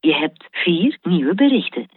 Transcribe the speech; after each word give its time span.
Je 0.00 0.14
hebt 0.14 0.48
vier 0.50 0.98
nieuwe 1.02 1.34
berichten. 1.34 1.88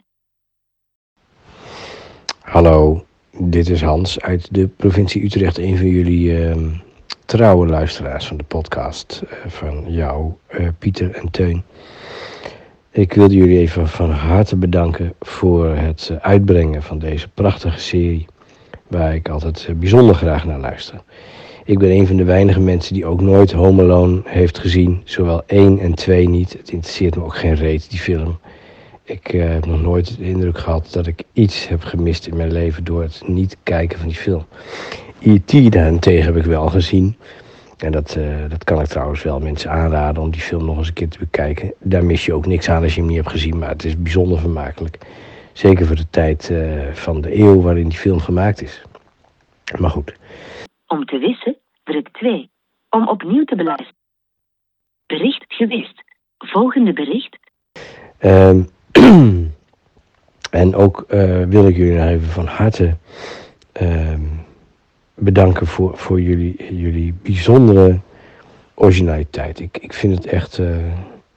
Hallo, 2.42 3.06
dit 3.32 3.70
is 3.70 3.82
Hans 3.82 4.22
uit 4.22 4.54
de 4.54 4.68
provincie 4.68 5.24
Utrecht, 5.24 5.58
een 5.58 5.78
van 5.78 5.88
jullie 5.88 6.38
ehm, 6.38 6.70
trouwe 7.26 7.68
luisteraars 7.68 8.28
van 8.28 8.38
de 8.38 8.44
podcast 8.44 9.22
eh, 9.22 9.50
van 9.50 9.94
jou, 9.94 10.32
eh, 10.48 10.68
Pieter 10.80 11.16
en 11.16 11.32
Teun. 11.32 11.64
Ik 12.92 13.14
wilde 13.14 13.36
jullie 13.36 13.60
even 13.60 13.88
van 13.88 14.12
harte 14.12 14.56
bedanken 14.56 15.14
voor 15.20 15.66
het 15.66 16.10
eh, 16.12 16.18
uitbrengen 16.18 16.84
van 16.84 17.00
deze 17.00 17.30
prachtige 17.30 17.80
serie, 17.80 18.26
waar 18.88 19.16
ik 19.16 19.30
altijd 19.30 19.80
bijzonder 19.80 20.16
graag 20.16 20.46
naar 20.46 20.60
luister. 20.60 21.04
Ik 21.66 21.80
ben 21.80 21.92
een 21.92 22.08
van 22.08 22.16
de 22.16 22.24
weinige 22.24 22.60
mensen 22.60 22.94
die 22.94 23.06
ook 23.06 23.22
nooit 23.22 23.52
Home 23.52 23.82
Alone 23.82 24.22
heeft 24.26 24.60
gezien, 24.60 25.02
zowel 25.04 25.44
1 25.46 25.80
en 25.80 25.94
2 25.94 26.30
niet. 26.30 26.54
Het 26.54 26.72
interesseert 26.72 27.16
me 27.16 27.24
ook 27.24 27.36
geen 27.36 27.56
reet, 27.56 27.90
die 27.90 28.00
film. 28.00 28.40
Ik 29.04 29.34
eh, 29.34 29.50
heb 29.50 29.66
nog 29.66 29.82
nooit 29.82 30.18
de 30.18 30.24
indruk 30.24 30.58
gehad 30.58 30.88
dat 30.92 31.08
ik 31.08 31.24
iets 31.34 31.68
heb 31.68 31.84
gemist 31.84 32.28
in 32.28 32.38
mijn 32.38 32.52
leven 32.52 32.84
door 32.84 33.02
het 33.02 33.22
niet 33.26 33.58
kijken 33.64 34.00
van 34.00 34.08
die 34.08 34.18
film. 34.18 34.46
E.T. 35.20 35.72
daarentegen 35.72 36.26
heb 36.26 36.44
ik 36.44 36.50
wel 36.50 36.68
gezien. 36.68 37.16
En 37.78 37.92
dat, 37.92 38.16
eh, 38.16 38.24
dat 38.50 38.64
kan 38.64 38.80
ik 38.80 38.88
trouwens 38.88 39.24
wel 39.24 39.40
mensen 39.40 39.72
aanraden 39.72 40.24
om 40.24 40.32
die 40.32 40.42
film 40.42 40.66
nog 40.66 40.78
eens 40.78 40.88
een 40.88 40.94
keer 40.94 41.10
te 41.10 41.20
bekijken. 41.20 41.74
Daar 41.80 42.06
mis 42.06 42.26
je 42.26 42.34
ook 42.34 42.46
niks 42.46 42.70
aan 42.70 42.84
als 42.84 42.94
je 42.94 43.00
hem 43.00 43.10
niet 43.10 43.18
hebt 43.20 43.30
gezien, 43.30 43.58
maar 43.58 43.70
het 43.70 43.86
is 43.86 44.02
bijzonder 44.02 44.40
vermakelijk. 44.40 44.98
Zeker 45.54 45.86
voor 45.86 45.96
de 45.96 46.10
tijd 46.10 46.50
eh, 46.50 46.58
van 46.94 47.22
de 47.22 47.38
eeuw 47.40 47.62
waarin 47.62 47.88
die 47.88 47.98
film 47.98 48.20
gemaakt 48.20 48.62
is. 48.62 48.82
Maar 49.80 49.90
goed, 49.90 50.14
Om 50.92 51.06
te 51.06 51.18
wissen, 51.18 51.58
druk 51.84 52.10
2. 52.12 52.50
Om 52.90 53.08
opnieuw 53.08 53.44
te 53.44 53.56
beluisteren. 53.56 53.96
Bericht 55.06 55.46
gewist. 55.48 56.04
Volgende 56.38 56.94
bericht. 56.94 57.38
Ehm, 58.18 58.64
en 60.62 60.76
ook 60.76 61.02
eh, 61.08 61.44
wil 61.44 61.68
ik 61.68 61.76
jullie 61.76 62.02
even 62.02 62.28
van 62.28 62.46
harte 62.46 62.98
ehm, 63.72 64.22
bedanken 65.14 65.68
voor, 65.68 65.98
voor 65.98 66.22
jullie, 66.22 66.76
jullie 66.76 67.14
bijzondere 67.22 68.00
originaliteit. 68.74 69.60
Ik, 69.60 69.78
ik 69.78 69.94
vind 69.94 70.16
het 70.16 70.26
echt 70.26 70.60
eh, 70.60 70.78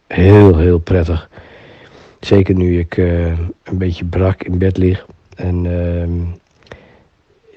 heel, 0.06 0.56
heel 0.56 0.78
prettig. 0.78 1.30
Zeker 2.20 2.54
nu 2.54 2.78
ik 2.78 2.96
eh, 2.96 3.38
een 3.62 3.78
beetje 3.78 4.04
brak 4.04 4.42
in 4.42 4.58
bed 4.58 4.76
lig 4.76 5.06
en, 5.36 5.66
ehm, 5.66 6.42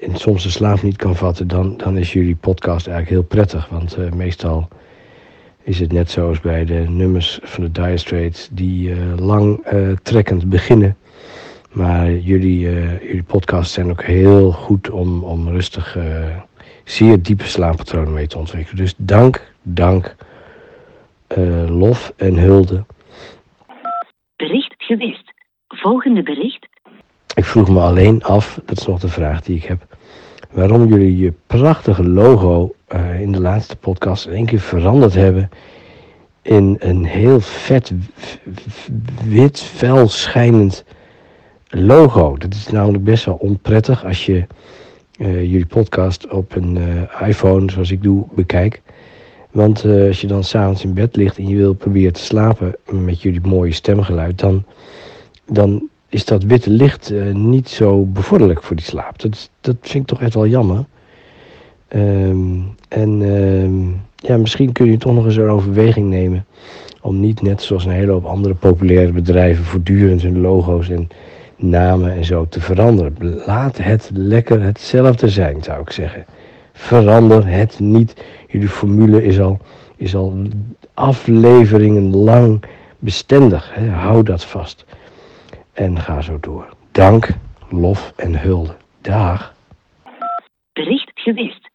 en 0.00 0.16
soms 0.16 0.42
de 0.42 0.50
slaap 0.50 0.82
niet 0.82 0.96
kan 0.96 1.16
vatten, 1.16 1.48
dan, 1.48 1.76
dan 1.76 1.96
is 1.96 2.12
jullie 2.12 2.36
podcast 2.36 2.86
eigenlijk 2.86 3.08
heel 3.08 3.28
prettig. 3.28 3.68
Want 3.68 3.96
eh, 3.96 4.12
meestal 4.12 4.68
is 5.62 5.80
het 5.80 5.92
net 5.92 6.10
zoals 6.10 6.40
bij 6.40 6.64
de 6.64 6.84
nummers 6.88 7.38
van 7.42 7.64
de 7.64 7.70
Dire 7.70 7.96
Straits 7.96 8.48
die 8.52 8.92
eh, 8.92 8.98
lang 9.16 9.64
eh, 9.64 9.90
trekkend 10.02 10.48
beginnen. 10.48 10.96
Maar 11.72 12.10
jullie, 12.10 12.58
jullie 12.58 13.22
podcasts 13.22 13.74
zijn 13.74 13.90
ook 13.90 14.02
heel 14.02 14.52
goed 14.52 14.90
om, 14.90 15.24
om 15.24 15.48
rustig 15.48 15.96
zeer 16.84 17.22
diepe 17.22 17.44
slaappatronen 17.44 18.12
mee 18.12 18.26
te 18.26 18.38
ontwikkelen. 18.38 18.76
Dus 18.76 18.94
dank, 18.96 19.52
dank, 19.62 20.16
lof 21.68 22.12
en 22.16 22.38
hulde. 22.38 22.84
Bericht 24.36 24.74
gewist. 24.78 25.32
Volgende 25.68 26.22
bericht. 26.22 26.67
Ik 27.38 27.44
vroeg 27.44 27.68
me 27.68 27.80
alleen 27.80 28.22
af, 28.22 28.60
dat 28.64 28.78
is 28.78 28.86
nog 28.86 29.00
de 29.00 29.08
vraag 29.08 29.42
die 29.42 29.56
ik 29.56 29.64
heb, 29.64 29.96
waarom 30.50 30.86
jullie 30.86 31.16
je 31.16 31.32
prachtige 31.46 32.08
logo 32.08 32.74
eh, 32.86 33.20
in 33.20 33.32
de 33.32 33.40
laatste 33.40 33.76
podcast 33.76 34.26
in 34.26 34.32
één 34.32 34.46
keer 34.46 34.60
veranderd 34.60 35.14
hebben 35.14 35.50
in 36.42 36.76
een 36.78 37.04
heel 37.04 37.40
vet, 37.40 37.92
wit, 39.24 39.60
fel 39.60 40.08
schijnend 40.08 40.84
logo. 41.68 42.36
Dat 42.36 42.54
is 42.54 42.68
namelijk 42.68 43.04
best 43.04 43.24
wel 43.24 43.34
onprettig 43.34 44.04
als 44.04 44.26
je 44.26 44.46
eh, 45.18 45.40
jullie 45.40 45.66
podcast 45.66 46.28
op 46.28 46.56
een 46.56 46.76
eh, 46.76 47.28
iPhone, 47.28 47.70
zoals 47.70 47.90
ik 47.90 48.02
doe, 48.02 48.26
bekijkt. 48.34 48.80
Want 49.50 49.84
als 49.84 50.20
je 50.20 50.26
dan 50.26 50.44
s'avonds 50.44 50.84
in 50.84 50.94
bed 50.94 51.16
ligt 51.16 51.38
en 51.38 51.48
je 51.48 51.56
wil 51.56 51.74
proberen 51.74 52.12
te 52.12 52.22
slapen 52.22 52.76
met 52.90 53.22
jullie 53.22 53.40
mooie 53.40 53.72
stemgeluid, 53.72 54.38
dan, 54.38 54.64
dan 55.46 55.88
is 56.08 56.24
dat 56.24 56.42
witte 56.42 56.70
licht 56.70 57.10
eh, 57.10 57.34
niet 57.34 57.68
zo 57.68 58.04
bevorderlijk 58.04 58.62
voor 58.62 58.76
die 58.76 58.84
slaap. 58.84 59.18
Dat, 59.18 59.50
dat 59.60 59.76
vind 59.80 60.02
ik 60.02 60.06
toch 60.06 60.20
echt 60.20 60.34
wel 60.34 60.46
jammer. 60.46 60.84
Ehm, 61.88 62.60
en 62.88 63.22
ehm, 63.22 63.88
ja, 64.16 64.36
misschien 64.36 64.72
kun 64.72 64.86
je 64.86 64.96
toch 64.96 65.14
nog 65.14 65.24
eens 65.24 65.36
een 65.36 65.48
overweging 65.48 66.08
nemen 66.08 66.46
om 67.00 67.20
niet 67.20 67.42
net 67.42 67.62
zoals 67.62 67.84
een 67.84 67.90
hele 67.90 68.12
hoop 68.12 68.24
andere 68.24 68.54
populaire 68.54 69.12
bedrijven 69.12 69.64
voortdurend 69.64 70.22
hun 70.22 70.40
logo's 70.40 70.88
en 70.88 71.08
namen 71.56 72.12
en 72.12 72.24
zo 72.24 72.46
te 72.48 72.60
veranderen. 72.60 73.16
Laat 73.46 73.76
het 73.76 74.10
lekker 74.12 74.62
hetzelfde 74.62 75.28
zijn, 75.28 75.62
zou 75.62 75.80
ik 75.80 75.90
zeggen. 75.90 76.24
Verander 76.72 77.46
het 77.46 77.78
niet. 77.80 78.14
Jullie 78.48 78.68
formule 78.68 79.24
is 79.24 79.40
al, 79.40 79.58
is 79.96 80.14
al 80.14 80.36
afleveringen 80.94 82.16
lang 82.16 82.62
bestendig. 82.98 83.70
Hè? 83.74 83.88
Hou 83.88 84.22
dat 84.22 84.44
vast. 84.44 84.84
En 85.78 85.98
ga 85.98 86.20
zo 86.20 86.40
door. 86.40 86.68
Dank, 86.92 87.28
lof 87.68 88.12
en 88.16 88.40
hulde. 88.40 88.76
Dag. 89.00 89.54
Bericht 90.72 91.10
gewist. 91.14 91.70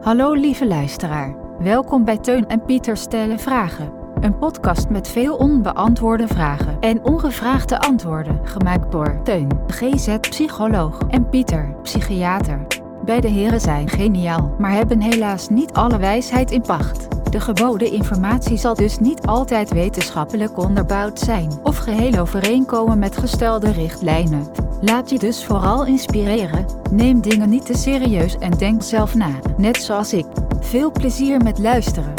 Hallo 0.00 0.32
lieve 0.32 0.66
luisteraar. 0.66 1.36
Welkom 1.58 2.04
bij 2.04 2.18
Teun 2.18 2.46
en 2.46 2.64
Pieter 2.64 2.96
stellen 2.96 3.38
vragen. 3.38 3.92
Een 4.20 4.38
podcast 4.38 4.88
met 4.88 5.08
veel 5.08 5.36
onbeantwoorde 5.36 6.26
vragen 6.26 6.80
en 6.80 7.02
ongevraagde 7.02 7.78
antwoorden, 7.78 8.46
gemaakt 8.46 8.92
door 8.92 9.22
Teun, 9.22 9.48
GZ-psycholoog, 9.66 10.98
en 11.08 11.28
Pieter, 11.28 11.76
psychiater. 11.82 12.66
Beide 13.04 13.28
heren 13.28 13.60
zijn 13.60 13.88
geniaal, 13.88 14.54
maar 14.58 14.72
hebben 14.72 15.00
helaas 15.00 15.48
niet 15.48 15.72
alle 15.72 15.98
wijsheid 15.98 16.50
in 16.50 16.62
pacht. 16.62 17.08
De 17.34 17.40
geboden 17.40 17.92
informatie 17.92 18.56
zal 18.56 18.74
dus 18.74 18.98
niet 18.98 19.26
altijd 19.26 19.72
wetenschappelijk 19.72 20.58
onderbouwd 20.58 21.18
zijn 21.18 21.50
of 21.62 21.76
geheel 21.76 22.20
overeenkomen 22.20 22.98
met 22.98 23.16
gestelde 23.16 23.72
richtlijnen. 23.72 24.46
Laat 24.80 25.10
je 25.10 25.18
dus 25.18 25.44
vooral 25.44 25.86
inspireren. 25.86 26.66
Neem 26.90 27.20
dingen 27.20 27.48
niet 27.48 27.66
te 27.66 27.76
serieus 27.76 28.38
en 28.38 28.50
denk 28.50 28.82
zelf 28.82 29.14
na, 29.14 29.38
net 29.56 29.76
zoals 29.76 30.12
ik. 30.12 30.26
Veel 30.60 30.90
plezier 30.90 31.42
met 31.42 31.58
luisteren. 31.58 32.14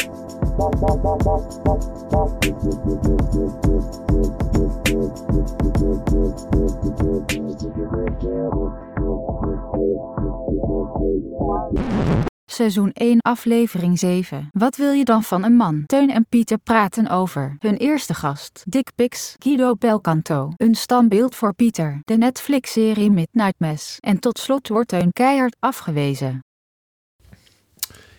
Seizoen 12.55 12.91
1, 12.93 13.21
aflevering 13.21 13.99
7. 13.99 14.49
Wat 14.51 14.75
wil 14.75 14.91
je 14.91 15.03
dan 15.03 15.23
van 15.23 15.43
een 15.43 15.55
man? 15.55 15.83
Teun 15.85 16.09
en 16.11 16.25
Pieter 16.29 16.57
praten 16.57 17.07
over 17.09 17.55
hun 17.59 17.77
eerste 17.77 18.13
gast, 18.13 18.63
Dick 18.67 18.89
Pix, 18.95 19.35
Guido 19.39 19.75
Belcanto. 19.75 20.53
Een 20.57 20.75
standbeeld 20.75 21.35
voor 21.35 21.53
Pieter, 21.53 21.99
de 22.03 22.17
Netflix-serie 22.17 23.11
Midnight 23.11 23.59
Mass. 23.59 23.97
En 23.99 24.19
tot 24.19 24.39
slot 24.39 24.67
wordt 24.67 24.89
Teun 24.89 25.11
keihard 25.11 25.55
afgewezen. 25.59 26.39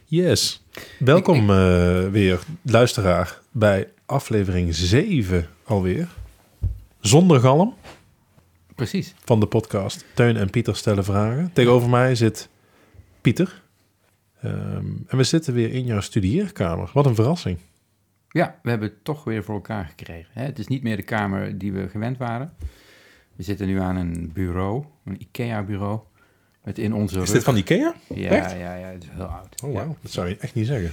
Yes. 0.05 0.65
Welkom 0.99 1.51
eh, 1.51 2.09
weer, 2.09 2.41
luisteraar, 2.63 3.41
bij 3.51 3.89
aflevering 4.07 4.75
7 4.75 5.49
alweer. 5.65 6.09
Zonder 7.01 7.41
galm 7.41 7.75
Precies. 8.75 9.15
van 9.25 9.41
de 9.41 9.47
podcast 9.47 10.05
Teun 10.15 10.37
en 10.37 10.51
Pieter 10.51 10.77
stellen 10.77 11.05
vragen. 11.05 11.51
Tegenover 11.53 11.89
mij 11.89 12.15
zit 12.15 12.49
Pieter. 13.21 13.65
Ehm, 14.47 14.87
en 15.07 15.17
we 15.17 15.25
zitten 15.25 15.55
weer 15.55 15.73
in 15.73 15.85
jouw 15.85 16.01
studieerkamer. 16.01 16.91
Wat 16.95 17.07
een 17.07 17.15
verrassing. 17.15 17.59
Ja, 18.31 18.59
we 18.63 18.71
hebben 18.71 18.89
het 18.89 19.05
toch 19.05 19.25
weer 19.25 19.45
voor 19.45 19.55
elkaar 19.55 19.85
gekregen. 19.85 20.31
Hè? 20.33 20.45
Het 20.45 20.59
is 20.59 20.67
niet 20.67 20.83
meer 20.83 20.97
de 20.97 21.03
kamer 21.03 21.59
die 21.59 21.73
we 21.73 21.89
gewend 21.89 22.19
waren. 22.19 22.55
We 23.37 23.43
zitten 23.43 23.67
nu 23.67 23.81
aan 23.81 23.97
een 23.97 24.31
bureau, 24.33 24.85
een 25.05 25.21
IKEA-bureau. 25.23 26.01
Met 26.65 26.79
in 26.79 26.95
onze 26.95 27.15
Is 27.15 27.21
rug... 27.25 27.33
dit 27.33 27.45
van 27.45 27.57
Ikea? 27.57 27.95
Ja, 28.15 28.29
echt? 28.31 28.51
ja, 28.51 28.75
ja, 28.77 28.87
het 28.87 29.03
is 29.03 29.09
heel 29.13 29.25
oud. 29.25 29.63
Oh, 29.63 29.73
wauw. 29.75 29.89
Ja. 29.89 29.95
Dat 30.03 30.11
zou 30.11 30.29
je 30.29 30.37
echt 30.37 30.55
niet 30.55 30.67
zeggen. 30.67 30.91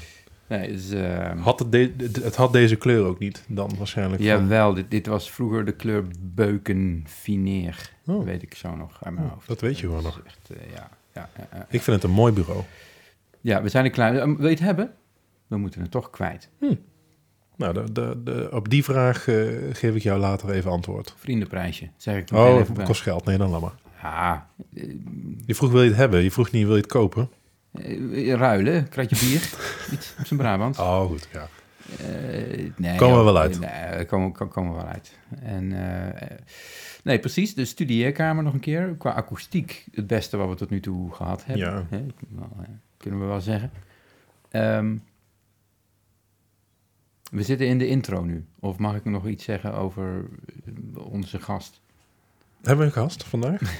Nee, 0.47 0.77
ehm, 0.94 1.38
Had 1.38 1.59
het, 1.59 1.73
het 2.23 2.35
had 2.35 2.51
deze 2.53 2.75
kleur 2.75 3.06
ook 3.06 3.19
niet 3.19 3.44
dan 3.47 3.71
waarschijnlijk. 3.77 4.21
van- 4.23 4.31
Jawel, 4.31 4.73
dit, 4.73 4.91
dit 4.91 5.06
was 5.07 5.31
vroeger 5.31 5.65
de 5.65 5.71
kleur 5.71 6.03
beukenfineer. 6.19 7.89
Oh. 8.06 8.25
Weet 8.25 8.41
ik 8.41 8.53
zo 8.56 8.75
nog 8.75 8.97
uit 9.03 9.13
mijn 9.13 9.25
Oh, 9.27 9.33
hoofd. 9.33 9.47
dat 9.47 9.61
weet 9.61 9.79
je 9.79 9.88
gewoon 9.88 10.03
nog. 10.03 10.21
Echt, 10.25 10.49
eh, 10.49 10.57
ja, 10.75 10.89
ja, 11.13 11.29
ja, 11.38 11.47
ja. 11.53 11.65
Ik 11.69 11.81
vind 11.81 11.95
het 12.01 12.03
een 12.03 12.15
mooi 12.15 12.33
bureau. 12.33 12.63
Ja, 13.44 13.62
we 13.62 13.69
zijn 13.69 13.86
er 13.86 13.92
klaar. 13.92 14.16
Eh, 14.16 14.25
Wil 14.25 14.44
je 14.44 14.50
het 14.50 14.60
hebben? 14.60 14.92
We 15.48 15.57
moeten 15.57 15.81
het 15.81 15.92
toch 15.92 16.10
kwijt. 16.10 16.50
Nou, 17.56 17.74
de, 17.74 17.92
de, 17.92 18.22
de, 18.24 18.50
op 18.51 18.69
die 18.69 18.84
vraag 18.84 19.28
eh, 19.28 19.36
geef 19.72 19.95
ik 19.95 20.01
jou 20.01 20.19
later 20.19 20.50
even 20.50 20.72
antwoord. 20.72 21.13
Vriendenprijsje, 21.18 21.90
zeg 21.98 22.18
ik 22.18 22.30
Oh, 22.34 22.60
even 22.60 22.74
bij. 22.74 22.86
kost 22.86 23.01
geld. 23.01 23.25
Nee, 23.25 23.38
dan 23.38 23.50
laat 23.50 23.62
maar. 23.62 23.75
Ja, 24.01 24.48
eh, 24.75 24.90
Je 25.45 25.56
vroeg 25.56 25.72
wil 25.72 25.81
je 25.81 25.88
het 25.90 25.98
hebben, 25.98 26.24
je 26.24 26.31
vroeg 26.31 26.51
niet 26.51 26.66
wil 26.66 26.75
je 26.75 26.81
het 26.81 26.92
kopen. 26.92 27.30
eh, 27.72 28.34
ruilen, 28.34 28.90
kratje 28.90 29.16
bier. 29.28 29.42
Iets 29.94 30.16
op 30.19 30.25
zijn 30.25 30.40
Brabant. 30.40 30.80
Oh, 30.80 31.06
goed, 31.06 31.28
ja. 31.34 31.48
Eh, 32.00 32.69
nee, 32.78 32.98
Komen 32.98 33.18
we 33.18 33.24
wel 33.24 33.38
uit. 33.38 33.60
Nee, 33.60 34.06
komen, 34.06 34.31
ko- 34.31 34.48
komen 34.48 34.72
we 34.75 34.78
wel 34.78 34.88
uit. 34.88 35.18
En, 35.42 35.72
eh, 36.22 36.38
nee, 37.04 37.19
precies. 37.19 37.56
De 37.56 37.66
studieerkamer 37.66 38.44
nog 38.44 38.54
een 38.54 38.60
keer. 38.60 38.95
Qua 38.98 39.12
akoestiek 39.12 39.86
het 39.92 40.07
beste 40.07 40.38
wat 40.38 40.50
we 40.50 40.56
tot 40.56 40.69
nu 40.69 40.80
toe 40.80 41.13
gehad 41.13 41.45
hebben. 41.45 41.66
Ja. 41.68 41.86
Eh, 41.90 42.00
kunnen 43.03 43.19
we 43.19 43.25
wel 43.25 43.41
zeggen. 43.41 43.71
Ehm, 44.50 44.95
we 47.31 47.44
zitten 47.44 47.67
in 47.67 47.77
de 47.77 47.88
intro 47.88 48.23
nu. 48.23 48.45
Of 48.59 48.77
mag 48.77 48.95
ik 48.95 49.05
nog 49.05 49.27
iets 49.27 49.44
zeggen 49.44 49.73
over 49.73 50.25
eh, 50.65 51.05
onze 51.05 51.39
gast? 51.39 51.81
Hebben 52.61 52.77
we 52.77 52.91
een 52.91 53.01
gast 53.01 53.23
vandaag? 53.23 53.61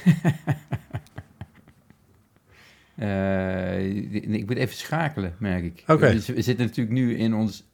Eh, 2.94 3.96
ik 4.14 4.46
moet 4.46 4.56
even 4.56 4.76
schakelen, 4.76 5.34
merk 5.38 5.64
ik. 5.64 5.84
Oké. 5.86 6.12
We 6.12 6.42
zitten 6.42 6.66
natuurlijk 6.66 6.96
nu 6.96 7.16
in 7.16 7.34
ons... 7.34 7.64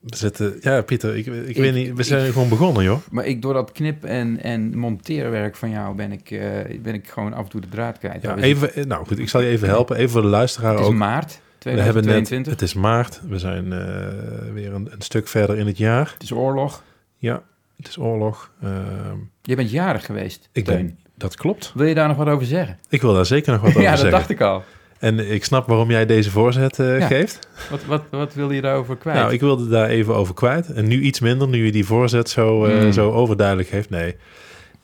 We 0.00 0.16
zitten, 0.16 0.56
ja, 0.60 0.82
Pieter, 0.82 1.16
ik, 1.16 1.26
ik, 1.26 1.48
Ik- 1.48 1.56
weet 1.56 1.74
niet, 1.74 1.96
we 1.96 2.02
zijn 2.02 2.26
ik- 2.26 2.32
gewoon 2.32 2.48
begonnen, 2.48 2.84
joh. 2.84 2.98
Maar 3.10 3.26
ik, 3.26 3.42
door 3.42 3.52
dat 3.52 3.72
knip- 3.72 4.04
en, 4.04 4.42
en 4.42 4.78
monteerwerk 4.78 5.56
van 5.56 5.70
jou 5.70 5.94
ben 5.94 6.12
ik, 6.12 6.30
eh, 6.30 6.40
ben 6.82 6.94
ik 6.94 7.08
gewoon 7.08 7.32
af 7.32 7.44
en 7.44 7.50
toe 7.50 7.60
de 7.60 7.68
draad 7.68 7.98
kwijt. 7.98 8.22
Ja, 8.22 8.28
zitten- 8.28 8.44
even, 8.44 8.88
nou 8.88 9.06
goed, 9.06 9.18
ik 9.18 9.28
zal 9.28 9.40
je 9.40 9.48
even 9.48 9.68
helpen. 9.68 9.96
Even 9.96 10.10
voor 10.10 10.22
de 10.22 10.28
luisteraar 10.28 10.70
Het 10.72 10.80
is 10.80 10.86
ook. 10.86 10.92
maart 10.94 11.40
We 11.58 11.70
hebben 11.70 11.84
net, 11.84 11.92
2022. 11.92 12.52
het 12.52 12.62
is 12.62 12.74
maart, 12.74 13.20
we 13.28 13.38
zijn 13.38 13.72
eh, 13.72 14.52
weer 14.52 14.72
een, 14.74 14.88
een 14.92 15.02
stuk 15.02 15.28
verder 15.28 15.58
in 15.58 15.66
het 15.66 15.78
jaar. 15.78 16.10
Het 16.12 16.22
is 16.22 16.32
oorlog. 16.32 16.82
Ja, 17.16 17.42
het 17.76 17.88
is 17.88 17.98
oorlog. 17.98 18.50
Ehm, 18.62 19.16
Je 19.42 19.56
bent 19.56 19.70
jarig 19.70 20.04
geweest, 20.06 20.48
ik 20.52 20.64
Teun. 20.64 20.76
ben, 20.76 20.98
dat 21.16 21.36
klopt. 21.36 21.72
Wil 21.74 21.86
je 21.86 21.94
daar 21.94 22.08
nog 22.08 22.16
wat 22.16 22.28
over 22.28 22.46
zeggen? 22.46 22.78
Ik 22.88 23.00
wil 23.00 23.14
daar 23.14 23.26
zeker 23.26 23.52
nog 23.52 23.60
wat 23.60 23.70
over 23.70 23.82
ja, 23.88 23.90
dat 23.90 23.98
zeggen. 23.98 24.18
dacht 24.18 24.30
ik 24.30 24.40
al. 24.40 24.62
En 25.00 25.30
ik 25.32 25.44
snap 25.44 25.66
waarom 25.66 25.90
jij 25.90 26.06
deze 26.06 26.30
voorzet 26.30 26.78
eh, 26.78 26.98
Ja. 26.98 27.06
geeft. 27.06 27.48
Wat, 27.70 27.84
wat, 27.84 28.02
wat 28.10 28.34
wil 28.34 28.50
je 28.50 28.60
daarover 28.60 28.96
kwijt? 28.96 29.18
Nou, 29.18 29.32
ik 29.32 29.40
wilde 29.40 29.68
daar 29.68 29.88
even 29.88 30.14
over 30.14 30.34
kwijt. 30.34 30.72
En 30.72 30.88
nu 30.88 31.00
iets 31.00 31.20
minder, 31.20 31.48
nu 31.48 31.64
je 31.64 31.72
die 31.72 31.84
voorzet 31.84 32.28
zo, 32.30 32.64
eh, 32.64 32.82
Mm. 32.84 32.92
zo 32.92 33.12
overduidelijk 33.12 33.68
heeft. 33.68 33.90
Nee, 33.90 34.16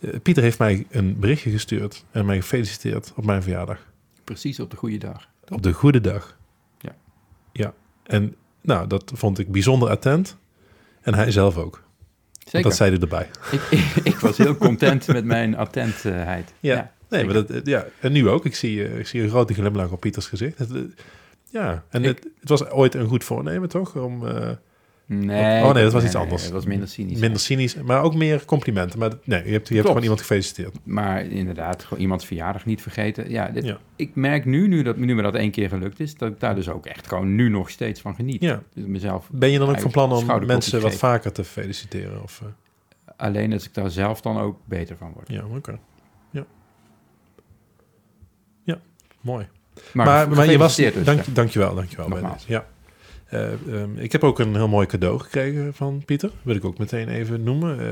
Eh, 0.01 0.11
Pieter 0.23 0.43
heeft 0.43 0.59
mij 0.59 0.87
een 0.91 1.17
berichtje 1.19 1.51
gestuurd 1.51 2.05
en 2.11 2.27
mij 2.27 2.37
gefeliciteerd 2.37 3.13
op 3.17 3.25
mijn 3.25 3.43
verjaardag. 3.43 3.79
Precies 4.25 4.61
op 4.61 4.71
de 4.71 4.77
goede 4.77 4.99
dag. 4.99 5.29
Op 5.49 5.63
de 5.63 5.73
goede 5.73 6.01
dag. 6.01 6.37
Ja. 6.79 6.95
Ja. 7.53 7.73
En 8.03 8.35
nou, 8.61 8.87
dat 8.87 9.13
vond 9.15 9.39
ik 9.39 9.53
bijzonder 9.53 9.89
attent. 9.89 10.37
En 11.01 11.15
hij 11.15 11.31
zelf 11.31 11.57
ook. 11.57 11.83
Zeker. 12.45 12.63
Dat 12.69 12.77
zei 12.77 12.91
hij 12.91 13.01
erbij. 13.01 13.29
Ik, 13.51 13.61
ik, 13.71 13.81
ik 14.13 14.17
was 14.19 14.37
heel 14.37 14.57
content 14.57 15.07
met 15.07 15.25
mijn 15.25 15.57
attentheid. 15.57 16.53
Ja. 16.61 16.93
Nee, 17.09 17.25
maar 17.25 17.35
dat, 17.35 17.51
eh, 17.51 17.61
ja, 17.65 17.87
en 18.01 18.13
nu 18.13 18.29
ook. 18.29 18.45
Ik 18.45 18.55
zie, 18.55 18.85
eh, 18.85 18.99
ik 18.99 19.07
zie 19.07 19.23
een 19.23 19.29
grote 19.29 19.55
glimlach 19.55 19.91
op 19.91 20.01
Pieters 20.01 20.27
gezicht. 20.27 20.59
Het, 20.59 20.75
eh, 20.75 20.81
ja, 21.51 21.85
en 21.91 22.03
Ik- 22.05 22.09
het, 22.09 22.29
het 22.41 22.49
was 22.49 22.71
ooit 22.71 22.95
een 22.95 23.07
goed 23.07 23.25
voornemen, 23.25 23.69
toch? 23.69 23.97
Om 23.97 24.23
Nee, 25.09 25.63
Oh, 25.65 25.73
nee, 25.73 25.83
dat 25.83 25.93
was 25.93 26.05
iets 26.05 26.15
anders. 26.15 26.43
Het 26.43 26.53
was 26.53 26.67
minder 26.67 26.89
cynisch. 26.89 27.19
minder 27.19 27.41
cynisch, 27.41 27.75
maar 27.75 28.03
ook 28.03 28.15
meer 28.15 28.45
complimenten. 28.45 28.99
Maar 28.99 29.11
nee, 29.25 29.45
je 29.45 29.53
hebt, 29.53 29.69
je 29.69 29.75
hebt 29.75 29.87
gewoon 29.87 30.03
iemand 30.03 30.21
gefeliciteerd. 30.21 30.75
Maar 30.85 31.25
inderdaad, 31.25 31.85
gewoon 31.85 32.03
iemands 32.03 32.27
verjaardag 32.27 32.65
niet 32.65 32.83
vergeten. 32.83 33.31
Ja, 33.31 33.49
dit- 33.49 33.65
Ja. 33.65 33.79
ik 33.97 34.15
merk 34.15 34.45
nu, 34.45 34.69
nu, 34.69 34.83
dat, 34.83 34.97
nu 34.97 35.15
me 35.15 35.23
dat 35.23 35.35
één 35.35 35.51
keer 35.51 35.69
gelukt 35.69 36.01
is, 36.01 36.15
dat 36.15 36.31
ik 36.33 36.41
daar 36.41 36.55
dus 36.55 36.69
ook 36.69 36.87
echt 36.87 37.07
gewoon 37.09 37.35
nu 37.35 37.49
nog 37.49 37.71
steeds 37.71 38.01
van 38.01 38.15
geniet. 38.15 38.43
Ja. 38.43 38.63
Dus 38.75 38.85
mezelf, 38.85 39.29
Ben 39.33 39.51
je 39.51 39.59
dan 39.59 39.69
ook 39.69 39.81
van 39.81 39.91
plan 39.91 40.13
om 40.13 40.47
mensen 40.47 40.81
wat 40.81 40.95
vaker 40.95 41.33
te 41.33 41.45
feliciteren? 41.45 42.23
Of, 42.23 42.43
alleen 43.17 43.53
als 43.53 43.65
ik 43.67 43.75
daar 43.75 43.91
zelf 43.91 44.21
dan 44.21 44.39
ook 44.39 44.59
beter 44.65 44.97
van 44.97 45.13
word. 45.15 45.29
ja, 45.29 45.45
oké. 45.57 45.79
Ja, 48.65 48.79
mooi. 49.27 49.47
Maar, 49.93 50.07
Maar, 50.07 50.29
maar, 50.29 50.51
je 50.51 50.59
was... 50.59 50.77
dus. 50.77 50.93
dank, 51.05 51.35
dankjewel, 51.35 51.75
dankjewel. 51.75 52.09
bij 52.09 52.21
deze. 52.21 52.45
Ja. 52.47 52.67
Eh, 53.27 53.53
ehm, 53.53 53.97
ik 53.99 54.13
heb 54.13 54.25
ook 54.25 54.39
een 54.39 54.55
heel 54.55 54.69
mooi 54.69 54.87
cadeau 54.87 55.19
gekregen 55.19 55.75
van 55.75 56.03
Pieter. 56.05 56.31
Wil 56.43 56.55
ik 56.55 56.65
ook 56.65 56.79
meteen 56.79 57.09
even 57.09 57.43
noemen. 57.43 57.73
Eh, 57.81 57.87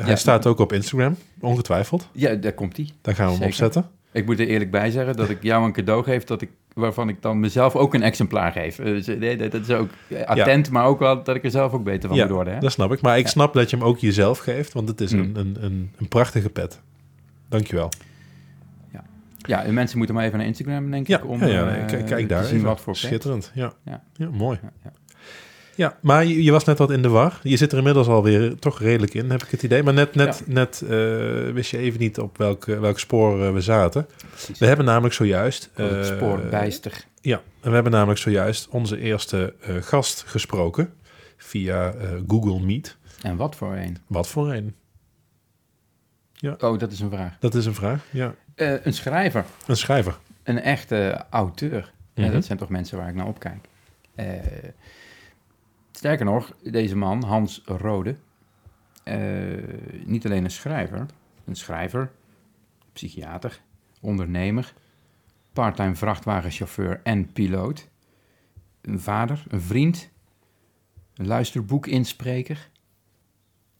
Hij 0.00 0.10
Ja. 0.10 0.16
staat 0.16 0.46
ook 0.46 0.58
op 0.58 0.72
Instagram, 0.72 1.16
ongetwijfeld. 1.40 2.08
Ja, 2.12 2.34
daar 2.34 2.52
komt 2.52 2.76
hij. 2.76 2.88
Daar 3.02 3.14
gaan 3.14 3.26
we 3.26 3.32
hem 3.32 3.42
op 3.42 3.52
Zeker. 3.52 3.64
zetten. 3.72 3.90
Ik 4.12 4.26
moet 4.26 4.40
er 4.40 4.46
eerlijk 4.46 4.70
bij 4.70 4.90
zeggen 4.90 5.16
dat 5.16 5.28
ik 5.28 5.42
jou 5.42 5.64
een 5.64 5.72
cadeau 5.72 6.02
geef 6.04 6.24
dat 6.24 6.40
ik, 6.42 6.50
waarvan 6.74 7.08
ik 7.08 7.22
dan 7.22 7.40
mezelf 7.40 7.76
ook 7.76 7.94
een 7.94 8.02
exemplaar 8.02 8.52
geef. 8.52 8.78
Eh, 8.78 8.84
Dus, 8.84 9.06
nee, 9.06 9.36
dat 9.36 9.54
is 9.54 9.70
ook 9.70 9.90
attent, 10.26 10.70
maar 10.70 10.84
ook 10.84 10.98
wel 10.98 11.22
dat 11.22 11.36
ik 11.36 11.44
er 11.44 11.50
zelf 11.50 11.72
ook 11.72 11.84
beter 11.84 12.08
van 12.08 12.18
Ja, 12.18 12.24
moet 12.24 12.32
worden. 12.34 12.54
Hè? 12.54 12.60
dat 12.60 12.72
snap 12.72 12.92
ik. 12.92 13.00
Maar 13.00 13.18
ik 13.18 13.24
Ja. 13.24 13.30
snap 13.30 13.52
dat 13.54 13.70
je 13.70 13.76
hem 13.76 13.84
ook 13.86 13.98
jezelf 13.98 14.38
geeft, 14.38 14.72
want 14.72 14.88
het 14.88 15.00
is 15.00 15.12
Mm. 15.12 15.18
een, 15.20 15.36
een, 15.36 15.56
een, 15.60 15.90
een 15.98 16.08
prachtige 16.08 16.48
pet. 16.50 16.80
Dankjewel. 17.48 17.88
Ja, 19.46 19.64
en 19.64 19.74
mensen 19.74 19.98
moeten 19.98 20.14
maar 20.16 20.24
even 20.24 20.38
naar 20.38 20.46
Instagram, 20.46 20.90
denk 20.90 21.06
Ja, 21.06 21.18
ik, 21.18 21.26
om 21.26 21.40
ja, 21.40 21.46
ja, 21.46 21.76
eh, 21.76 22.04
kijk, 22.04 22.28
daar 22.28 22.42
te 22.42 22.48
zien 22.48 22.62
wat 22.62 22.80
voor. 22.80 22.96
Schitterend, 22.96 23.50
ja. 23.54 23.72
Ja. 23.84 24.02
Ja, 24.12 24.30
mooi. 24.30 24.58
Ja, 24.62 24.72
ja. 24.84 24.92
Ja, 25.74 25.96
maar 26.00 26.24
je, 26.24 26.42
je 26.42 26.50
was 26.50 26.64
net 26.64 26.78
wat 26.78 26.90
in 26.90 27.02
de 27.02 27.08
war. 27.08 27.40
Je 27.42 27.56
zit 27.56 27.72
er 27.72 27.78
inmiddels 27.78 28.06
alweer 28.06 28.58
toch 28.58 28.80
redelijk 28.80 29.14
in, 29.14 29.30
heb 29.30 29.42
ik 29.42 29.50
het 29.50 29.62
idee. 29.62 29.82
Maar 29.82 29.94
net, 29.94 30.14
net, 30.14 30.42
net 30.46 30.82
eh, 30.82 30.88
wist 31.52 31.70
je 31.70 31.78
even 31.78 32.00
niet 32.00 32.18
op 32.18 32.38
welk, 32.38 32.64
welk 32.64 32.98
spoor 32.98 33.44
eh, 33.44 33.52
we 33.52 33.60
zaten. 33.60 34.06
Precies. 34.30 34.58
We 34.58 34.66
hebben 34.66 34.84
namelijk 34.84 35.14
zojuist... 35.14 35.70
Oh, 35.76 35.88
het 35.88 36.08
eh, 36.08 36.16
spoor 36.16 36.38
bijster. 36.50 37.04
Ja, 37.20 37.36
en 37.60 37.68
we 37.68 37.74
hebben 37.74 37.92
namelijk 37.92 38.20
zojuist 38.20 38.68
onze 38.68 38.98
eerste 38.98 39.54
eh, 39.60 39.74
gast 39.80 40.24
gesproken 40.26 40.92
via 41.36 41.92
eh, 41.92 42.10
Google 42.28 42.60
Meet. 42.60 42.96
En 43.22 43.36
wat 43.36 43.56
voor 43.56 43.76
een? 43.76 43.96
Wat 44.06 44.28
voor 44.28 44.52
een? 44.52 44.74
Oh, 46.58 46.78
dat 46.78 46.92
is 46.92 47.00
een 47.00 47.10
vraag. 47.10 47.36
Dat 47.38 47.54
is 47.54 47.66
een 47.66 47.74
vraag. 47.74 48.04
Ja, 48.10 48.34
Eh, 48.60 48.84
een 48.86 48.92
schrijver, 48.94 49.44
een 49.66 49.76
schrijver. 49.76 50.18
een 50.42 50.58
echte 50.60 51.24
auteur. 51.30 51.92
Ja, 52.14 52.24
Mhm. 52.24 52.32
dat 52.32 52.44
zijn 52.44 52.58
toch 52.58 52.68
mensen 52.68 52.98
waar 52.98 53.08
ik 53.08 53.14
naar 53.14 53.26
opkijk. 53.26 53.68
Eh, 54.14 54.34
sterker 55.92 56.24
nog, 56.24 56.52
deze 56.62 56.96
man, 56.96 57.22
Hans 57.22 57.62
Rode, 57.64 58.16
eh, 59.02 59.18
niet 60.04 60.24
alleen 60.24 60.44
een 60.44 60.50
schrijver, 60.50 61.06
een 61.44 61.56
schrijver, 61.56 62.10
psychiater, 62.92 63.60
ondernemer, 64.00 64.72
parttime 65.52 65.94
vrachtwagenchauffeur 65.94 67.00
en 67.02 67.32
piloot, 67.32 67.88
een 68.80 69.00
vader, 69.00 69.42
een 69.48 69.60
vriend, 69.60 70.08
een 71.14 71.26
luisterboekinspreker. 71.26 72.68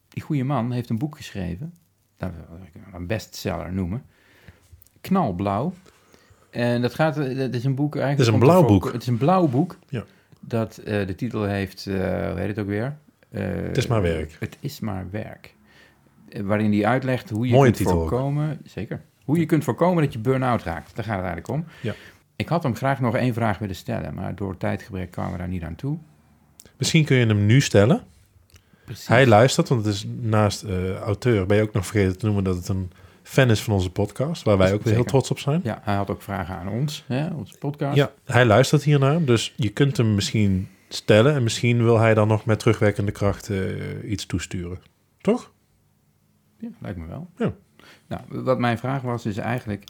Die 0.09 0.23
goede 0.23 0.43
man 0.43 0.71
heeft 0.71 0.89
een 0.89 0.97
boek 0.97 1.15
geschreven, 1.15 1.73
dat 2.17 2.31
wil 2.49 2.59
ik 2.65 2.93
een 2.93 3.07
bestseller 3.07 3.73
noemen, 3.73 4.05
Knalblauw. 5.01 5.73
En 6.49 6.81
dat 6.81 6.93
gaat, 6.93 7.17
eh, 7.17 7.37
dat 7.37 7.53
is 7.53 7.63
een 7.63 7.75
boek 7.75 7.95
eigenlijk. 7.95 8.17
Het 8.17 8.27
is 8.27 8.33
een 8.33 8.39
blauw 8.39 8.65
boek. 8.65 8.91
Het 8.91 9.01
is 9.01 9.07
een 9.07 9.17
blauw 9.17 9.47
boek. 9.47 9.77
Ja. 9.89 10.03
Dat 10.39 10.77
eh, 10.77 11.07
de 11.07 11.15
titel 11.15 11.43
heeft, 11.43 11.87
eh, 11.87 11.95
hoe 11.95 12.39
heet 12.39 12.47
het 12.47 12.59
ook 12.59 12.67
weer? 12.67 12.97
Het 13.29 13.77
is 13.77 13.87
maar 13.87 14.01
werk. 14.01 14.37
Het 14.39 14.57
is 14.59 14.79
maar 14.79 15.07
werk. 15.11 15.55
Waarin 16.41 16.71
hij 16.71 16.85
uitlegt 16.85 17.29
hoe 17.29 17.47
je 17.47 17.53
Mooie 17.53 17.71
kunt 17.71 17.87
ook. 17.87 17.93
voorkomen. 17.93 18.59
Zeker. 18.65 19.01
Hoe 19.25 19.39
je 19.39 19.45
kunt 19.45 19.63
voorkomen 19.63 20.03
dat 20.03 20.13
je 20.13 20.19
burn-out 20.19 20.63
raakt. 20.63 20.95
Daar 20.95 21.05
gaat 21.05 21.15
het 21.15 21.25
eigenlijk 21.25 21.47
om. 21.47 21.65
Ja. 21.81 21.93
Ik 22.35 22.47
had 22.47 22.63
hem 22.63 22.75
graag 22.75 22.99
nog 22.99 23.15
één 23.15 23.33
vraag 23.33 23.57
willen 23.57 23.75
stellen, 23.75 24.13
maar 24.13 24.35
door 24.35 24.57
tijdgebrek 24.57 25.11
kwamen 25.11 25.31
we 25.31 25.37
daar 25.37 25.47
niet 25.47 25.63
aan 25.63 25.75
toe. 25.75 25.97
Misschien 26.77 27.05
kun 27.05 27.17
je 27.17 27.25
hem 27.25 27.45
nu 27.45 27.61
stellen. 27.61 28.03
Precies. 28.85 29.07
Hij 29.07 29.27
luistert, 29.27 29.69
want 29.69 29.85
het 29.85 29.93
is 29.93 30.05
naast 30.19 30.65
auteur... 31.03 31.45
ben 31.45 31.57
je 31.57 31.63
ook 31.63 31.73
nog 31.73 31.85
vergeten 31.85 32.17
te 32.17 32.25
noemen 32.25 32.43
dat 32.43 32.55
het 32.55 32.67
een 32.67 32.91
fan 33.31 33.49
is 33.49 33.61
van 33.61 33.73
onze 33.73 33.89
podcast... 33.89 34.43
waar 34.43 34.57
wij 34.57 34.73
ook 34.73 34.83
weer 34.83 34.93
heel 34.93 35.03
trots 35.03 35.31
op 35.31 35.39
zijn. 35.39 35.61
Ja, 35.63 35.81
hij 35.83 35.95
had 35.95 36.09
ook 36.09 36.21
vragen 36.21 36.55
aan 36.55 36.67
ons, 36.67 37.03
hè, 37.07 37.27
onze 37.27 37.57
podcast. 37.57 37.95
Ja, 37.95 38.11
hij 38.25 38.45
luistert 38.45 38.83
hiernaar, 38.83 39.23
dus 39.23 39.53
je 39.55 39.69
kunt 39.69 39.97
hem 39.97 40.15
misschien 40.15 40.69
stellen... 40.89 41.35
en 41.35 41.43
misschien 41.43 41.83
wil 41.83 41.99
hij 41.99 42.13
dan 42.13 42.27
nog 42.27 42.45
met 42.45 42.59
terugwerkende 42.59 43.11
kracht 43.11 43.49
eh, 43.49 44.11
iets 44.11 44.25
toesturen. 44.25 44.79
Toch? 45.21 45.51
Ja, 46.57 46.67
lijkt 46.79 46.97
me 46.97 47.07
wel. 47.07 47.29
Ja. 47.37 47.53
Nou, 48.07 48.43
wat 48.43 48.59
mijn 48.59 48.77
vraag 48.77 49.01
was, 49.01 49.25
is 49.25 49.37
eigenlijk... 49.37 49.83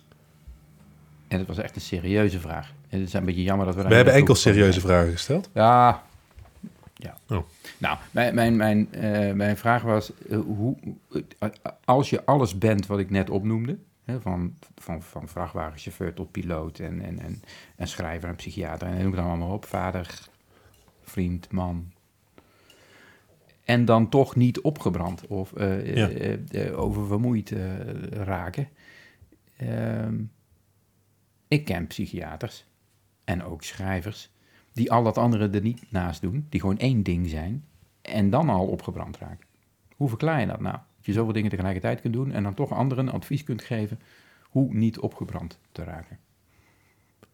En 1.28 1.38
het 1.38 1.48
was 1.48 1.58
echt 1.58 1.76
een 1.76 1.82
serieuze 1.82 2.40
vraag. 2.40 2.74
En 2.90 3.00
het 3.00 3.08
is 3.08 3.14
een 3.14 3.26
beetje 3.26 3.44
jammer 3.44 3.66
dat 3.66 3.76
we... 3.76 3.82
daar 3.82 3.90
We 3.90 3.96
hebben 3.96 4.14
enkel 4.14 4.36
serieuze 4.36 4.80
vragen 4.80 5.12
gesteld. 5.12 5.50
Ja. 5.54 6.04
Ja. 7.02 7.18
Oh. 7.30 7.48
Nou, 7.78 7.98
mijn, 8.12 8.36
mijn, 8.36 8.56
mijn, 8.56 8.94
eh, 8.94 9.34
mijn 9.34 9.58
vraag 9.58 9.82
was, 9.82 10.12
eh, 10.30 10.40
hoe, 10.40 10.76
als 11.86 12.10
je 12.10 12.26
alles 12.26 12.58
bent 12.58 12.86
wat 12.86 13.00
ik 13.00 13.10
net 13.10 13.30
opnoemde, 13.30 13.78
hè, 14.04 14.22
van, 14.22 14.56
van, 14.76 15.02
van 15.02 15.28
vrachtwagenchauffeur 15.28 16.14
tot 16.14 16.32
piloot 16.32 16.80
en, 16.80 17.02
en, 17.02 17.20
en, 17.20 17.42
en 17.76 17.88
schrijver 17.88 18.30
en 18.30 18.36
psychiater, 18.36 18.88
en 18.88 18.94
noem 18.98 19.06
het 19.06 19.16
dan 19.16 19.26
allemaal 19.30 19.54
op, 19.54 19.66
vader, 19.66 20.28
vriend, 21.04 21.52
man, 21.52 21.92
en 23.64 23.86
dan 23.86 24.10
toch 24.10 24.36
niet 24.36 24.62
opgebrand 24.62 25.28
of 25.28 25.52
Ja. 25.60 26.10
eh, 26.10 26.80
oververmoeid 26.80 27.54
raken. 28.12 28.68
Ehm, 29.58 30.16
ik 31.48 31.66
ken 31.66 31.88
psychiaters 31.88 32.66
en 33.24 33.44
ook 33.44 33.64
schrijvers 33.64 34.30
die 34.74 34.92
al 34.92 35.04
dat 35.04 35.18
andere 35.18 35.50
er 35.50 35.62
niet 35.62 35.82
naast 35.90 36.22
doen, 36.22 36.46
die 36.50 36.60
gewoon 36.60 36.78
één 36.78 37.04
ding 37.04 37.30
zijn 37.30 37.64
en 38.02 38.30
dan 38.30 38.50
al 38.50 38.66
opgebrand 38.68 39.18
raken. 39.18 39.46
Hoe 39.96 40.10
verklaar 40.10 40.40
je 40.40 40.46
dat 40.48 40.60
nou? 40.60 40.76
Dat 40.76 41.06
je 41.06 41.14
zoveel 41.14 41.34
dingen 41.34 41.50
tegelijkertijd 41.50 42.02
kunt 42.02 42.14
doen 42.14 42.32
en 42.32 42.44
dan 42.44 42.54
toch 42.54 42.72
anderen 42.74 43.10
advies 43.12 43.44
kunt 43.44 43.62
geven 43.62 44.00
hoe 44.44 44.74
niet 44.74 45.00
opgebrand 45.00 45.60
te 45.72 45.84
raken. 45.84 46.18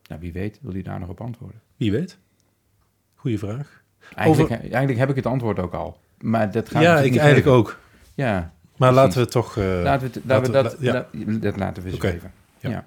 Nou, 0.09 0.21
wie 0.21 0.31
weet 0.33 0.59
wil 0.61 0.73
hij 0.73 0.81
daar 0.81 0.99
nog 0.99 1.09
op 1.09 1.21
antwoorden. 1.21 1.61
Wie 1.77 1.91
weet. 1.91 2.17
Goeie 3.15 3.39
vraag. 3.39 3.83
Eigenlijk, 4.15 4.49
eigenlijk 4.61 4.99
heb 4.99 5.09
ik 5.09 5.15
het 5.15 5.25
antwoord 5.25 5.59
ook 5.59 5.73
al. 5.73 5.99
Maar 6.21 6.51
dat 6.51 6.69
gaat 6.69 6.81
ja, 6.81 6.97
ik 6.99 7.11
niet 7.11 7.19
eigenlijk 7.19 7.47
geven. 7.47 7.51
ook. 7.59 7.79
Ja, 8.15 8.33
Maar 8.33 8.51
Precies. 8.93 8.95
laten 8.95 9.21
we 9.21 9.27
toch... 9.27 9.57
eh, 9.57 9.63
laten 9.83 10.07
we, 10.07 10.13
het- 10.13 10.25
laten 10.25 10.51
we 10.51 10.57
laten- 10.57 10.71
dat, 10.71 10.79
la- 10.93 11.07
ja. 11.11 11.31
la- 11.31 11.37
dat 11.39 11.57
laten 11.57 11.83
we 11.83 11.89
eens 11.91 12.03
even. 12.03 12.31
ja. 12.59 12.69
Ja. 12.69 12.85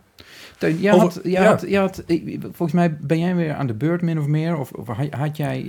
Teun, 0.60 0.80
jij 0.80 0.96
had, 0.96 1.20
jij 1.22 1.42
ja. 1.42 1.48
had, 1.48 1.60
jij 1.68 1.80
had, 1.80 2.02
ik- 2.06 2.38
volgens 2.42 2.72
mij 2.72 2.96
ben 2.96 3.18
jij 3.18 3.34
weer 3.34 3.54
aan 3.54 3.66
de 3.66 3.74
beurt 3.74 4.02
min 4.02 4.18
of 4.18 4.26
meer. 4.26 4.56
Of, 4.56 4.72
of 4.72 4.86
had, 5.10 5.36
jij 5.36 5.56
eh, 5.58 5.64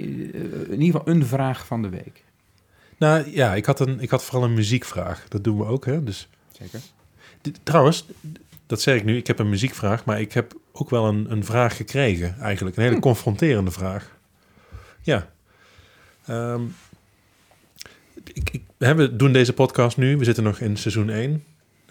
in 0.70 0.82
ieder 0.82 1.00
geval 1.00 1.14
een 1.14 1.26
vraag 1.26 1.66
van 1.66 1.82
de 1.82 1.90
week? 1.90 2.24
Nou 2.98 3.32
ja, 3.32 3.56
ik 3.56 3.66
had, 3.66 3.80
een, 3.80 4.00
ik 4.00 4.10
had 4.10 4.24
vooral 4.24 4.44
een 4.44 4.54
muziekvraag. 4.54 5.26
Dat 5.28 5.44
doen 5.44 5.58
we 5.58 5.66
ook, 5.66 5.86
hè. 5.86 6.04
Dus, 6.04 6.28
Zeker. 6.52 6.80
Trouwens, 7.64 8.06
dat 8.68 8.82
zeg 8.82 8.96
ik 8.96 9.04
nu, 9.04 9.18
ik 9.18 9.28
heb 9.28 9.40
een 9.40 9.50
muziekvraag, 9.50 10.06
maar 10.06 10.20
ik 10.22 10.34
heb 10.34 10.54
ook 10.72 10.90
wel 10.90 11.08
een, 11.08 11.32
een 11.32 11.46
vraag 11.46 11.76
gekregen 11.76 12.36
eigenlijk. 12.40 12.76
Een 12.76 12.84
hele 12.84 12.96
Hm. 12.96 13.02
confronterende 13.02 13.72
vraag. 13.72 14.18
Ja. 15.02 15.30
Ehm, 16.26 16.62
ik, 18.34 18.50
ik, 18.52 18.62
hè, 18.78 18.96
we 18.96 19.16
doen 19.16 19.32
deze 19.34 19.54
podcast 19.54 19.98
nu, 19.98 20.18
we 20.18 20.24
zitten 20.24 20.44
nog 20.44 20.60
in 20.60 20.78
seizoen 20.78 21.10
1. 21.10 21.44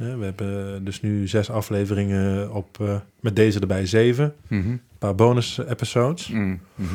We 0.08 0.24
hebben 0.24 0.84
dus 0.84 1.00
nu 1.00 1.28
zes 1.28 1.50
afleveringen 1.50 2.52
op, 2.52 2.80
eh, 2.80 2.96
met 3.20 3.36
deze 3.36 3.60
erbij 3.60 3.86
zeven. 3.86 4.34
Mhm. 4.48 4.68
Een 4.68 4.80
paar 4.98 5.14
bonus 5.14 5.58
episodes. 5.68 6.28
Mm, 6.28 6.60
mhm. 6.74 6.94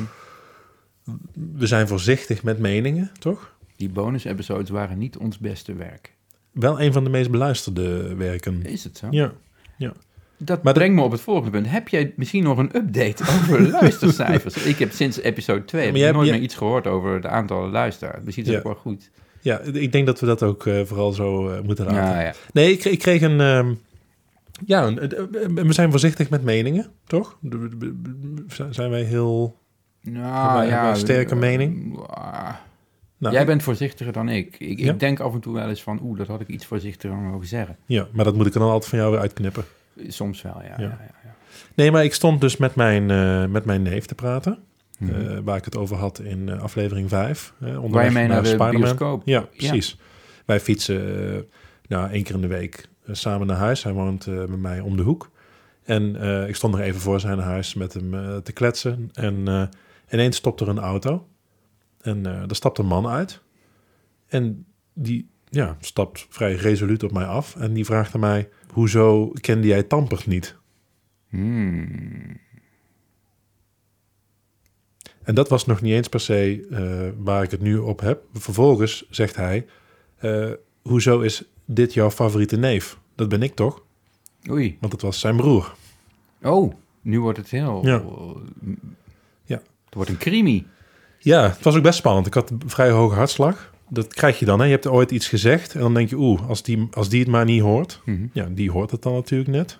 We 1.55 1.67
zijn 1.67 1.88
voorzichtig 1.88 2.43
met 2.43 2.59
meningen, 2.59 3.12
toch? 3.19 3.53
Die 3.75 3.89
bonus-episodes 3.89 4.69
waren 4.69 4.97
niet 4.97 5.17
ons 5.17 5.38
beste 5.38 5.74
werk. 5.74 6.13
Wel 6.51 6.81
een 6.81 6.93
van 6.93 7.03
de 7.03 7.09
meest 7.09 7.31
beluisterde 7.31 8.15
werken. 8.15 8.65
Is 8.65 8.83
het 8.83 8.97
zo? 8.97 9.07
Ja. 9.12 9.33
Dat 10.38 10.63
Maar 10.63 10.74
brengt 10.74 10.95
me 10.95 11.01
op 11.01 11.12
het 11.12 11.21
volgende 11.21 11.50
punt. 11.50 11.69
Heb 11.69 11.88
jij 11.88 12.13
misschien 12.15 12.43
nog 12.43 12.57
een 12.57 12.75
update 12.75 13.24
over 13.33 13.69
luistercijfers? 13.69 14.55
ik 14.65 14.79
heb 14.79 14.91
sinds 14.91 15.19
episode 15.21 15.65
2 15.65 15.81
heb 15.81 15.91
Maar 15.91 16.00
ik 16.01 16.05
jij- 16.07 16.15
nooit 16.15 16.31
meer 16.31 16.39
iets 16.41 16.55
gehoord 16.55 16.88
over 16.88 17.13
het 17.13 17.25
aantal 17.25 17.69
luisteraars. 17.69 18.24
Misschien 18.24 18.45
is 18.45 18.51
dat 18.51 18.62
Ja. 18.63 18.69
ook 18.69 18.74
wel 18.83 18.93
goed. 18.93 19.09
Ja, 19.46 19.60
ik 19.60 19.92
denk 19.92 20.06
dat 20.06 20.20
we 20.20 20.25
dat 20.25 20.44
ook 20.44 20.66
eh, 20.66 20.82
vooral 20.86 21.12
zo 21.12 21.50
eh, 21.50 21.62
moeten 21.62 21.86
laten. 21.86 22.02
Ja, 22.02 22.20
ja. 22.22 22.34
Nee, 22.54 22.72
ik, 22.72 22.86
ik 22.86 23.00
kreeg 23.00 23.22
een... 23.22 23.40
ehm, 23.42 23.74
ja, 24.66 24.84
een- 24.86 25.56
we 25.68 25.74
zijn 25.74 25.92
voorzichtig 25.92 26.30
met 26.30 26.44
meningen, 26.44 26.88
toch? 27.08 27.38
Zijn 28.70 28.90
wij 28.90 29.02
heel... 29.04 29.58
Nou, 30.02 30.68
wij- 30.68 30.90
een 30.90 30.96
sterke 30.96 31.34
eh, 31.34 31.40
mening? 31.40 31.98
ah, 32.08 32.54
Nou, 33.18 33.34
Jij 33.34 33.46
bent 33.46 33.64
voorzichtiger 33.64 34.14
dan 34.14 34.30
ik. 34.30 34.56
Ik, 34.60 34.80
Ja? 34.80 34.92
ik 34.92 35.00
denk 35.00 35.20
af 35.20 35.34
en 35.34 35.40
toe 35.40 35.54
wel 35.54 35.70
eens 35.70 35.84
van, 35.84 36.00
oeh, 36.04 36.18
dat 36.18 36.28
had 36.28 36.42
ik 36.42 36.48
iets 36.48 36.66
voorzichtiger 36.66 37.18
mogen 37.18 37.48
zeggen. 37.48 37.78
Ja, 37.86 38.08
maar 38.12 38.25
dat 38.25 38.36
moet 38.36 38.46
ik 38.46 38.54
dan 38.54 38.62
altijd 38.62 38.90
van 38.90 39.00
jou 39.00 39.12
weer 39.12 39.20
uitknippen. 39.22 39.64
Soms 40.08 40.42
wel, 40.42 40.62
ja. 40.62 40.68
Ja. 40.68 40.74
ja. 40.78 40.88
ja, 41.00 41.16
ja. 41.24 41.36
Nee, 41.75 41.92
maar 41.92 42.04
ik 42.04 42.14
stond 42.14 42.42
dus 42.42 42.58
met 42.58 42.75
mijn, 42.75 43.06
met 43.52 43.66
mijn 43.66 43.82
neef 43.82 44.06
te 44.06 44.16
praten. 44.16 44.58
Mhm. 45.00 45.14
eh, 45.14 45.38
waar 45.44 45.58
ik 45.58 45.66
het 45.66 45.78
over 45.78 45.98
had 45.98 46.20
in 46.20 46.50
eh, 46.50 46.62
aflevering 46.62 47.10
5. 47.10 47.54
Uh, 47.64 47.78
Waar 47.90 48.06
je 48.06 48.12
mee 48.12 48.28
naar 48.28 48.44
de 48.44 48.70
bioscoop. 48.72 49.22
Ja, 49.25 49.42
precies. 49.42 50.00
Wij 50.46 50.60
fietsen 50.60 51.32
uh, 51.34 51.40
nou, 51.88 52.12
één 52.12 52.24
keer 52.24 52.36
in 52.36 52.42
de 52.42 52.48
week 52.48 52.90
samen 53.12 53.48
naar 53.48 53.58
huis. 53.58 53.84
Hij 53.84 53.94
woont 53.94 54.25
met 54.25 54.60
mij 54.60 54.80
om 54.80 54.98
de 54.98 55.04
hoek. 55.04 55.32
En 55.84 56.16
ik 56.48 56.56
stond 56.56 56.74
nog 56.74 56.82
even 56.82 57.02
voor 57.02 57.20
zijn 57.20 57.40
huis 57.40 57.74
met 57.74 57.94
hem 57.94 58.42
te 58.44 58.52
kletsen. 58.52 59.10
En 59.14 59.70
ineens 60.10 60.38
stopt 60.38 60.62
er 60.62 60.68
een 60.68 60.80
auto. 60.80 61.28
En 62.02 62.25
er 62.25 62.56
stapt 62.56 62.78
een 62.78 62.86
man 62.86 63.08
uit. 63.08 63.42
En 64.28 64.66
die 64.94 65.30
ja, 65.50 65.78
stapt 65.80 66.25
vrij 66.30 66.54
resoluut 66.54 67.04
op 67.04 67.12
mij 67.12 67.25
af. 67.25 67.56
En 67.56 67.74
die 67.74 67.86
vraagt 67.86 68.14
aan 68.14 68.20
mij, 68.20 68.50
hoezo 68.72 69.32
kende 69.42 69.68
jij 69.68 69.84
Tampert 69.84 70.28
niet? 70.28 70.56
Hmm. 71.30 72.38
En 75.25 75.36
dat 75.36 75.50
was 75.50 75.65
nog 75.65 75.82
niet 75.82 75.94
eens 75.94 76.08
per 76.08 76.20
se 76.20 76.67
uh, 76.70 76.79
waar 77.17 77.44
ik 77.44 77.51
het 77.51 77.62
nu 77.62 77.77
op 77.77 78.00
heb. 78.00 78.24
Vervolgens 78.34 79.05
zegt 79.10 79.36
hij, 79.36 79.65
uh, 80.22 80.51
hoezo 80.82 81.20
is 81.20 81.44
dit 81.65 81.94
jouw 81.94 82.12
favoriete 82.12 82.58
neef? 82.58 82.98
Dat 83.15 83.29
ben 83.29 83.44
ik 83.44 83.55
toch? 83.55 83.84
Oei. 84.50 84.77
Want 84.79 84.94
het 84.94 85.01
was 85.01 85.20
zijn 85.20 85.36
broer. 85.36 85.75
Oh, 86.41 86.74
nu 87.01 87.20
wordt 87.20 87.38
het 87.38 87.50
heel... 87.50 87.86
Ja. 87.86 88.03
ja. 89.46 89.62
Het 89.86 89.94
wordt 89.94 90.10
een 90.10 90.17
crimi. 90.17 90.65
Ja, 91.20 91.50
het 91.50 91.63
was 91.63 91.75
ook 91.75 91.84
best 91.84 91.98
spannend. 91.98 92.27
Ik 92.27 92.34
had 92.34 92.50
een 92.50 92.62
vrij 92.65 92.89
hoge 92.89 93.15
hartslag. 93.15 93.74
Dat 93.89 94.13
krijg 94.13 94.39
je 94.39 94.46
dan. 94.46 94.60
Hè? 94.60 94.65
Je 94.65 94.72
hebt 94.72 94.88
ooit 94.88 95.12
iets 95.12 95.27
gezegd 95.27 95.74
en 95.74 95.79
dan 95.79 95.94
denk 95.94 96.10
je, 96.10 96.15
oeh, 96.15 96.50
als 96.50 96.63
die, 96.63 96.88
als 96.91 97.10
die 97.10 97.20
het 97.20 97.29
maar 97.29 97.46
niet 97.46 97.62
hoort. 97.62 98.01
Mm 98.05 98.15
-hmm. 98.15 98.29
Ja, 98.34 98.48
die 98.51 98.72
hoort 98.72 98.91
het 98.91 99.01
dan 99.01 99.13
natuurlijk 99.13 99.50
net. 99.50 99.79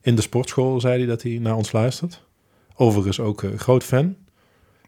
In 0.00 0.14
de 0.14 0.22
sportschool 0.22 0.80
zei 0.80 0.98
hij 0.98 1.06
dat 1.06 1.22
hij 1.22 1.38
naar 1.38 1.56
ons 1.56 1.72
luistert. 1.72 2.26
Overigens 2.74 3.20
ook 3.20 3.42
uh, 3.42 3.58
groot 3.58 3.84
fan. 3.84 4.16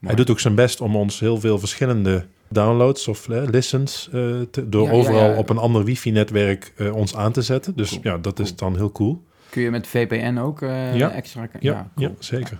Hij 0.00 0.14
doet 0.14 0.30
ook 0.30 0.40
zijn 0.40 0.54
best 0.54 0.80
om 0.80 0.96
ons 0.96 1.20
heel 1.20 1.40
veel 1.40 1.58
verschillende 1.58 2.26
downloads 2.48 3.08
of 3.08 3.28
uh, 3.28 3.42
listens 3.50 4.08
uh, 4.14 4.40
te, 4.50 4.68
door 4.68 4.86
ja, 4.86 4.92
overal 4.92 5.24
ja, 5.24 5.32
ja. 5.32 5.36
op 5.36 5.48
een 5.48 5.58
ander 5.58 5.84
wifi-netwerk 5.84 6.72
uh, 6.76 6.94
ons 6.94 7.16
aan 7.16 7.32
te 7.32 7.42
zetten. 7.42 7.76
Dus 7.76 7.90
cool. 7.90 8.00
ja, 8.02 8.18
dat 8.18 8.34
cool. 8.34 8.46
is 8.46 8.56
dan 8.56 8.76
heel 8.76 8.92
cool. 8.92 9.22
Kun 9.50 9.62
je 9.62 9.70
met 9.70 9.86
VPN 9.86 10.38
ook 10.38 10.62
extra... 10.62 11.48
Ja, 11.60 11.90
cool. 11.94 12.08
ja 12.08 12.14
zeker. 12.18 12.58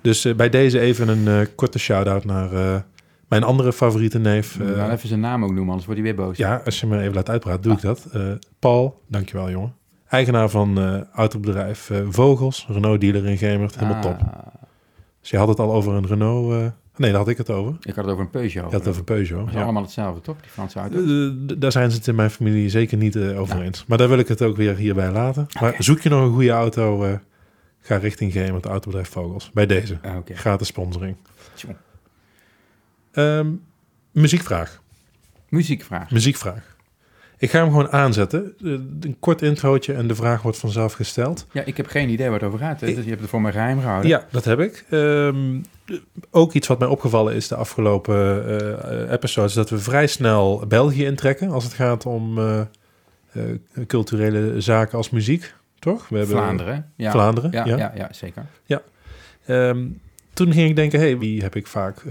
dus 0.00 0.34
bij 0.36 0.48
deze 0.48 0.80
even 0.80 1.08
een 1.08 1.54
korte 1.54 1.78
shout-out 1.78 2.24
naar 2.24 2.84
mijn 3.28 3.42
andere 3.42 3.72
favoriete 3.72 4.18
neef. 4.18 4.58
Uh, 4.58 4.76
dan 4.76 4.90
even 4.90 5.08
zijn 5.08 5.20
naam 5.20 5.42
ook 5.42 5.50
noemen, 5.50 5.68
anders 5.68 5.86
wordt 5.86 6.00
hij 6.00 6.14
weer 6.14 6.24
boos. 6.24 6.36
Ja, 6.36 6.62
als 6.64 6.80
je 6.80 6.86
me 6.86 7.00
even 7.00 7.14
laat 7.14 7.28
uitpraten, 7.28 7.62
doe 7.62 7.72
ah. 7.72 7.78
ik 7.78 7.84
dat. 7.84 8.08
Uh, 8.14 8.32
Paul, 8.58 9.02
dankjewel 9.08 9.50
jongen. 9.50 9.74
Eigenaar 10.08 10.48
van 10.48 10.78
autobedrijf 11.14 11.90
Vogels, 12.08 12.66
Renault-dealer 12.68 13.26
in 13.26 13.38
Gemert. 13.38 13.74
Helemaal 13.74 13.96
ah. 13.96 14.02
top. 14.02 14.20
Dus 15.22 15.30
je 15.30 15.36
had 15.36 15.48
het 15.48 15.58
al 15.58 15.72
over 15.72 15.92
een 15.92 16.06
Renault... 16.06 16.52
Uh, 16.52 16.66
nee, 16.96 17.10
daar 17.10 17.18
had 17.18 17.28
ik 17.28 17.36
het 17.36 17.50
over. 17.50 17.76
Ik 17.80 17.94
had 17.94 18.04
het 18.04 18.12
over 18.12 18.24
een 18.24 18.30
Peugeot. 18.30 18.52
Je 18.52 18.60
had 18.60 18.72
het 18.72 18.88
over 18.88 19.04
Peugeot, 19.04 19.38
Dat 19.38 19.48
is 19.48 19.54
ja. 19.54 19.62
allemaal 19.62 19.82
hetzelfde, 19.82 20.20
toch? 20.20 20.40
Die 20.40 20.50
Franse 20.50 20.78
auto's. 20.78 21.00
Uh, 21.00 21.32
daar 21.58 21.72
zijn 21.72 21.90
ze 21.90 21.96
het 21.96 22.06
in 22.06 22.14
mijn 22.14 22.30
familie 22.30 22.68
zeker 22.68 22.96
niet 22.96 23.16
uh, 23.16 23.40
over 23.40 23.54
nou. 23.54 23.66
eens. 23.66 23.84
Maar 23.86 23.98
daar 23.98 24.08
wil 24.08 24.18
ik 24.18 24.28
het 24.28 24.42
ook 24.42 24.56
weer 24.56 24.76
hierbij 24.76 25.10
laten. 25.10 25.42
Okay. 25.42 25.70
Maar 25.70 25.82
zoek 25.82 26.00
je 26.00 26.08
nog 26.08 26.22
een 26.22 26.32
goede 26.32 26.50
auto... 26.50 27.04
Uh, 27.04 27.12
ga 27.80 27.96
richting 27.96 28.32
Gemert, 28.32 28.66
autobedrijf 28.66 29.08
Vogels. 29.08 29.50
Bij 29.50 29.66
deze. 29.66 29.98
Ah, 30.02 30.16
okay. 30.16 30.36
Gratis 30.36 30.66
sponsoring. 30.66 31.16
Um, 33.12 33.62
muziekvraag. 34.12 34.82
Muziekvraag. 35.48 36.10
Muziekvraag. 36.10 36.71
Ik 37.42 37.50
ga 37.50 37.58
hem 37.58 37.68
gewoon 37.68 37.90
aanzetten. 37.90 38.54
Een 39.00 39.16
kort 39.20 39.42
introotje 39.42 39.92
en 39.92 40.06
de 40.06 40.14
vraag 40.14 40.42
wordt 40.42 40.58
vanzelf 40.58 40.92
gesteld. 40.92 41.46
Ja, 41.52 41.62
ik 41.64 41.76
heb 41.76 41.86
geen 41.86 42.08
idee 42.08 42.26
waar 42.26 42.38
het 42.38 42.48
over 42.48 42.58
gaat. 42.58 42.80
Hè? 42.80 42.86
Dus 42.86 43.04
je 43.04 43.08
hebt 43.08 43.20
het 43.20 43.30
voor 43.30 43.40
mij 43.40 43.52
geheim 43.52 43.80
gehouden. 43.80 44.10
Ja, 44.10 44.26
dat 44.30 44.44
heb 44.44 44.60
ik. 44.60 44.84
Um, 44.90 45.64
ook 46.30 46.52
iets 46.52 46.66
wat 46.66 46.78
mij 46.78 46.88
opgevallen 46.88 47.34
is 47.34 47.48
de 47.48 47.54
afgelopen 47.54 48.44
uh, 48.48 49.12
episodes... 49.12 49.52
dat 49.52 49.70
we 49.70 49.78
vrij 49.78 50.06
snel 50.06 50.64
België 50.68 51.04
intrekken 51.04 51.50
als 51.50 51.64
het 51.64 51.72
gaat 51.72 52.06
om 52.06 52.38
uh, 52.38 52.60
uh, 53.32 53.44
culturele 53.86 54.60
zaken 54.60 54.96
als 54.96 55.10
muziek. 55.10 55.54
Toch? 55.78 56.08
We 56.08 56.18
hebben 56.18 56.36
Vlaanderen. 56.36 56.92
Ja. 56.96 57.10
Vlaanderen, 57.10 57.50
ja. 57.52 57.66
Ja, 57.66 57.76
ja, 57.76 57.92
ja 57.94 58.08
zeker. 58.12 58.46
Ja. 58.64 58.82
Um, 59.48 60.00
toen 60.32 60.52
ging 60.52 60.68
ik 60.68 60.76
denken, 60.76 60.98
hey, 60.98 61.18
wie 61.18 61.42
heb 61.42 61.56
ik 61.56 61.66
vaak 61.66 62.02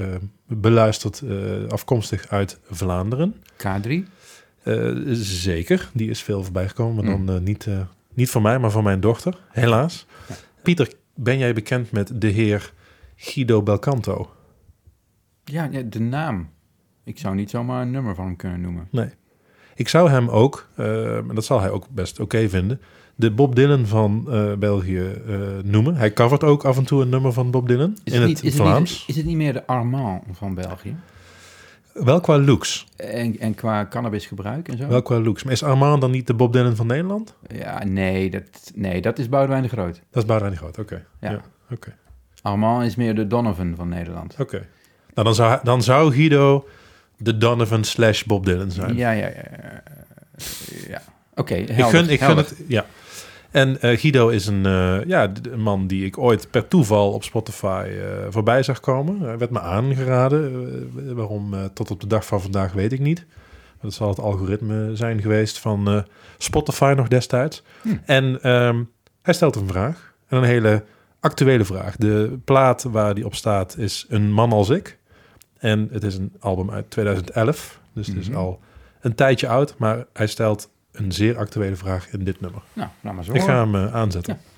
beluisterd 0.46 1.24
afkomstig 1.70 2.28
uit 2.30 2.60
Vlaanderen? 2.70 3.36
K3? 3.58 4.20
Uh, 4.64 5.10
zeker, 5.14 5.90
die 5.94 6.10
is 6.10 6.24
veel 6.24 6.44
voorbij 6.44 6.68
gekomen, 6.68 7.06
maar 7.06 7.18
mm. 7.18 7.26
dan 7.26 7.36
uh, 7.36 7.42
niet, 7.42 7.66
uh, 7.66 7.80
niet 8.14 8.30
van 8.30 8.42
mij, 8.42 8.60
maar 8.60 8.72
van 8.72 8.84
mijn 8.84 9.00
dochter, 9.00 9.38
helaas. 9.50 10.06
Ja. 10.28 10.36
Pieter, 10.64 10.94
ben 11.16 11.38
jij 11.38 11.54
bekend 11.54 11.92
met 11.92 12.22
de 12.22 12.28
heer 12.28 12.74
Guido 13.16 13.64
Belcanto? 13.64 14.32
Ja, 15.44 15.68
ja, 15.72 15.82
de 15.82 16.00
naam. 16.00 16.50
Ik 17.04 17.20
zou 17.20 17.36
niet 17.36 17.50
zomaar 17.50 17.82
een 17.82 17.92
nummer 17.92 18.16
van 18.16 18.26
hem 18.26 18.36
kunnen 18.36 18.62
noemen. 18.62 18.88
Nee. 18.92 19.10
Ik 19.76 19.88
zou 19.88 20.10
hem 20.10 20.30
ook, 20.30 20.68
en 20.76 21.32
dat 21.34 21.46
zal 21.46 21.60
hij 21.60 21.70
ook 21.70 21.90
best 21.90 22.20
oké 22.20 22.36
okay 22.36 22.50
vinden, 22.50 22.82
de 23.16 23.32
Bob 23.32 23.56
Dylan 23.56 23.86
van 23.86 24.24
België 24.60 25.22
noemen. 25.64 25.96
Hij 25.96 26.14
covert 26.14 26.44
ook 26.44 26.64
af 26.66 26.78
en 26.78 26.84
toe 26.84 27.02
een 27.02 27.10
nummer 27.10 27.34
van 27.34 27.52
Bob 27.52 27.68
Dylan 27.68 27.98
is 28.04 28.14
in 28.14 28.20
het, 28.20 28.30
niet, 28.30 28.44
is 28.44 28.56
Vlaams. 28.56 28.90
Het 28.92 29.00
niet, 29.00 29.10
is 29.10 29.16
het 29.16 29.26
niet 29.26 29.36
meer 29.36 29.54
de 29.54 29.68
Armand 29.68 30.24
van 30.32 30.54
België? 30.54 30.96
Wel 31.94 32.20
qua 32.20 32.38
looks. 32.38 32.88
En, 32.96 33.40
en 33.40 33.56
qua 33.56 33.88
cannabisgebruik 33.88 34.68
en 34.68 34.78
zo? 34.78 34.88
Wel 34.88 35.02
qua 35.02 35.20
looks. 35.20 35.44
Maar 35.44 35.54
is 35.54 35.64
Armand 35.64 36.02
dan 36.02 36.12
niet 36.12 36.28
de 36.28 36.34
Bob 36.34 36.54
Dylan 36.54 36.76
van 36.76 36.88
Nederland? 36.88 37.36
Ja, 37.48 37.84
nee, 37.84 38.30
dat, 38.30 38.72
nee, 38.76 39.02
dat 39.02 39.20
is 39.20 39.30
Boudewijn 39.30 39.64
de 39.64 39.70
Groot. 39.70 40.02
Dat 40.12 40.24
is 40.24 40.26
Boudewijn 40.26 40.52
de 40.52 40.60
Groot, 40.60 40.80
oké. 40.80 40.94
Okay. 40.94 41.06
Ja. 41.20 41.32
ja 41.32 41.42
okay. 41.72 41.94
Armand 42.42 42.86
is 42.86 42.96
meer 42.96 43.16
de 43.16 43.28
Donovan 43.28 43.74
van 43.76 43.90
Nederland. 43.90 44.34
Oké. 44.34 44.42
Okay. 44.42 44.68
Nou, 45.14 45.28
dan 45.28 45.36
zou, 45.36 45.60
dan 45.64 45.84
zou 45.84 46.14
Guido 46.14 46.68
de 47.18 47.38
Donovan 47.38 47.84
slash 47.84 48.24
Bob 48.24 48.46
Dylan 48.46 48.72
zijn. 48.72 48.96
Ja, 48.96 49.12
ja, 49.12 49.28
ja. 49.28 49.82
ja. 50.88 51.02
Oké, 51.36 51.56
Ik 51.56 51.84
gun, 51.84 52.10
ik 52.10 52.22
gun 52.22 52.38
het, 52.38 52.56
ja. 52.68 52.86
En 53.52 53.70
uh, 53.70 53.98
Guido 54.00 54.28
is 54.30 54.48
een, 54.48 54.66
uh, 54.66 55.04
ja, 55.06 55.32
een 55.52 55.62
man 55.62 55.88
die 55.88 56.06
ik 56.06 56.18
ooit 56.18 56.48
per 56.52 56.68
toeval 56.68 57.12
op 57.12 57.24
Spotify 57.24 57.88
uh, 57.90 58.04
voorbij 58.30 58.64
zag 58.64 58.80
komen. 58.80 59.20
Hij 59.22 59.38
werd 59.38 59.52
me 59.52 59.60
aangeraden. 59.60 61.16
waarom 61.16 61.54
tot 61.74 61.92
op 61.92 62.00
de 62.00 62.08
dag 62.08 62.26
van 62.26 62.42
vandaag 62.42 62.74
weet 62.74 62.92
ik 62.92 63.00
niet. 63.00 63.26
Dat 63.82 63.94
zal 63.94 64.10
het 64.10 64.20
algoritme 64.20 64.96
zijn 64.96 65.22
geweest 65.22 65.60
van 65.60 66.06
Spotify 66.38 66.94
nog 66.98 67.08
destijds. 67.08 67.64
Hm. 67.82 67.90
En 68.06 68.52
um, 68.52 68.90
hij 69.22 69.34
stelt 69.34 69.56
een 69.56 69.68
vraag. 69.68 70.14
En 70.28 70.38
een 70.38 70.44
hele 70.44 70.84
actuele 71.20 71.66
vraag. 71.66 71.96
De 71.96 72.38
plaat 72.46 72.84
waar 72.84 73.14
die 73.16 73.26
op 73.26 73.36
staat 73.36 73.78
is 73.78 74.06
Een 74.10 74.32
man 74.32 74.52
als 74.52 74.70
ik. 74.70 74.98
En 75.58 75.88
het 75.92 76.04
is 76.04 76.16
een 76.16 76.34
album 76.40 76.72
uit 76.72 76.90
2011. 76.90 77.80
Dus 77.94 78.08
het 78.08 78.18
is 78.18 78.30
Mhm. 78.30 78.38
al 78.38 78.60
een 79.02 79.16
tijdje 79.16 79.48
oud. 79.48 79.76
Maar 79.78 80.06
hij 80.14 80.28
stelt 80.28 80.70
een 80.92 81.12
zeer 81.12 81.38
actuele 81.38 81.76
vraag 81.76 82.10
in 82.12 82.24
dit 82.24 82.42
nummer. 82.42 82.62
Nou, 82.74 82.90
laat 83.02 83.14
maar 83.14 83.24
zo 83.24 83.34
Ik 83.34 83.42
ga 83.42 83.56
hem 83.64 83.76
eh, 83.76 83.96
aanzetten. 83.96 84.34
Ja. 84.34 84.50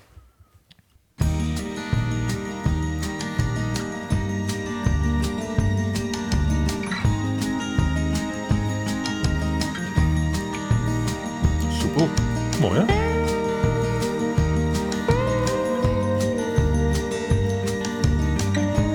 Soepel. 11.78 12.08
Mooi 12.60 12.78
hè? 12.78 12.84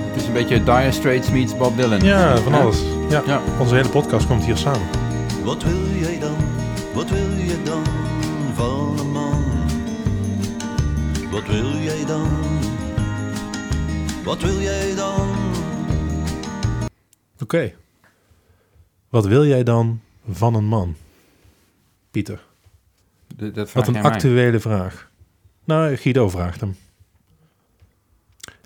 Het 0.07 0.15
is 0.21 0.27
een 0.27 0.33
beetje 0.33 0.63
Dire 0.63 0.91
Straits 0.91 1.29
meets 1.31 1.57
Bob 1.57 1.77
Dylan. 1.77 1.99
Ja, 1.99 2.37
van 2.37 2.53
alles. 2.53 2.81
Ja. 3.09 3.21
Ja. 3.25 3.41
Onze 3.59 3.75
hele 3.75 3.89
podcast 3.89 4.27
komt 4.27 4.45
hier 4.45 4.57
samen. 4.57 4.87
Wat 5.43 5.63
wil 5.63 5.99
jij 5.99 6.19
dan? 6.19 6.35
Wat 6.99 7.09
wil 7.09 7.29
je 7.37 7.61
dan 7.63 7.85
van 8.55 8.99
een 8.99 9.11
man? 9.11 9.43
Wat 11.31 11.45
wil 11.47 11.75
jij 11.75 12.05
dan? 12.05 12.29
Wat 14.23 14.41
wil 14.41 14.59
jij 14.61 14.95
dan? 14.95 15.35
Oké. 17.41 17.73
Wat 19.09 19.25
wil 19.25 19.45
jij 19.45 19.63
dan 19.63 20.01
van 20.29 20.55
een 20.55 20.65
man? 20.65 20.95
Pieter, 22.11 22.43
D- 23.35 23.39
dat 23.39 23.69
vraag 23.69 23.73
wat 23.73 23.87
een 23.87 24.01
mij. 24.01 24.11
actuele 24.11 24.59
vraag. 24.59 25.11
Nou, 25.63 25.95
Guido 25.95 26.29
vraagt 26.29 26.59
hem. 26.61 26.75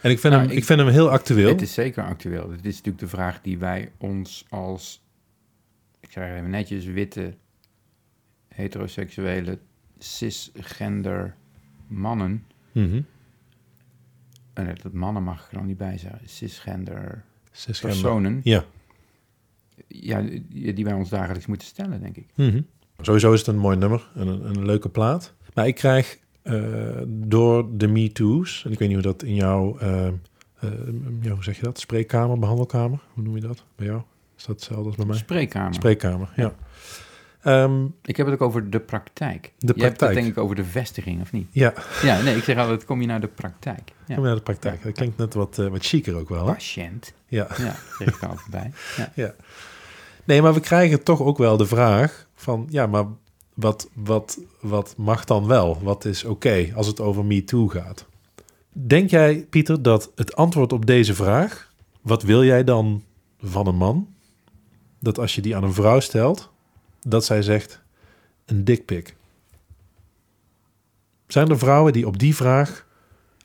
En 0.01 0.11
ik 0.11 0.19
vind, 0.19 0.33
Nou, 0.33 0.35
hem, 0.45 0.51
ik, 0.51 0.57
ik- 0.57 0.65
vind 0.65 0.79
hem 0.79 0.87
heel 0.89 1.09
actueel. 1.09 1.47
Het 1.49 1.61
is 1.61 1.73
zeker 1.73 2.03
actueel. 2.03 2.47
Dit 2.47 2.65
is 2.65 2.75
natuurlijk 2.75 2.99
de 2.99 3.07
vraag 3.07 3.41
die 3.41 3.57
wij 3.57 3.91
ons 3.97 4.45
als, 4.49 5.01
ik 5.99 6.11
zeg 6.11 6.29
even 6.37 6.49
netjes, 6.49 6.85
witte, 6.85 7.33
heteroseksuele, 8.53 9.59
cisgender 9.97 11.35
mannen, 11.87 12.43
Mhm. 12.71 13.01
en 14.53 14.75
dat- 14.81 14.93
mannen 14.93 15.23
mag 15.23 15.45
ik 15.45 15.51
er 15.51 15.57
dan 15.57 15.65
niet 15.67 15.77
bij 15.77 15.97
zeggen, 15.97 16.19
cisgender 16.29 17.23
Cisgender. 17.51 17.99
personen, 18.01 18.39
Ja. 18.43 18.63
ja, 19.87 20.21
die 20.73 20.83
wij 20.83 20.93
ons 20.93 21.09
dagelijks 21.09 21.45
moeten 21.45 21.67
stellen, 21.67 22.01
denk 22.01 22.17
ik. 22.17 22.27
Mhm. 22.35 22.61
Sowieso 23.01 23.33
is 23.33 23.39
het 23.39 23.47
een 23.47 23.57
mooi 23.57 23.77
nummer 23.77 24.09
en 24.15 24.27
een, 24.27 24.45
een 24.45 24.65
leuke 24.65 24.89
plaat. 24.89 25.33
Maar 25.53 25.67
ik 25.67 25.75
krijg 25.75 26.21
eh, 26.43 27.01
door 27.07 27.77
de 27.77 27.87
Me 27.87 28.11
Too's, 28.11 28.65
en 28.65 28.71
ik 28.71 28.79
weet 28.79 28.87
niet 28.87 28.97
hoe 29.03 29.11
dat 29.13 29.23
in 29.23 29.35
jouw, 29.35 29.77
eh, 29.77 30.07
eh, 30.07 30.13
ja, 31.21 31.31
hoe 31.33 31.43
zeg 31.43 31.55
je 31.55 31.63
dat? 31.63 31.79
Spreekkamer, 31.79 32.39
behandelkamer? 32.39 32.99
Hoe 33.13 33.23
noem 33.23 33.35
je 33.35 33.41
dat 33.41 33.65
bij 33.75 33.85
jou? 33.85 34.01
Is 34.37 34.43
dat 34.45 34.55
hetzelfde 34.55 34.85
als 34.85 34.95
bij 34.95 35.05
mij? 35.05 35.17
Spreekkamer. 35.17 35.73
Spreekkamer, 35.73 36.33
ja. 36.35 36.55
Ehm, 37.43 37.85
ik 38.03 38.17
heb 38.17 38.25
het 38.25 38.35
ook 38.35 38.47
over 38.47 38.69
de 38.69 38.79
praktijk. 38.79 39.41
De 39.41 39.49
Je 39.59 39.65
hebt 39.65 39.81
het 39.81 39.97
praktijk. 39.97 40.13
denk 40.13 40.27
ik 40.27 40.37
over 40.37 40.55
de 40.55 40.63
vestiging, 40.63 41.21
of 41.21 41.31
niet? 41.31 41.47
ja, 41.51 41.73
Ja, 42.01 42.21
nee, 42.21 42.35
ik 42.35 42.43
zeg 42.43 42.57
altijd, 42.57 42.85
kom 42.85 43.01
je 43.01 43.07
naar 43.07 43.21
de 43.21 43.27
praktijk. 43.27 43.91
Ja. 44.07 44.15
kom 44.15 44.23
naar 44.23 44.35
de 44.35 44.41
praktijk. 44.41 44.83
Dat 44.83 44.91
klinkt 44.91 45.17
net 45.17 45.33
wat, 45.33 45.59
eh, 45.59 45.67
wat 45.67 45.85
chiquer 45.85 46.15
ook 46.15 46.29
wel. 46.29 46.47
Hè? 46.47 46.53
Patiënt. 46.53 47.13
Ja. 47.27 47.47
Ja, 47.57 47.75
zeg 47.99 48.15
ik 48.15 48.23
altijd 48.23 48.49
bij. 48.49 48.71
Ja. 48.97 49.11
ja. 49.15 49.33
Nee, 50.23 50.41
maar 50.41 50.53
we 50.53 50.59
krijgen 50.59 51.03
toch 51.03 51.21
ook 51.21 51.37
wel 51.37 51.57
de 51.57 51.65
vraag 51.65 52.27
van, 52.35 52.67
ja, 52.69 52.87
maar 52.87 53.05
wat, 53.53 53.89
wat, 53.93 54.39
wat 54.61 54.93
mag 54.97 55.25
dan 55.25 55.47
wel? 55.47 55.79
Wat 55.81 56.05
is 56.05 56.23
oké 56.23 56.71
als 56.75 56.87
het 56.87 56.99
over 56.99 57.25
Me 57.25 57.43
Too 57.43 57.67
gaat? 57.67 58.05
Denk 58.71 59.09
jij, 59.09 59.45
Pieter, 59.49 59.81
dat 59.81 60.11
het 60.15 60.35
antwoord 60.35 60.73
op 60.73 60.85
deze 60.85 61.13
vraag, 61.15 61.71
wat 62.01 62.23
wil 62.23 62.43
jij 62.43 62.63
dan 62.63 63.03
van 63.41 63.67
een 63.67 63.75
man? 63.75 64.07
Dat 64.99 65.19
als 65.19 65.35
je 65.35 65.41
die 65.41 65.55
aan 65.55 65.63
een 65.63 65.73
vrouw 65.73 65.99
stelt, 65.99 66.51
dat 67.03 67.25
zij 67.25 67.41
zegt, 67.41 67.81
een 68.45 68.63
dikpik. 68.63 69.15
Zijn 71.27 71.49
er 71.49 71.57
vrouwen 71.57 71.93
die 71.93 72.07
op 72.07 72.19
die 72.19 72.35
vraag 72.35 72.87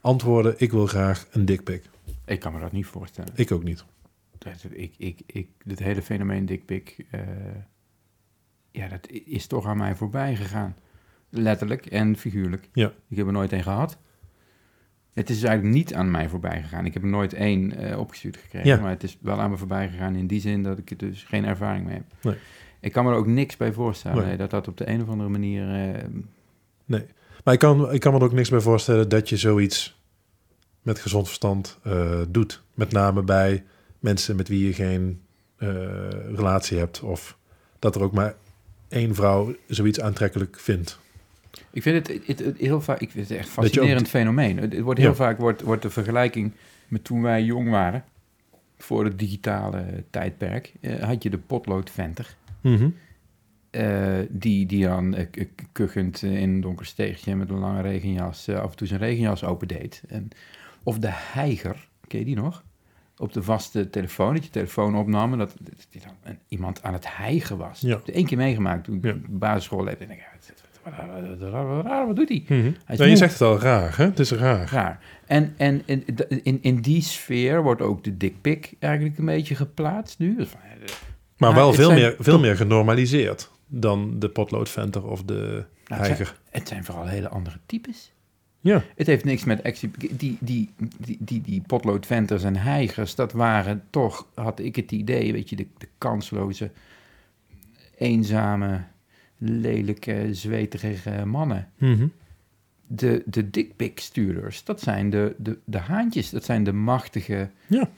antwoorden, 0.01 0.55
ik 0.57 0.71
wil 0.71 0.87
graag 0.87 1.27
een 1.31 1.45
dikpik? 1.45 1.85
Ik 2.25 2.41
kan 2.41 2.53
me 2.53 2.61
dat 2.61 2.73
niet 2.73 2.87
voorstellen. 2.87 3.33
Ik 3.35 3.53
ook 3.53 3.65
niet. 3.65 3.85
Dat, 4.39 4.65
ik, 4.71 4.95
ik, 4.97 5.21
ik, 5.27 5.49
dit 5.65 5.79
hele 5.79 6.03
fenomeen 6.03 6.47
dikpik, 6.47 7.07
eh 7.11 7.21
ja, 8.71 8.89
dat 8.89 9.09
is 9.11 9.47
toch 9.47 9.67
aan 9.67 9.77
mij 9.77 9.95
voorbij 9.95 10.37
gegaan. 10.37 10.77
Letterlijk 11.29 11.87
en 11.87 12.17
figuurlijk. 12.17 12.69
Ja. 12.73 12.93
Ik 13.09 13.17
heb 13.17 13.27
er 13.27 13.33
nooit 13.33 13.53
één 13.53 13.63
gehad. 13.63 13.99
Het 15.13 15.31
is 15.31 15.43
eigenlijk 15.43 15.75
niet 15.77 15.95
aan 15.95 16.11
mij 16.11 16.29
voorbij 16.29 16.63
gegaan. 16.63 16.87
Ik 16.87 16.95
heb 16.95 17.03
er 17.03 17.09
nooit 17.09 17.33
één 17.33 17.77
eh, 17.77 17.99
opgestuurd 17.99 18.37
gekregen. 18.37 18.69
Ja. 18.69 18.81
Maar 18.81 18.91
het 18.91 19.03
is 19.03 19.19
wel 19.21 19.41
aan 19.41 19.51
me 19.51 19.57
voorbij 19.57 19.89
gegaan 19.89 20.15
in 20.15 20.27
die 20.27 20.41
zin 20.41 20.63
dat 20.63 20.79
ik 20.79 20.91
er 20.91 20.97
dus 20.97 21.25
geen 21.25 21.45
ervaring 21.45 21.87
mee 21.87 21.95
heb. 21.95 22.05
Nee. 22.23 22.37
Ik 22.81 22.93
kan 22.93 23.05
me 23.05 23.11
er 23.11 23.17
ook 23.17 23.27
niks 23.27 23.57
bij 23.57 23.73
voorstellen. 23.73 24.17
Nee. 24.19 24.27
nee, 24.27 24.37
dat 24.37 24.51
dat 24.51 24.69
op 24.69 24.77
de 24.77 24.89
een 24.89 25.03
of 25.03 25.09
andere 25.09 25.29
manier... 25.29 25.63
eh, 26.87 26.99
Maar 27.45 27.55
ik 27.55 27.59
kan, 27.61 27.93
ik 27.93 28.01
kan 28.01 28.13
me 28.13 28.19
er 28.19 28.25
ook 28.25 28.33
niks 28.33 28.49
bij 28.51 28.61
voorstellen 28.61 29.09
dat 29.09 29.29
je 29.29 29.37
zoiets 29.37 29.97
met 30.83 30.99
gezond 30.99 31.27
verstand 31.27 31.79
eh, 31.83 32.21
doet. 32.29 32.63
Met 32.75 32.93
name 32.93 33.23
bij 33.23 33.65
mensen 33.99 34.37
met 34.37 34.49
wie 34.49 34.67
je 34.67 34.73
geen 34.75 35.21
eh, 35.57 35.69
relatie 36.35 36.79
hebt. 36.79 37.01
Of 37.01 37.39
dat 37.79 37.95
er 37.95 38.03
ook 38.03 38.13
maar 38.13 38.35
één 38.89 39.15
vrouw 39.15 39.55
zoiets 39.67 40.01
aantrekkelijk 40.01 40.59
vindt. 40.61 40.99
Ik 41.71 41.83
vind 41.83 42.07
het, 42.09 42.21
het, 42.27 42.39
het 42.39 42.57
heel 42.59 42.81
vaak, 42.81 43.01
ik 43.01 43.11
vind 43.11 43.29
het 43.29 43.39
echt 43.39 43.47
ook 43.49 43.53
fascinerend 43.53 44.09
fenomeen. 44.09 44.59
Het, 44.59 44.73
het 44.73 44.83
wordt 44.83 45.01
heel 45.01 45.09
Ja. 45.09 45.15
vaak 45.15 45.39
wordt, 45.39 45.63
wordt 45.63 45.83
de 45.83 45.91
vergelijking 45.91 46.53
met 46.89 47.05
toen 47.05 47.23
wij 47.23 47.43
jong 47.43 47.71
waren, 47.71 48.05
voor 48.79 49.05
het 49.05 49.19
digitale 49.19 50.05
tijdperk, 50.11 50.73
had 51.01 51.23
je 51.23 51.31
de 51.31 51.39
potloodventer. 51.39 52.37
Mhm. 52.61 52.89
eh, 53.71 54.19
die, 54.31 54.67
die 54.67 54.85
dan 54.87 55.15
k- 55.31 55.49
kuchend 55.73 56.23
eh, 56.23 56.41
in 56.41 56.51
een 56.51 56.61
donker 56.61 56.87
steegje 56.87 57.37
met 57.37 57.51
een 57.51 57.59
lange 57.59 57.83
regenjas 57.83 58.49
af 58.49 58.71
en 58.71 58.77
toe 58.77 58.87
zijn 58.87 59.01
regenjas 59.01 59.45
opendeed. 59.45 60.03
En, 60.09 60.29
of 60.83 60.99
de 60.99 61.11
heiger, 61.13 61.89
ken 62.07 62.19
je 62.19 62.25
die 62.25 62.37
nog? 62.37 62.65
Op 63.17 63.33
de 63.33 63.43
vaste 63.43 63.91
telefoon, 63.91 64.35
dat 64.35 64.45
je 64.45 64.51
telefoon 64.51 64.97
opnam 64.97 65.33
en 65.33 65.39
dat, 65.39 65.55
dat, 65.61 65.87
dat 65.93 66.03
dan 66.03 66.13
een- 66.23 66.39
iemand 66.49 66.83
aan 66.83 66.93
het 66.93 67.17
hijgen 67.17 67.57
was. 67.57 67.81
Ja. 67.81 67.87
Ik 67.89 67.95
heb 67.97 68.07
het 68.07 68.15
één 68.15 68.27
keer 68.27 68.37
meegemaakt 68.39 68.85
toen 68.85 68.97
ik 68.97 69.05
Ja. 69.05 69.15
basisschool 69.29 69.85
leefde. 69.85 70.05
En 70.05 70.11
ik 70.11 70.19
ja, 71.85 72.07
wat, 72.07 72.17
doet 72.17 72.29
hij? 72.29 72.45
Mhm. 72.49 72.71
Hij 72.85 72.97
Ja, 72.97 73.05
je 73.05 73.17
zegt 73.17 73.33
het 73.33 73.43
al 73.43 73.59
raar, 73.61 73.97
hè? 73.97 74.05
Het 74.05 74.19
is 74.19 74.31
raar. 74.31 74.69
Raar. 74.71 75.01
En, 75.27 75.55
en 75.57 75.83
in, 75.85 76.05
in, 76.43 76.59
in 76.63 76.77
die 76.81 77.03
sfeer 77.03 77.63
wordt 77.63 77.83
ook 77.83 78.05
de 78.05 78.17
dikpik 78.17 78.75
eigenlijk 78.79 79.19
een 79.19 79.25
beetje 79.25 79.55
geplaatst 79.55 80.19
nu. 80.19 80.37
Dus 80.37 80.49
van, 80.49 80.61
Maar 81.39 81.55
wel 81.55 81.73
veel, 81.73 81.85
zijn 81.87 81.99
meer, 81.99 82.17
veel 82.19 82.39
meer 82.39 82.57
genormaliseerd 82.57 83.51
dan 83.67 84.19
de 84.19 84.29
potloodventer 84.29 85.05
of 85.05 85.23
de 85.23 85.35
Nou, 85.35 85.45
het, 85.55 85.65
zijn, 85.87 86.01
heiger. 86.01 86.37
het 86.51 86.69
zijn 86.69 86.85
vooral 86.85 87.07
hele 87.07 87.29
andere 87.29 87.59
types. 87.67 88.13
Ja, 88.61 88.85
Het 88.97 89.07
heeft 89.07 89.25
niks 89.25 89.45
met 89.45 89.61
exhi- 89.63 89.91
die, 89.99 90.11
die, 90.41 90.71
die, 90.99 91.17
die, 91.19 91.41
die 91.41 91.63
potloodventers 91.67 92.43
en 92.43 92.57
heigers, 92.57 93.15
dat 93.15 93.33
waren 93.33 93.83
toch, 93.91 94.27
had 94.35 94.59
ik 94.59 94.77
het 94.77 94.93
idee, 94.93 95.33
weet 95.33 95.51
je, 95.51 95.57
de, 95.57 95.67
de 95.79 95.89
kansloze, 95.99 96.71
eenzame, 97.99 98.81
lelijke, 99.39 100.29
zweterige 100.31 101.25
mannen. 101.27 101.69
Mhm. 101.79 102.07
De, 102.87 103.23
de 103.27 103.51
dickpic-stuurders, 103.51 104.65
dat 104.65 104.81
zijn 104.81 105.11
de, 105.11 105.35
de, 105.39 105.59
de 105.65 105.79
haantjes, 105.79 106.31
dat 106.31 106.45
zijn 106.45 106.65
de 106.65 106.73
machtige, 106.73 107.51
Ja. 107.67 107.89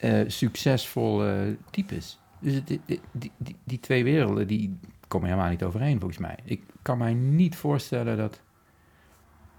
eh, 0.00 0.20
succesvolle 0.26 1.56
types. 1.70 2.18
Dus 2.40 2.64
die, 2.64 2.80
die, 2.86 3.32
die, 3.38 3.56
die 3.64 3.80
twee 3.80 4.04
werelden, 4.04 4.46
die 4.46 4.78
komen 5.08 5.28
helemaal 5.28 5.50
niet 5.50 5.62
overeen, 5.62 5.98
volgens 5.98 6.18
mij. 6.20 6.38
Ik 6.44 6.62
kan 6.82 6.98
mij 6.98 7.14
niet 7.14 7.56
voorstellen 7.56 8.16
dat, 8.16 8.40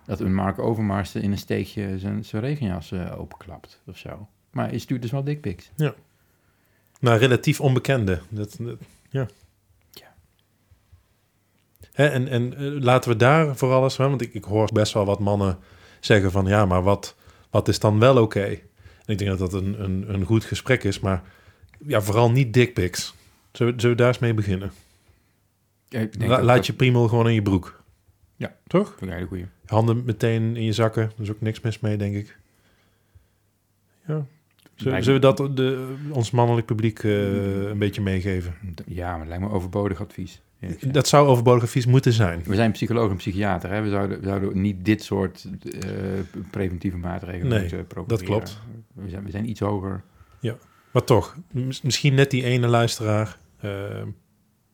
dat 0.06 0.20
een 0.20 0.34
Mark 0.36 0.60
Overmars 0.60 1.16
in 1.16 1.32
een 1.32 1.38
steegje 1.38 2.00
zijn, 2.00 2.26
zijn 2.26 2.42
regenjas 2.42 2.92
eh, 2.92 3.20
openklapt 3.20 3.82
of 3.88 3.98
zo. 3.98 4.28
Maar 4.52 4.68
hij 4.70 4.78
stuurt 4.78 5.02
dus 5.02 5.12
wel 5.12 5.24
dickpics. 5.24 5.72
Nou, 7.00 7.18
relatief 7.20 7.62
onbekende. 7.62 8.22
Dat, 8.30 8.56
dat- 8.60 8.80
ja. 9.10 9.28
Ja. 9.92 10.14
Hè, 11.92 12.08
en 12.08 12.28
en 12.28 12.54
eh, 12.58 12.82
laten 12.84 13.12
we 13.12 13.16
daar 13.18 13.56
vooral 13.58 13.84
eens, 13.84 13.98
hè, 13.98 14.10
want 14.10 14.22
ik, 14.22 14.34
ik 14.34 14.44
hoor 14.44 14.70
best 14.74 14.94
wel 14.94 15.06
wat 15.06 15.20
mannen 15.20 15.58
zeggen 16.00 16.32
van 16.32 16.46
ja, 16.46 16.66
maar 16.66 16.84
wat, 16.84 17.16
wat 17.50 17.68
is 17.68 17.80
dan 17.80 18.00
wel 18.00 18.22
oké? 18.22 18.44
En 18.46 18.60
ik 19.14 19.18
denk 19.18 19.30
dat 19.30 19.40
dat 19.52 19.54
een, 19.54 19.84
een, 19.84 20.14
een 20.14 20.26
goed 20.26 20.44
gesprek 20.44 20.84
is, 20.84 21.00
maar 21.00 21.24
ja, 21.88 22.02
vooral 22.02 22.32
niet 22.32 22.54
dickpics. 22.54 23.16
Zullen, 23.52 23.74
we- 23.74 23.80
zullen 23.82 23.96
we 23.96 24.02
daar 24.02 24.12
eens 24.12 24.22
mee 24.22 24.34
beginnen? 24.34 24.72
Ik 25.90 26.00
denk 26.20 26.22
La- 26.30 26.36
dat 26.36 26.46
laat 26.46 26.56
dat- 26.56 26.66
je 26.66 26.74
priemel 26.74 27.08
gewoon 27.08 27.28
in 27.28 27.34
je 27.34 27.42
broek. 27.42 27.84
Ja. 28.36 28.56
Toch? 28.68 28.88
Vind 28.88 29.02
ik 29.02 29.08
een 29.08 29.14
hele 29.14 29.28
goeie. 29.28 29.46
Handen 29.66 30.04
meteen 30.06 30.56
in 30.56 30.64
je 30.64 30.74
zakken. 30.74 31.04
Er 31.04 31.12
is 31.24 31.32
ook 31.32 31.42
niks 31.42 31.62
mis 31.62 31.80
mee, 31.80 31.98
denk 31.98 32.16
ik. 32.16 32.38
Ja. 34.08 34.26
Zullen, 34.76 35.04
we 35.14 35.20
dat 35.20 35.38
de, 35.38 35.96
ons 36.10 36.32
mannelijk 36.32 36.66
publiek 36.68 37.04
eh, 37.04 37.64
een 37.70 37.78
beetje 37.78 38.02
meegeven? 38.02 38.54
Ja, 38.86 39.10
maar 39.12 39.20
het 39.20 39.28
lijkt 39.28 39.44
me 39.44 39.50
overbodig 39.50 40.02
advies. 40.02 40.42
Dat 40.92 41.08
zou 41.08 41.28
overbodig 41.28 41.64
advies 41.64 41.86
moeten 41.86 42.14
zijn. 42.14 42.44
We 42.46 42.56
zijn 42.56 42.72
psycholoog 42.72 43.10
en 43.10 43.16
psychiater. 43.16 43.70
Hè? 43.72 43.82
We, 43.82 43.90
zouden, 43.90 44.20
we 44.20 44.28
zouden 44.28 44.62
niet 44.62 44.86
dit 44.86 45.04
soort 45.04 45.48
eh, 45.80 45.90
preventieve 46.52 46.98
maatregelen 46.98 47.48
Nee, 47.48 47.60
moeten 47.60 47.88
propageren. 47.88 48.26
klopt. 48.26 48.60
We 48.94 49.10
zijn, 49.10 49.24
we 49.24 49.32
zijn 49.32 49.50
iets 49.50 49.60
hoger. 49.60 50.02
Ja. 50.40 50.56
Maar 50.92 51.04
toch, 51.04 51.36
mis- 51.52 51.82
misschien 51.82 52.14
net 52.14 52.32
die 52.32 52.44
ene 52.44 52.68
luisteraar 52.68 53.38
eh, 53.60 53.72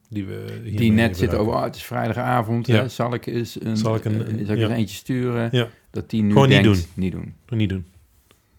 die 0.10 0.26
we 0.26 0.62
Die 0.76 0.92
net 0.92 1.18
zit 1.18 1.34
over, 1.36 1.54
oh, 1.54 1.64
het 1.64 1.76
is 1.76 1.84
vrijdagavond, 1.84 2.68
Ja. 2.68 2.76
hè, 2.76 2.90
zal 2.90 3.14
ik 3.14 3.26
eens 3.26 3.62
een, 3.62 3.78
Zal 3.78 3.96
ik 3.96 4.06
een- 4.06 4.22
eh, 4.40 4.46
zal 4.46 4.56
ik 4.56 4.62
ja. 4.62 4.66
er 4.70 4.72
eentje 4.72 4.96
sturen? 4.96 5.50
Ja. 5.52 5.68
Dat 5.92 6.10
die 6.10 6.22
nu 6.24 6.32
Gewoon 6.32 6.50
niet 6.50 6.64
denkt, 6.64 6.78
doen. 6.80 6.88
niet 7.04 7.12
doen. 7.12 7.34
Niet 7.58 7.70
doen. 7.70 7.86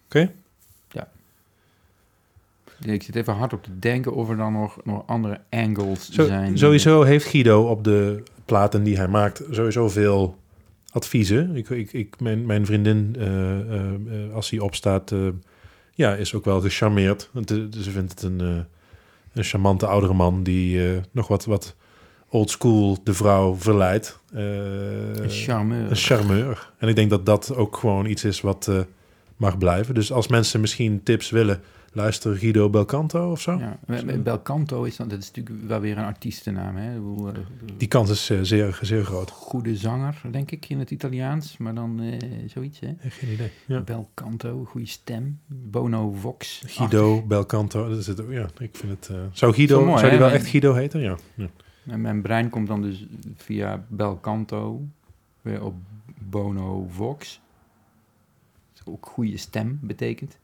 Oké? 0.05 0.33
Ik 2.87 3.03
zit 3.03 3.17
even 3.17 3.35
hard 3.35 3.53
op 3.53 3.63
te 3.63 3.79
denken 3.79 4.15
of 4.15 4.29
er 4.31 4.37
dan 4.37 4.53
nog, 4.53 4.79
nog 4.85 5.03
andere 5.07 5.41
angles 5.51 6.11
Zo- 6.11 6.27
zijn. 6.27 6.59
Sowieso 6.59 7.03
heeft 7.03 7.27
Guido 7.27 7.63
op 7.69 7.85
de 7.85 8.23
platen 8.45 8.83
die 8.83 8.97
hij 8.97 9.09
maakt 9.09 9.43
sowieso 9.51 9.89
veel 9.89 10.39
adviezen. 10.91 11.57
Ik, 11.57 11.69
ik, 11.69 11.93
ik, 11.93 12.21
mijn, 12.21 12.47
mijn 12.47 12.67
vriendin, 12.67 13.15
eh, 13.19 13.61
eh, 13.61 13.95
eh, 13.95 14.35
als 14.35 14.51
hij 14.51 14.59
opstaat, 14.61 15.13
eh, 15.13 15.19
ja, 15.99 16.15
is 16.15 16.35
ook 16.35 16.45
wel 16.45 16.61
gecharmeerd. 16.61 17.31
Eh, 17.35 17.43
Ze 17.71 17.91
vindt 17.91 18.11
het 18.11 18.23
een, 18.23 18.41
eh, 18.41 18.65
een 19.33 19.45
charmante 19.45 19.87
oudere 19.87 20.15
man 20.15 20.43
die 20.43 20.93
eh, 20.93 21.03
nog 21.11 21.29
wat, 21.29 21.45
wat 21.45 21.77
old 22.29 22.51
school 22.51 22.99
de 23.03 23.15
vrouw 23.15 23.55
verleidt. 23.55 24.19
Een 24.33 25.31
charmeur. 25.31 25.91
een 25.91 25.97
charmeur. 25.97 26.73
En 26.79 26.89
ik 26.89 26.95
denk 26.95 27.11
dat 27.11 27.27
dat 27.27 27.55
ook 27.55 27.77
gewoon 27.77 28.07
iets 28.07 28.25
is 28.25 28.41
wat 28.41 28.71
mag 29.37 29.59
blijven. 29.59 29.95
Dus 29.95 30.13
als 30.13 30.29
mensen 30.29 30.61
misschien 30.61 31.03
tips 31.03 31.31
willen, 31.31 31.63
luister 31.93 32.37
Guido 32.37 32.71
Belcanto 32.71 33.31
of 33.31 33.41
zo. 33.41 33.59
Ja, 33.59 33.79
Belcanto 34.19 34.83
is 34.85 34.97
dan, 34.97 35.09
dat 35.09 35.19
is 35.19 35.31
natuurlijk 35.31 35.67
wel 35.67 35.81
weer 35.81 35.99
een 35.99 36.05
artiestennaam. 36.05 36.77
Hè? 36.77 36.95
Eh, 36.97 37.35
Die 37.77 37.89
kans 37.89 38.11
is 38.11 38.31
eh, 38.31 38.39
zeer, 38.43 38.79
zeer 38.83 39.05
groot. 39.05 39.31
Goede 39.31 39.77
zanger, 39.77 40.21
denk 40.31 40.51
ik, 40.51 40.69
in 40.69 40.79
het 40.79 40.91
Italiaans. 40.91 41.57
Maar 41.57 41.75
dan 41.75 42.01
eh, 42.01 42.19
zoiets, 42.47 42.81
hè? 42.81 42.95
Geen 42.99 43.33
idee. 43.33 43.51
Ja. 43.67 43.81
Belcanto, 43.81 44.65
goede 44.65 44.87
stem. 44.87 45.41
Bono 45.47 46.11
Vox. 46.11 46.63
Guido 46.67 47.23
Belcanto. 47.23 47.89
Dat 47.89 47.99
is 47.99 48.07
het, 48.07 48.21
ook, 48.21 48.31
ja, 48.31 48.49
ik 48.59 48.77
vind 48.77 49.07
het. 49.07 49.11
zou 49.33 49.55
Guido, 49.55 49.85
mooi, 49.85 49.99
zou 49.99 50.11
die 50.11 50.19
wel 50.21 50.31
echt 50.31 50.47
Guido 50.47 50.75
heten? 50.75 51.01
Ja. 51.01 51.17
ja. 51.35 51.49
En 51.87 52.01
mijn 52.01 52.23
brein 52.23 52.51
komt 52.51 52.67
dan 52.67 52.83
dus 52.83 53.07
via 53.37 53.85
Belcanto 53.89 54.83
weer 55.43 55.65
op 55.65 55.75
Bono 56.19 56.87
Vox. 56.91 57.41
Ook 58.85 59.07
goede 59.07 59.37
stem 59.37 59.79
betekent. 59.83 60.39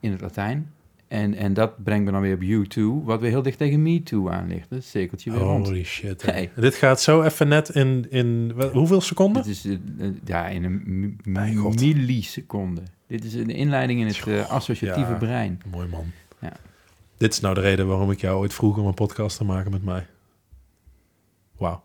In 0.00 0.10
het 0.10 0.20
Latijn. 0.20 0.72
En, 1.08 1.34
en 1.34 1.54
dat 1.54 1.82
brengt 1.84 2.04
me 2.04 2.10
dan 2.10 2.20
weer 2.20 2.34
op 2.60 2.66
U2, 2.66 3.04
wat 3.04 3.20
weer 3.20 3.30
heel 3.30 3.42
dicht 3.42 3.58
tegen 3.58 3.82
Me 3.82 4.02
Too 4.02 4.28
aan 4.30 4.48
ligt. 4.48 4.70
Dat 4.70 4.84
cirkeltje 4.84 5.30
weer 5.30 5.40
rond. 5.40 5.66
Holy 5.66 5.84
shit. 5.84 6.22
Hey. 6.22 6.50
Dit 6.56 6.74
gaat 6.74 7.00
zo 7.00 7.22
even 7.22 7.48
net 7.48 7.68
in, 7.68 8.06
in 8.10 8.52
hoeveel 8.72 9.00
seconden? 9.00 9.42
Dit 9.42 9.52
is 9.52 9.64
eh, 9.64 9.78
ja, 10.24 10.46
in 10.48 10.64
een 10.64 11.18
milliseconde. 11.24 12.82
Dit 13.06 13.24
is 13.24 13.34
een 13.34 13.50
inleiding 13.50 14.00
in 14.00 14.06
het 14.06 14.26
eh, 14.26 14.50
associatieve 14.50 15.10
Ja. 15.10 15.16
brein. 15.18 15.60
Mooi 15.70 15.88
man. 15.88 16.04
Ja. 16.40 16.52
Dit 17.16 17.32
is 17.32 17.40
nou 17.40 17.54
de 17.54 17.60
reden 17.60 17.86
waarom 17.86 18.10
ik 18.10 18.20
jou 18.20 18.38
ooit 18.38 18.54
vroeg 18.54 18.78
om 18.78 18.86
een 18.86 18.94
podcast 18.94 19.36
te 19.36 19.44
maken 19.44 19.70
met 19.70 19.84
mij. 19.84 20.06
Wauw. 21.56 21.82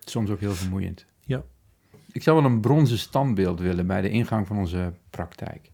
Soms 0.00 0.30
ook 0.30 0.40
heel 0.40 0.54
vermoeiend. 0.54 1.06
Ja. 1.26 1.42
Ik 2.12 2.22
zou 2.22 2.42
wel 2.42 2.50
een 2.50 2.60
bronzen 2.60 2.98
standbeeld 2.98 3.60
willen 3.60 3.86
bij 3.86 4.00
de 4.00 4.10
ingang 4.10 4.46
van 4.46 4.58
onze 4.58 4.92
praktijk. 5.10 5.70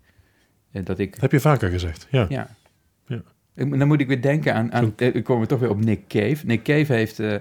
Eh, 0.70 0.84
Dat 0.84 0.98
ik, 0.98 1.14
heb 1.20 1.32
je 1.32 1.40
vaker 1.40 1.70
gezegd. 1.70 2.06
Ja. 2.10 2.26
ja. 2.28 2.48
Dan 3.54 3.86
moet 3.88 4.00
ik 4.00 4.06
weer 4.06 4.22
denken 4.22 4.54
aan, 4.54 4.72
aan 4.72 4.92
eh, 4.96 5.14
ik 5.14 5.24
kom 5.24 5.46
toch 5.46 5.60
weer 5.60 5.70
op 5.70 5.84
Nick 5.84 6.06
Cave. 6.08 6.46
Nick 6.46 6.62
Cave 6.62 6.92
heeft, 6.92 7.18
eh, 7.18 7.34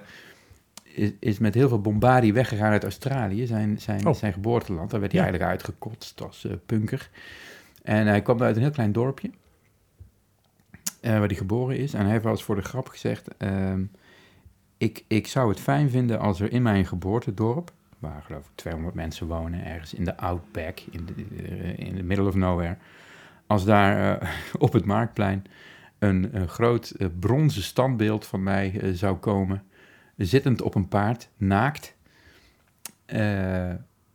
is, 0.84 1.12
is 1.20 1.40
met 1.40 1.54
heel 1.54 1.68
veel 1.68 1.82
bombardie 1.82 2.34
weggegaan 2.34 2.72
uit 2.72 2.84
Australië, 2.84 3.46
zijn, 3.46 3.80
zijn, 3.82 4.08
Oh. 4.08 4.14
zijn 4.14 4.34
geboorteland. 4.34 4.92
Daar 4.92 5.00
werd 5.00 5.12
hij 5.12 5.22
Ja. 5.22 5.28
eigenlijk 5.28 5.52
uitgekotst 5.52 6.22
als 6.22 6.46
eh, 6.46 6.52
punker. 6.66 7.10
En 7.84 8.08
hij 8.08 8.22
kwam 8.22 8.42
uit 8.42 8.56
een 8.56 8.62
heel 8.62 8.72
klein 8.72 8.92
dorpje, 8.92 9.30
waar 11.02 11.20
hij 11.28 11.36
geboren 11.36 11.78
is. 11.78 11.94
En 11.94 12.02
hij 12.02 12.12
heeft 12.12 12.24
wel 12.24 12.32
eens 12.32 12.44
voor 12.44 12.56
de 12.56 12.62
grap 12.62 12.88
gezegd, 12.88 13.28
ehm, 13.38 13.84
ik, 14.78 15.04
ik 15.08 15.28
zou 15.28 15.50
het 15.50 15.60
fijn 15.60 15.90
vinden 15.90 16.20
als 16.20 16.40
er 16.40 16.52
in 16.52 16.62
mijn 16.62 16.86
geboortedorp, 16.86 17.72
waar 18.00 18.22
geloof 18.26 18.46
ik 18.46 18.52
200 18.56 18.96
mensen 18.96 19.28
wonen, 19.28 19.66
ergens 19.66 19.94
in 19.94 20.04
de 20.06 20.18
outback, 20.18 20.80
in 20.92 21.06
de, 21.06 21.14
in 21.76 21.96
the 21.96 22.04
middle 22.04 22.28
of 22.28 22.36
nowhere, 22.36 22.78
als 23.50 23.66
daar 23.66 24.22
eh, 24.22 24.30
op 24.66 24.74
het 24.74 24.86
marktplein 24.86 25.46
een, 26.00 26.30
een 26.32 26.48
groot 26.48 26.90
eh, 26.90 27.08
bronzen 27.20 27.64
standbeeld 27.64 28.26
van 28.26 28.44
mij 28.44 28.80
eh, 28.80 28.90
zou 28.94 29.18
komen, 29.18 29.64
zittend 30.18 30.62
op 30.62 30.76
een 30.76 30.88
paard, 30.88 31.30
naakt. 31.38 31.96
Eh, 33.06 33.70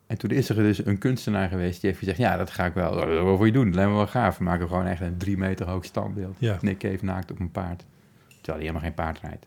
en 0.07 0.19
toen 0.19 0.31
is 0.31 0.49
er 0.49 0.57
dus 0.57 0.87
een 0.87 0.99
kunstenaar 0.99 1.49
geweest 1.49 1.81
die 1.81 1.91
heeft 1.91 2.03
gezegd, 2.03 2.19
ja, 2.19 2.37
dat 2.37 2.51
ga 2.51 2.65
ik 2.65 2.75
wel, 2.75 2.95
dat 2.95 3.05
wil 3.05 3.37
voor 3.37 3.47
je 3.47 3.53
doen, 3.53 3.65
dat 3.65 3.75
lijkt 3.75 3.91
me 3.91 3.97
wel 3.97 4.07
gaaf. 4.07 4.39
We 4.39 4.45
maken 4.45 4.69
gewoon 4.69 4.87
echt 4.87 5.01
een 5.01 5.17
drie 5.17 5.37
meter 5.37 5.69
hoog 5.69 5.85
standbeeld. 5.85 6.37
Ja. 6.39 6.59
Nick 6.61 6.79
Cave 6.79 7.05
naakt 7.05 7.31
op 7.31 7.41
een 7.41 7.51
paard, 7.51 7.85
terwijl 8.27 8.57
hij 8.57 8.59
helemaal 8.59 8.83
geen 8.83 8.95
paard 8.95 9.21
rijdt. 9.21 9.47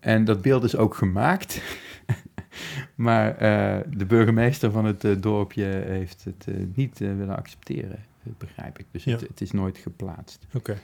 En 0.00 0.24
dat 0.24 0.42
beeld 0.42 0.64
is 0.64 0.76
ook 0.76 0.94
gemaakt. 0.94 1.62
maar 2.94 3.36
eh, 3.36 3.78
de 3.96 4.06
burgemeester 4.06 4.70
van 4.70 4.84
het 4.84 5.04
eh, 5.04 5.12
dorpje 5.20 5.64
heeft 5.64 6.24
het 6.24 6.46
eh, 6.48 6.54
niet 6.74 7.00
eh, 7.00 7.16
willen 7.16 7.36
accepteren, 7.36 7.98
eh, 7.98 8.15
begrijp 8.38 8.78
ik. 8.78 8.86
Dus 8.90 9.04
het, 9.04 9.20
Ja. 9.20 9.26
het 9.26 9.40
is 9.40 9.50
nooit 9.52 9.78
geplaatst. 9.78 10.46
Oké. 10.54 10.76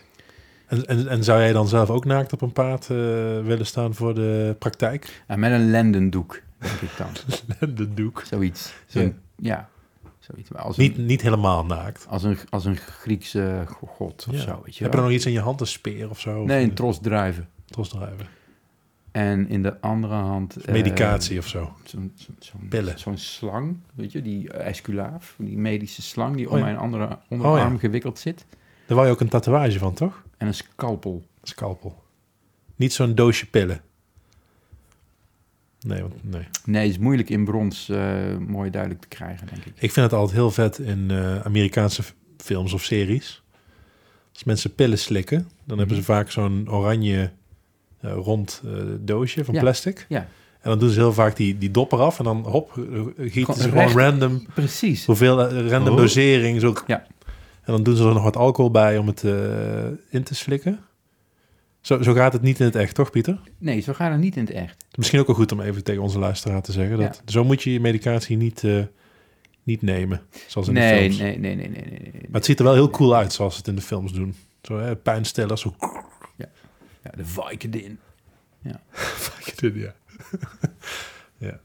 En, 0.67 0.87
en, 0.87 1.09
en 1.09 1.25
zou 1.25 1.41
jij 1.41 1.53
dan 1.53 1.69
zelf 1.69 1.91
ook 1.91 2.05
naakt 2.05 2.33
op 2.33 2.41
een 2.43 2.53
paard 2.53 2.83
eh, 2.83 2.97
willen 3.43 3.67
staan 3.67 3.95
voor 3.95 4.15
de 4.15 4.57
praktijk? 4.59 5.23
En 5.27 5.41
met 5.41 5.53
een 5.53 5.71
lendendoek, 5.71 6.41
denk 6.59 6.81
ik 6.81 6.91
dan. 6.97 7.09
de 7.75 7.95
doek. 7.95 8.23
Zoiets. 8.27 8.73
Zo'n- 8.87 9.19
ja. 9.37 9.69
zoiets. 10.19 10.55
Als 10.55 10.77
Niet, 10.77 10.99
een, 10.99 11.07
niet 11.07 11.23
helemaal 11.23 11.65
naakt. 11.67 12.07
als 12.09 12.23
een, 12.23 12.39
als 12.51 12.65
een 12.65 12.77
Griekse 12.77 13.65
god 13.67 14.27
of 14.29 14.35
Ja. 14.35 14.41
zo, 14.41 14.61
weet 14.65 14.77
je 14.77 14.83
Heb 14.85 14.93
je 14.93 14.99
er 14.99 15.05
nog 15.05 15.13
iets 15.15 15.27
in 15.27 15.33
je 15.33 15.41
hand, 15.41 15.61
een 15.61 15.67
speer 15.67 16.11
of 16.11 16.21
zo? 16.21 16.45
Nee, 16.45 16.63
Of 16.63 16.69
een 16.69 16.75
tros 16.75 17.01
druiven. 17.01 17.49
trosdrijven. 17.65 18.27
En 19.13 19.49
in 19.49 19.63
de 19.63 19.81
andere 19.81 20.15
hand... 20.15 20.57
eh, 20.57 20.73
Medicatie 20.73 21.39
of 21.39 21.47
zo. 21.49 21.73
Zo'n 21.85 22.13
zo'n- 22.15 22.37
zo'n- 22.39 22.69
Pillen. 22.69 22.99
zo'n 22.99 23.19
slang, 23.19 23.77
weet 23.95 24.13
je, 24.13 24.23
die 24.23 24.45
uh, 24.55 24.67
esculaaf, 24.67 25.35
die 25.39 25.57
medische 25.59 26.03
slang 26.03 26.37
die 26.37 26.47
Oh 26.47 26.53
om 26.53 26.59
ja. 26.59 26.65
mijn 26.65 26.77
andere 26.77 27.19
onderarm 27.29 27.67
Oh 27.67 27.73
ja. 27.73 27.79
gewikkeld 27.79 28.19
zit. 28.19 28.45
Daar 28.87 28.97
wou 28.97 29.07
je 29.07 29.13
ook 29.13 29.21
een 29.21 29.29
tatoeage 29.29 29.79
van, 29.79 29.95
toch? 29.95 30.23
En 30.37 30.47
een 30.47 30.55
scalpel. 30.55 31.27
Scalpel. 31.43 32.03
Niet 32.77 32.93
zo'n 32.93 33.15
doosje 33.15 33.47
pillen. 33.51 33.81
Nee, 35.87 36.01
want, 36.01 36.15
nee. 36.31 36.47
Nee, 36.65 36.89
is 36.89 36.99
moeilijk 36.99 37.31
in 37.31 37.45
brons 37.45 37.89
eh, 37.89 38.37
mooi 38.47 38.71
duidelijk 38.71 39.03
te 39.03 39.09
krijgen, 39.09 39.47
denk 39.47 39.65
ik. 39.65 39.73
Ik 39.75 39.93
vind 39.93 39.95
het 40.11 40.13
altijd 40.13 40.37
heel 40.37 40.51
vet 40.51 40.79
in 40.79 41.11
eh, 41.11 41.41
Amerikaanse 41.41 42.03
films 42.37 42.73
of 42.73 42.83
series. 42.83 43.43
Als 44.33 44.45
mensen 44.45 44.75
pillen 44.75 44.99
slikken, 44.99 45.49
dan 45.65 45.79
hebben 45.79 45.97
ze 45.97 46.03
vaak 46.03 46.31
zo'n 46.31 46.71
oranje 46.71 47.23
eh, 47.23 47.29
rond 48.03 48.63
eh, 48.65 48.73
doosje 49.01 49.45
van 49.45 49.55
Ja. 49.55 49.61
plastic. 49.61 50.07
Ja, 50.09 50.19
En 50.61 50.71
dan 50.71 50.79
doen 50.79 50.89
ze 50.91 50.99
heel 50.99 51.13
vaak 51.13 51.37
die, 51.37 51.59
die 51.59 51.71
dop 51.71 51.93
eraf 51.93 52.19
en 52.19 52.25
dan 52.25 52.45
hop, 52.47 52.79
eh, 53.17 53.31
gieten 53.33 53.55
ze 53.55 53.69
Gewoon 53.69 53.89
random, 53.99 54.47
precies. 54.55 55.07
hoeveel 55.07 55.49
eh, 55.49 55.69
random 55.69 55.95
Oh. 55.95 56.01
dosering. 56.01 56.61
Zo. 56.61 56.75
Ja. 56.87 57.07
En 57.65 57.73
dan 57.73 57.83
doen 57.83 57.97
ze 57.97 58.07
er 58.07 58.15
nog 58.15 58.23
wat 58.23 58.37
alcohol 58.37 58.71
bij 58.71 58.99
om 58.99 59.07
het 59.07 59.25
eh, 59.25 59.33
in 60.11 60.23
te 60.23 60.35
slikken. 60.35 60.81
Zo, 61.81 62.03
zo 62.03 62.13
gaat 62.13 62.33
het 62.33 62.43
niet 62.43 62.59
in 62.61 62.65
het 62.67 62.75
echt, 62.77 62.95
toch 62.95 63.11
Pieter? 63.11 63.41
Nee, 63.59 63.81
zo 63.81 63.93
gaat 63.93 64.11
het 64.13 64.21
niet 64.21 64.37
in 64.37 64.45
het 64.45 64.53
echt. 64.53 64.85
Misschien 64.95 65.21
ook 65.21 65.27
wel 65.27 65.37
goed 65.37 65.53
om 65.53 65.61
even 65.61 65.85
tegen 65.85 66.03
onze 66.03 66.19
luisteraar 66.19 66.63
te 66.63 66.73
zeggen. 66.73 66.99
Dat, 66.99 67.23
Zo 67.27 67.45
moet 67.45 67.63
je 67.63 67.73
je 67.73 67.81
medicatie 67.81 68.37
niet, 68.37 68.65
eh, 68.65 68.79
niet 69.63 69.83
nemen, 69.83 70.21
zoals 70.47 70.69
in 70.69 70.75
de 70.75 70.81
films. 70.81 71.19
nee, 71.19 71.39
nee, 71.39 71.57
nee, 71.57 71.69
nee, 71.69 71.69
nee, 71.83 72.01
nee. 72.03 72.13
Maar 72.13 72.31
het 72.33 72.45
ziet 72.45 72.59
er 72.59 72.65
wel 72.65 72.75
heel 72.75 72.91
cool 72.91 73.15
uit 73.17 73.33
zoals 73.33 73.53
ze 73.53 73.59
het 73.59 73.69
in 73.69 73.75
de 73.75 73.81
films 73.83 74.13
doen. 74.13 74.35
Zo 74.63 74.79
hè, 74.79 74.97
pijnstillers, 74.97 75.61
zo... 75.61 75.75
Ja, 77.05 77.11
de 77.17 77.25
Vicodin. 77.25 77.99
ja. 78.63 78.81
ja, 81.49 81.61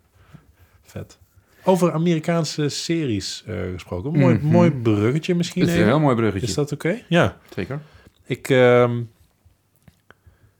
vet. 0.83 1.17
Over 1.63 1.91
Amerikaanse 1.93 2.69
series 2.69 3.43
eh, 3.47 3.55
gesproken. 3.73 4.11
Mooi, 4.19 4.35
Mhm. 4.35 4.45
mooi 4.45 4.71
bruggetje 4.71 5.35
misschien. 5.35 5.63
Is 5.63 5.73
een 5.73 5.83
heel 5.83 5.99
mooi 5.99 6.15
bruggetje. 6.15 6.47
Is 6.47 6.53
dat 6.53 6.71
oké? 6.71 7.01
Ja. 7.09 7.37
Zeker. 7.55 7.81
Ik 8.23 8.49
ehm, 8.49 9.03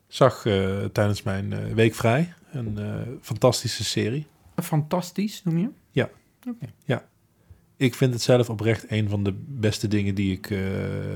zag 0.08 0.46
eh, 0.46 0.84
tijdens 0.86 1.24
mijn 1.24 1.54
eh, 1.54 1.74
week 1.74 1.96
vrij 1.96 2.34
een 2.52 2.80
fantastische 3.22 3.84
serie. 3.84 4.28
Fantastisch, 4.56 5.44
noem 5.44 5.58
je? 5.58 5.64
hem? 5.64 5.74
Ja. 5.92 6.10
Oké. 6.50 7.04
Ik 7.78 7.96
vind 7.96 8.14
het 8.14 8.22
zelf 8.22 8.50
oprecht 8.50 8.86
een 8.92 9.10
van 9.10 9.24
de 9.24 9.34
beste 9.48 9.88
dingen 9.88 10.16
die 10.16 10.32
ik 10.38 10.50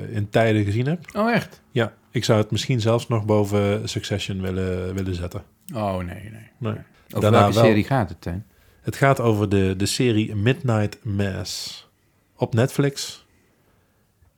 in 0.10 0.30
tijden 0.30 0.64
gezien 0.66 0.86
heb. 0.86 1.16
Oh, 1.16 1.32
echt? 1.32 1.62
Ja, 1.72 1.94
ik 2.12 2.24
zou 2.24 2.42
het 2.42 2.52
misschien 2.52 2.82
zelfs 2.82 3.08
nog 3.08 3.26
boven 3.26 3.90
Succession 3.90 4.42
willen, 4.42 4.94
willen 4.94 5.16
zetten. 5.16 5.44
Oh, 5.74 5.96
nee, 5.98 6.06
nee. 6.06 6.50
Nee. 6.58 6.72
Over 6.72 7.22
Daarna 7.22 7.40
welke 7.40 7.54
wel. 7.54 7.64
serie 7.64 7.84
gaat 7.84 8.10
het, 8.10 8.24
hè? 8.26 8.34
Het 8.82 8.96
gaat 8.96 9.20
over 9.20 9.50
de, 9.50 9.74
de 9.78 9.86
serie 9.86 10.36
Midnight 10.36 10.98
Mass 11.04 11.88
op 12.36 12.54
Netflix. 12.54 13.26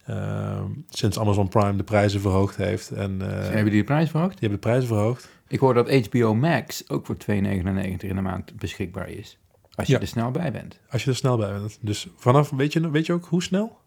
Ehm, 0.06 0.66
sinds 0.90 1.20
Amazon 1.20 1.48
Prime 1.48 1.76
de 1.76 1.84
prijzen 1.84 2.22
verhoogd 2.22 2.56
heeft. 2.56 2.92
En, 2.92 3.22
eh, 3.22 3.28
Hebben 3.50 3.72
die 3.72 3.80
de 3.80 3.84
prijs 3.84 4.10
verhoogd? 4.10 4.32
die 4.32 4.40
hebben 4.50 4.60
de 4.60 4.68
prijzen 4.68 4.88
verhoogd. 4.88 5.30
Ik 5.48 5.60
hoor 5.60 5.74
dat 5.74 6.06
HBO 6.08 6.36
Max 6.36 6.90
ook 6.90 7.06
voor 7.06 7.18
2,99 7.18 8.10
in 8.10 8.16
de 8.16 8.22
maand 8.22 8.56
beschikbaar 8.56 9.10
is. 9.10 9.38
Als 9.76 9.88
je 9.88 9.94
Ja. 9.94 10.00
er 10.00 10.08
snel 10.08 10.32
bij 10.32 10.52
bent. 10.52 10.80
Als 10.90 11.04
je 11.04 11.10
er 11.10 11.16
snel 11.16 11.38
bij 11.38 11.52
bent. 11.52 11.78
Dus 11.82 12.08
vanaf, 12.18 12.50
weet 12.50 12.74
je, 12.74 12.90
weet 12.92 13.06
je 13.06 13.14
ook 13.14 13.26
hoe 13.26 13.44
snel? 13.44 13.78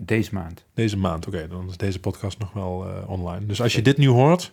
Deze 0.00 0.34
maand. 0.34 0.64
Deze 0.74 0.96
maand, 0.96 1.26
oké. 1.26 1.48
dan 1.48 1.68
is 1.68 1.76
deze 1.76 2.00
podcast 2.00 2.38
nog 2.38 2.52
wel 2.52 2.86
eh, 2.86 3.10
online. 3.10 3.46
Dus 3.46 3.62
als 3.62 3.74
je 3.74 3.82
dit 3.82 3.96
nu 3.96 4.08
hoort, 4.08 4.52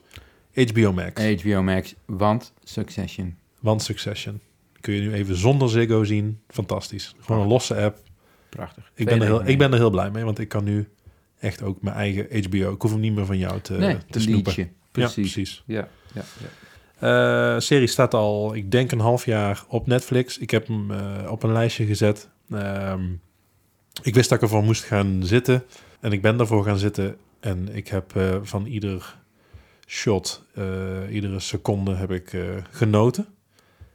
HBO 0.53 0.93
Max. 0.93 1.41
HBO 1.41 1.61
Max, 1.61 1.95
want 2.05 2.53
Succession. 2.63 3.35
Want 3.59 3.81
Succession. 3.81 4.39
Kun 4.81 4.93
je 4.93 5.01
nu 5.01 5.13
even 5.13 5.35
zonder 5.35 5.69
Ziggo 5.69 6.03
zien. 6.03 6.39
Fantastisch. 6.47 7.15
Gewoon 7.19 7.41
een 7.41 7.47
losse 7.47 7.75
app. 7.75 7.97
Prachtig. 8.49 8.91
Ik 8.95 9.05
ben, 9.05 9.19
er 9.21 9.25
heel, 9.25 9.47
ik 9.47 9.57
ben 9.57 9.71
er 9.71 9.77
heel 9.77 9.89
blij 9.89 10.11
mee, 10.11 10.23
want 10.23 10.39
ik 10.39 10.49
kan 10.49 10.63
nu 10.63 10.87
echt 11.39 11.61
ook 11.61 11.81
mijn 11.81 11.95
eigen 11.95 12.43
HBO... 12.43 12.73
Ik 12.73 12.81
hoef 12.81 12.91
hem 12.91 12.99
niet 12.99 13.15
meer 13.15 13.25
van 13.25 13.37
jou 13.37 13.59
te, 13.61 13.73
nee, 13.73 13.97
te 14.09 14.19
snoepen. 14.19 14.43
liedje. 14.45 14.61
Ja, 14.61 14.69
Precies. 14.91 15.13
precies. 15.33 15.63
Ja, 15.65 15.87
ja, 16.13 16.21
ja. 16.39 17.53
Eh, 17.55 17.59
serie 17.59 17.87
staat 17.87 18.13
al, 18.13 18.55
ik 18.55 18.71
denk 18.71 18.91
een 18.91 18.99
half 18.99 19.25
jaar 19.25 19.63
op 19.67 19.87
Netflix. 19.87 20.37
Ik 20.37 20.51
heb 20.51 20.67
hem 20.67 20.91
eh, 20.91 21.31
op 21.31 21.43
een 21.43 21.51
lijstje 21.51 21.85
gezet. 21.85 22.29
Ehm, 22.49 23.03
ik 24.01 24.13
wist 24.15 24.29
dat 24.29 24.37
ik 24.37 24.43
ervoor 24.43 24.63
moest 24.63 24.83
gaan 24.83 25.21
zitten. 25.23 25.63
En 25.99 26.11
ik 26.11 26.21
ben 26.21 26.39
ervoor 26.39 26.63
gaan 26.63 26.77
zitten. 26.77 27.17
En 27.39 27.75
ik 27.75 27.87
heb 27.87 28.15
eh, 28.15 28.35
van 28.41 28.65
ieder 28.65 29.15
shot, 29.87 30.43
eh, 30.53 30.65
iedere 31.09 31.39
seconde 31.39 31.95
heb 31.95 32.11
ik 32.11 32.33
eh, 32.33 32.41
genoten. 32.69 33.25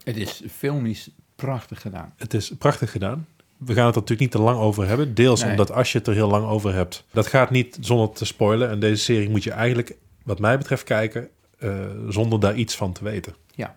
Het 0.02 0.16
is 0.16 0.42
filmisch 0.50 1.10
prachtig 1.36 1.80
gedaan. 1.80 2.12
Het 2.16 2.34
is 2.34 2.52
prachtig 2.58 2.90
gedaan. 2.90 3.26
We 3.56 3.74
gaan 3.74 3.86
het 3.86 3.94
er 3.94 4.00
natuurlijk 4.00 4.20
niet 4.20 4.30
te 4.30 4.40
lang 4.40 4.58
over 4.58 4.86
hebben. 4.86 5.14
Deels 5.14 5.40
Nee. 5.40 5.50
omdat 5.50 5.72
als 5.72 5.92
je 5.92 5.98
het 5.98 6.06
er 6.06 6.14
heel 6.14 6.28
lang 6.28 6.46
over 6.46 6.74
hebt, 6.74 7.04
dat 7.12 7.26
gaat 7.26 7.50
niet 7.50 7.78
zonder 7.80 8.12
te 8.12 8.24
spoilen. 8.24 8.70
En 8.70 8.80
deze 8.80 9.02
serie 9.02 9.30
moet 9.30 9.44
je 9.44 9.50
eigenlijk, 9.50 9.96
wat 10.22 10.38
mij 10.38 10.58
betreft, 10.58 10.84
kijken 10.84 11.28
zonder 12.08 12.40
daar 12.40 12.54
iets 12.54 12.76
van 12.76 12.92
te 12.92 13.04
weten. 13.04 13.34
Ja. 13.54 13.76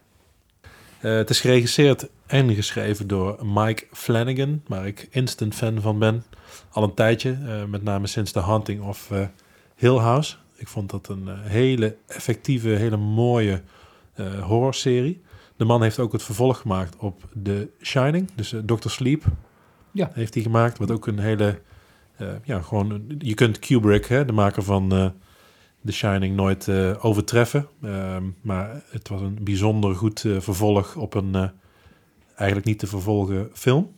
Het 0.97 1.29
is 1.29 1.39
geregisseerd 1.39 2.07
en 2.31 2.53
geschreven 2.55 3.07
door 3.07 3.45
Mike 3.45 3.87
Flanagan, 3.91 4.61
waar 4.67 4.87
ik 4.87 5.07
instant 5.09 5.55
fan 5.55 5.81
van 5.81 5.99
ben. 5.99 6.23
Al 6.71 6.83
een 6.83 6.93
tijdje, 6.93 7.37
eh, 7.45 7.65
met 7.65 7.83
name 7.83 8.07
sinds 8.07 8.31
The 8.31 8.39
Haunting 8.39 8.81
of 8.81 9.11
eh, 9.11 9.25
Hill 9.75 9.97
House. 9.97 10.35
Ik 10.55 10.67
vond 10.67 10.89
dat 10.89 11.07
een 11.07 11.27
eh, 11.27 11.39
hele 11.41 11.95
effectieve, 12.07 12.67
hele 12.67 12.97
mooie 12.97 13.61
eh 14.13 14.43
horrorserie. 14.43 15.21
De 15.55 15.65
man 15.65 15.81
heeft 15.81 15.99
ook 15.99 16.11
het 16.11 16.23
vervolg 16.23 16.57
gemaakt 16.57 16.95
op 16.97 17.23
The 17.43 17.69
Shining, 17.81 18.29
dus 18.35 18.55
Dr. 18.65 18.89
Sleep. 18.89 19.23
Ja. 19.91 20.09
Heeft 20.13 20.33
hij 20.33 20.43
gemaakt, 20.43 20.77
wat 20.77 20.91
ook 20.91 21.07
een 21.07 21.19
hele, 21.19 21.61
ja, 22.43 22.61
gewoon, 22.61 23.05
je 23.17 23.33
kunt 23.33 23.59
Kubrick, 23.59 24.05
hè, 24.05 24.25
de 24.25 24.31
maker 24.31 24.63
van 24.63 25.13
The 25.85 25.91
Shining, 25.91 26.35
nooit 26.35 26.69
overtreffen. 26.99 27.67
Ehm, 27.81 28.23
maar 28.41 28.83
het 28.89 29.07
was 29.07 29.21
een 29.21 29.37
bijzonder 29.41 29.95
goed 29.95 30.19
vervolg 30.19 30.95
op 30.95 31.13
een 31.13 31.51
eigenlijk 32.41 32.69
niet 32.69 32.79
te 32.79 32.87
vervolgen 32.87 33.49
film. 33.53 33.95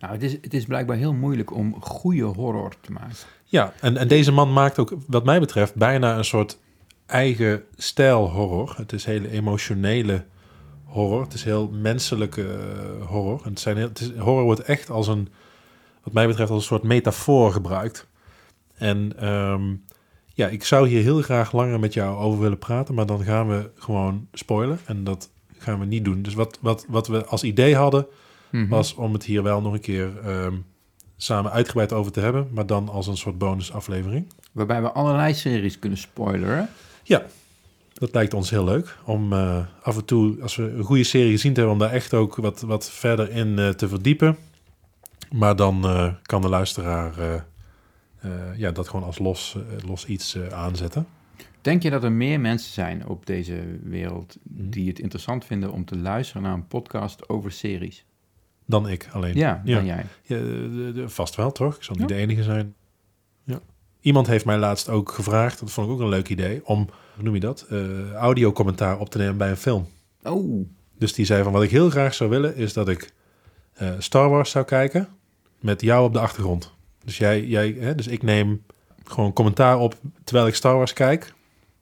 Nou, 0.00 0.12
het 0.12 0.22
is, 0.22 0.32
het 0.32 0.54
is 0.54 0.64
blijkbaar 0.64 0.96
heel 0.96 1.12
moeilijk 1.12 1.54
om 1.54 1.82
goede 1.82 2.22
horror 2.22 2.72
te 2.80 2.92
maken. 2.92 3.16
Ja, 3.44 3.72
en, 3.80 3.96
en 3.96 4.08
deze 4.08 4.32
man 4.32 4.52
maakt 4.52 4.78
ook, 4.78 4.94
wat 5.06 5.24
mij 5.24 5.40
betreft, 5.40 5.74
bijna 5.74 6.16
een 6.16 6.24
soort 6.24 6.58
eigen 7.06 7.62
stijl 7.76 8.30
horror. 8.30 8.74
Het 8.76 8.92
is 8.92 9.04
hele 9.04 9.30
emotionele 9.30 10.24
horror. 10.84 11.22
Het 11.22 11.34
is 11.34 11.44
heel 11.44 11.68
menselijke 11.68 12.42
eh, 12.42 13.06
horror. 13.06 13.40
En 13.44 13.50
het 13.50 13.60
zijn 13.60 13.76
heel, 13.76 13.88
het 13.88 14.00
is, 14.00 14.12
horror 14.12 14.44
wordt 14.44 14.60
echt 14.60 14.90
als 14.90 15.06
een, 15.06 15.28
wat 16.02 16.12
mij 16.12 16.26
betreft, 16.26 16.50
als 16.50 16.60
een 16.60 16.66
soort 16.66 16.82
metafoor 16.82 17.52
gebruikt. 17.52 18.06
En 18.74 19.12
ehm, 19.18 19.74
ja, 20.34 20.48
ik 20.48 20.64
zou 20.64 20.88
hier 20.88 21.02
heel 21.02 21.22
graag 21.22 21.52
langer 21.52 21.80
met 21.80 21.94
jou 21.94 22.16
over 22.16 22.40
willen 22.40 22.58
praten, 22.58 22.94
maar 22.94 23.06
dan 23.06 23.24
gaan 23.24 23.48
we 23.48 23.70
gewoon 23.74 24.28
spoilen. 24.32 24.78
En 24.84 25.04
dat 25.04 25.30
gaan 25.58 25.78
we 25.78 25.84
niet 25.86 26.04
doen. 26.04 26.22
Dus 26.22 26.34
wat, 26.34 26.58
wat, 26.60 26.84
wat 26.88 27.06
we 27.06 27.24
als 27.24 27.42
idee 27.42 27.76
hadden, 27.76 28.06
Mhm. 28.50 28.68
was 28.68 28.94
om 28.94 29.12
het 29.12 29.24
hier 29.24 29.42
wel 29.42 29.60
nog 29.60 29.72
een 29.72 29.80
keer 29.80 30.18
ehm, 30.24 30.54
samen 31.16 31.52
uitgebreid 31.52 31.92
over 31.92 32.12
te 32.12 32.20
hebben, 32.20 32.48
maar 32.52 32.66
dan 32.66 32.88
als 32.88 33.06
een 33.06 33.16
soort 33.16 33.38
bonusaflevering. 33.38 34.32
Waarbij 34.52 34.82
we 34.82 34.92
allerlei 34.92 35.34
series 35.34 35.78
kunnen 35.78 35.98
spoileren. 35.98 36.68
Dat 37.98 38.14
lijkt 38.14 38.34
ons 38.34 38.50
heel 38.50 38.64
leuk 38.64 38.96
om 39.04 39.32
eh, 39.32 39.58
af 39.82 39.96
en 39.96 40.04
toe, 40.04 40.42
als 40.42 40.56
we 40.56 40.62
een 40.62 40.84
goede 40.84 41.04
serie 41.04 41.30
gezien 41.30 41.54
hebben, 41.54 41.72
om 41.72 41.78
daar 41.78 41.90
echt 41.92 42.14
ook 42.14 42.36
wat, 42.36 42.60
wat 42.60 42.90
verder 42.90 43.30
in 43.30 43.58
eh, 43.58 43.68
te 43.68 43.88
verdiepen. 43.88 44.36
Maar 45.30 45.56
dan 45.56 45.84
eh, 45.84 46.12
kan 46.22 46.40
de 46.42 46.48
luisteraar 46.48 47.14
ja, 48.56 48.70
dat 48.70 48.88
gewoon 48.88 49.06
als 49.06 49.18
los, 49.18 49.56
los 49.86 50.06
iets 50.06 50.38
aanzetten. 50.52 51.06
Denk 51.66 51.82
je 51.82 51.90
dat 51.90 52.04
er 52.04 52.12
meer 52.12 52.40
mensen 52.40 52.72
zijn 52.72 53.06
op 53.06 53.26
deze 53.26 53.78
wereld 53.82 54.36
Mhm. 54.42 54.70
die 54.70 54.88
het 54.88 54.98
interessant 54.98 55.44
vinden 55.44 55.72
om 55.72 55.84
te 55.84 55.96
luisteren 55.96 56.42
naar 56.42 56.52
een 56.52 56.66
podcast 56.66 57.28
over 57.28 57.52
series? 57.52 58.04
Dan 58.66 58.88
ik 58.88 59.08
alleen. 59.12 59.34
Ja, 59.36 59.62
Ja. 59.64 59.74
dan 59.74 59.84
jij. 59.86 60.04
Ja, 60.22 60.36
de- 60.38 60.90
de- 60.94 61.08
vast 61.08 61.34
wel, 61.36 61.52
toch? 61.52 61.76
Ik 61.76 61.82
zal 61.82 61.94
niet 61.96 62.08
Ja. 62.10 62.16
de 62.16 62.22
enige 62.22 62.42
zijn. 62.42 62.74
Ja. 63.44 63.60
Iemand 64.00 64.26
heeft 64.26 64.44
mij 64.44 64.58
laatst 64.58 64.88
ook 64.88 65.10
gevraagd, 65.12 65.60
dat 65.60 65.70
vond 65.70 65.86
ik 65.86 65.92
ook 65.92 66.00
een 66.00 66.08
leuk 66.08 66.28
idee, 66.28 66.66
om, 66.66 66.88
hoe 67.14 67.24
noem 67.24 67.34
je 67.34 67.40
dat, 67.40 67.66
eh 67.70 68.12
audiocommentaar 68.12 68.98
op 68.98 69.08
te 69.10 69.18
nemen 69.18 69.36
bij 69.36 69.50
een 69.50 69.56
film. 69.56 69.88
Oh, 70.22 70.66
Dus 70.98 71.12
die 71.12 71.24
zei 71.24 71.42
van, 71.42 71.52
wat 71.52 71.62
ik 71.62 71.70
heel 71.70 71.90
graag 71.90 72.14
zou 72.14 72.30
willen, 72.30 72.56
is 72.56 72.72
dat 72.72 72.88
ik 72.88 73.12
eh, 73.72 73.90
Star 73.98 74.28
Wars 74.30 74.50
zou 74.50 74.64
kijken 74.64 75.08
met 75.60 75.80
jou 75.80 76.04
op 76.06 76.12
de 76.12 76.18
achtergrond. 76.20 76.74
Dus, 77.04 77.18
jij, 77.18 77.44
jij, 77.44 77.76
hè, 77.78 77.94
dus 77.94 78.06
ik 78.06 78.22
neem 78.22 78.62
gewoon 79.04 79.32
commentaar 79.32 79.78
op 79.78 79.94
terwijl 80.24 80.46
ik 80.46 80.54
Star 80.54 80.76
Wars 80.76 80.92
kijk. 80.92 81.34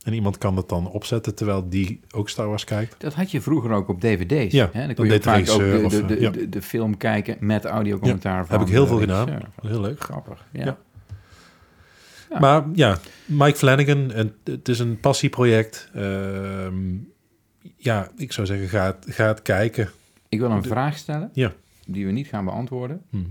En 0.05 0.13
iemand 0.13 0.39
kan 0.39 0.55
dat 0.55 0.69
dan 0.69 0.89
opzetten 0.91 1.35
terwijl 1.35 1.69
die 1.69 2.01
ook 2.11 2.29
Star 2.29 2.49
Wars 2.49 2.65
kijkt. 2.65 2.95
dat 2.99 3.15
had 3.15 3.31
je 3.31 3.41
vroeger 3.41 3.71
ook 3.71 3.89
op 3.89 4.01
dvd's. 4.01 4.53
Ja, 4.53 4.71
hè? 4.73 4.87
Dan 4.87 4.95
kon 4.95 5.05
je 5.05 5.11
de 5.11 5.23
vaak 5.23 5.39
ook 5.39 5.59
de, 5.59 5.71
regisseur 5.71 5.79
de, 5.79 5.85
of, 5.85 5.93
de, 6.09 6.21
ja. 6.21 6.31
de, 6.31 6.49
de 6.49 6.63
film 6.63 6.97
kijken 6.97 7.37
met 7.41 7.65
audiocommentaar 7.65 8.47
van 8.47 8.59
heb 8.59 8.67
ik 8.67 8.73
heel 8.73 8.83
de 8.83 8.89
veel 8.89 8.99
gedaan. 8.99 9.41
Heel 9.63 9.81
leuk. 9.81 10.01
Grappig, 10.01 10.47
ja. 10.53 10.65
Ja. 10.65 10.79
Ja. 12.31 12.39
Maar 12.41 12.65
ja, 12.75 12.99
Mike 13.25 13.57
Flanagan, 13.57 14.13
en 14.13 14.35
het 14.45 14.69
is 14.69 14.79
een 14.79 15.01
passieproject. 15.01 15.91
Ehm, 15.95 16.75
ja, 17.77 18.09
ik 18.17 18.33
zou 18.33 18.47
zeggen, 18.47 18.69
ga 18.69 18.87
het, 18.87 19.15
ga 19.15 19.27
het 19.27 19.43
kijken. 19.43 19.91
Ik 20.29 20.39
wil 20.39 20.51
een 20.51 20.63
De- 20.63 20.69
vraag 20.69 20.97
stellen 20.97 21.31
Ja. 21.33 21.53
die 21.87 22.07
we 22.07 22.13
niet 22.13 22.27
gaan 22.27 22.45
beantwoorden. 22.45 23.03
Mhm. 23.11 23.25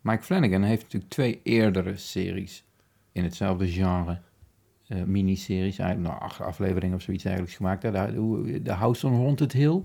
Mike 0.00 0.22
Flanagan 0.22 0.62
heeft 0.62 0.82
natuurlijk 0.82 1.10
twee 1.12 1.40
eerdere 1.42 1.96
series 1.96 2.64
in 3.12 3.24
hetzelfde 3.24 3.68
genre. 3.68 4.18
Eh 4.88 5.02
miniseries, 5.02 5.78
eigenlijk 5.78 6.10
nou, 6.10 6.22
acht 6.22 6.40
afleveringen 6.40 6.96
of 6.96 7.02
zoiets 7.02 7.24
eigenlijk 7.24 7.56
gemaakt. 7.56 7.82
De, 7.82 8.60
The 8.64 8.72
House 8.72 9.06
on 9.06 9.14
Haunted 9.14 9.52
Hill, 9.52 9.82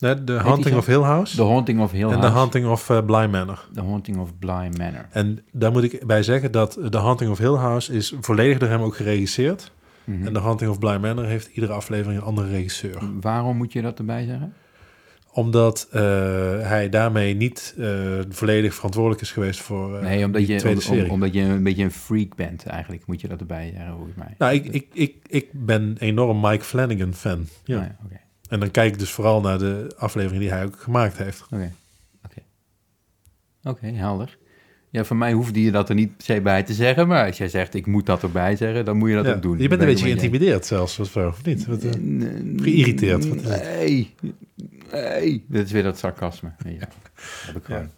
The 0.00 0.24
die 0.24 0.36
Haunting 0.36 0.76
of 0.76 0.86
Hill 0.86 1.02
House 1.02 1.36
The 1.36 1.42
Haunting 1.42 1.80
of 1.80 1.92
Hill 1.92 2.08
en 2.08 2.18
House, 2.18 2.26
The 2.26 2.32
Haunting 2.32 2.66
of 2.66 2.90
eh, 2.90 3.04
Bly 3.04 3.26
Manor. 3.26 3.68
The 3.74 3.80
Haunting 3.80 4.18
of 4.18 4.38
Bly 4.38 4.70
Manor. 4.78 5.06
En 5.10 5.38
daar 5.52 5.72
moet 5.72 5.82
ik 5.82 6.06
bij 6.06 6.22
zeggen 6.22 6.52
dat 6.52 6.78
The 6.90 6.98
Haunting 6.98 7.30
of 7.30 7.38
Hill 7.38 7.54
House 7.54 7.92
is 7.92 8.14
volledig 8.20 8.58
door 8.58 8.68
hem 8.68 8.80
ook 8.80 8.96
geregisseerd. 8.96 9.72
Mhm. 10.04 10.26
En 10.26 10.32
The 10.32 10.38
Haunting 10.38 10.70
of 10.70 10.78
Bly 10.78 10.96
Manor 10.96 11.24
heeft 11.24 11.50
iedere 11.52 11.72
aflevering 11.72 12.20
een 12.20 12.26
andere 12.26 12.48
regisseur. 12.48 12.98
Waarom 13.20 13.56
moet 13.56 13.72
je 13.72 13.82
dat 13.82 13.98
erbij 13.98 14.24
zeggen? 14.24 14.52
Omdat 15.32 15.88
eh, 15.90 16.00
hij 16.60 16.88
daarmee 16.88 17.34
niet 17.34 17.74
eh, 17.78 18.18
volledig 18.28 18.74
verantwoordelijk 18.74 19.20
is 19.22 19.32
geweest 19.32 19.60
voor 19.60 19.96
eh, 19.96 20.02
nee, 20.02 20.24
omdat 20.24 20.46
je, 20.46 20.56
tweede 20.56 21.04
om- 21.04 21.10
omdat 21.10 21.32
je 21.34 21.40
een 21.40 21.62
beetje 21.62 21.82
een 21.84 21.90
freak 21.92 22.34
bent 22.34 22.66
eigenlijk, 22.66 23.06
moet 23.06 23.20
je 23.20 23.28
dat 23.28 23.40
erbij 23.40 23.70
zeggen 23.74 23.92
volgens 23.94 24.16
mij. 24.16 24.34
nou, 24.38 24.54
ik, 24.54 24.66
ik, 24.66 24.86
ik, 24.92 25.16
ik 25.26 25.46
ben 25.52 25.96
enorm 25.98 26.40
Mike 26.40 26.64
Flanagan 26.64 27.14
fan. 27.14 27.46
Ja. 27.64 27.76
Nou 27.76 27.88
ja, 27.88 27.96
Oké, 28.04 28.20
En 28.48 28.60
dan 28.60 28.70
kijk 28.70 28.92
ik 28.92 28.98
dus 28.98 29.10
vooral 29.10 29.40
naar 29.40 29.58
de 29.58 29.94
aflevering 29.96 30.40
die 30.40 30.50
hij 30.50 30.64
ook 30.64 30.80
gemaakt 30.80 31.16
heeft. 31.18 31.44
oké, 31.50 31.72
oké. 32.24 32.40
Oké, 33.62 33.86
helder. 33.86 34.38
Ja, 34.92 35.04
voor 35.04 35.16
mij 35.16 35.32
hoefde 35.32 35.62
je 35.62 35.70
dat 35.70 35.88
er 35.88 35.94
niet 35.94 36.16
per 36.16 36.24
se 36.24 36.40
bij 36.40 36.62
te 36.62 36.74
zeggen, 36.74 37.08
maar 37.08 37.26
als 37.26 37.38
jij 37.38 37.48
zegt 37.48 37.74
ik 37.74 37.86
moet 37.86 38.06
dat 38.06 38.22
erbij 38.22 38.56
zeggen, 38.56 38.84
dan 38.84 38.96
moet 38.96 39.08
je 39.08 39.14
dat 39.14 39.24
Ja. 39.24 39.34
ook 39.34 39.42
doen. 39.42 39.58
Je 39.58 39.68
bent 39.68 39.70
Ben 39.70 39.80
een 39.80 39.86
beetje 39.86 40.04
geïntimideerd 40.04 40.66
zelfs, 40.66 40.96
wat 40.96 41.08
vrouw, 41.08 41.28
of 41.28 41.44
niet? 41.44 41.66
Wat, 41.66 41.82
Nee, 41.98 42.54
geïrriteerd, 42.56 43.28
wat? 43.28 43.42
Nee, 43.42 44.14
nee. 44.92 45.44
Dit 45.48 45.66
is 45.66 45.72
weer 45.72 45.82
dat 45.82 45.98
sarcasme. 45.98 46.52
Ja, 46.64 46.88
heb 47.46 47.56
ik 47.56 47.64
gewoon. 47.64 47.88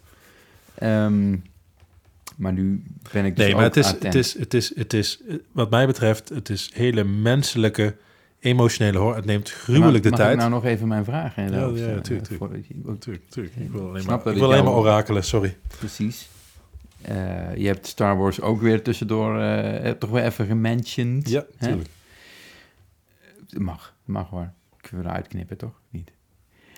Ehm, 0.75 1.35
maar 2.35 2.53
nu 2.53 2.83
ben 3.11 3.25
ik 3.25 3.35
dus 3.35 3.45
nee, 3.45 3.55
maar 3.55 3.63
het 3.63 3.77
is, 3.77 3.85
attent. 3.85 4.03
het, 4.13 4.15
is, 4.15 4.37
het, 4.39 4.53
is, 4.53 4.75
het 4.75 4.93
is, 4.93 5.21
wat 5.51 5.69
mij 5.69 5.85
betreft, 5.85 6.29
het 6.29 6.49
is 6.49 6.71
hele 6.73 7.03
menselijke, 7.03 7.95
emotionele 8.39 8.97
horror. 8.97 9.15
Het 9.15 9.25
neemt 9.25 9.49
gruwelijk 9.49 10.03
de 10.03 10.09
mag 10.09 10.19
tijd. 10.19 10.31
ik 10.31 10.37
nou 10.37 10.49
nog 10.49 10.65
even 10.65 10.87
mijn 10.87 11.05
vraag 11.05 11.35
Ja, 11.35 11.41
ja, 11.43 11.49
tuurlijk, 11.49 12.03
tuurlijk. 12.03 12.65
Tuurlijk, 12.99 13.29
tuurlijk. 13.29 13.55
Ik 13.55 13.71
wil 13.71 13.87
alleen 13.87 14.05
maar, 14.05 14.17
dat 14.23 14.27
ik 14.33 14.39
wil 14.39 14.43
alleen 14.51 14.63
maar 14.63 14.73
orakelen, 14.73 15.23
sorry. 15.23 15.57
Precies. 15.79 16.27
Eh, 17.03 17.55
je 17.55 17.67
hebt 17.67 17.87
Star 17.87 18.17
Wars 18.17 18.41
ook 18.41 18.61
weer 18.61 18.81
tussendoor 18.81 19.39
eh, 19.39 19.91
toch 19.91 20.09
weer 20.09 20.23
even 20.23 20.45
gementiond. 20.45 21.29
Ja, 21.29 21.45
hè? 21.57 21.67
tuurlijk. 21.67 21.89
Mag, 23.57 23.95
mag 24.05 24.29
hoor. 24.29 24.51
Kunnen 24.81 25.05
we 25.05 25.11
eruit 25.11 25.27
knippen, 25.27 25.57
toch? 25.57 25.81
Niet. 25.89 26.11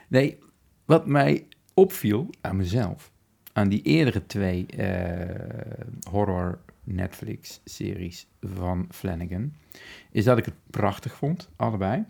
Nee, 0.07 0.39
wat 0.85 1.07
mij 1.07 1.47
opviel 1.73 2.29
aan 2.41 2.55
mezelf, 2.55 3.11
aan 3.53 3.69
die 3.69 3.81
eerdere 3.81 4.25
twee 4.25 4.65
eh, 4.65 5.85
horror 6.09 6.59
Netflix-series 6.83 8.27
van 8.41 8.87
Flanagan, 8.91 9.53
is 10.11 10.23
dat 10.23 10.37
ik 10.37 10.45
het 10.45 10.53
prachtig 10.69 11.15
vond, 11.15 11.49
allebei. 11.55 12.03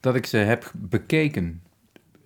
Dat 0.00 0.14
ik 0.14 0.26
ze 0.26 0.36
heb 0.36 0.72
bekeken, 0.74 1.62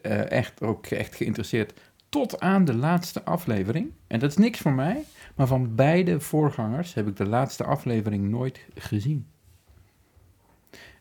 eh, 0.03 0.31
echt 0.31 0.63
ook 0.63 0.87
echt 0.87 1.15
geïnteresseerd, 1.15 1.81
tot 2.13 2.41
aan 2.41 2.65
de 2.65 2.75
laatste 2.75 3.25
aflevering. 3.25 3.91
En 4.07 4.19
dat 4.19 4.31
is 4.31 4.37
niks 4.37 4.59
voor 4.59 4.73
mij, 4.73 5.05
Maar 5.35 5.47
van 5.47 5.75
beide 5.75 6.21
voorgangers 6.21 6.95
heb 6.95 7.09
ik 7.09 7.17
de 7.17 7.27
laatste 7.27 7.65
aflevering 7.65 8.29
nooit 8.31 8.61
gezien. 8.75 9.27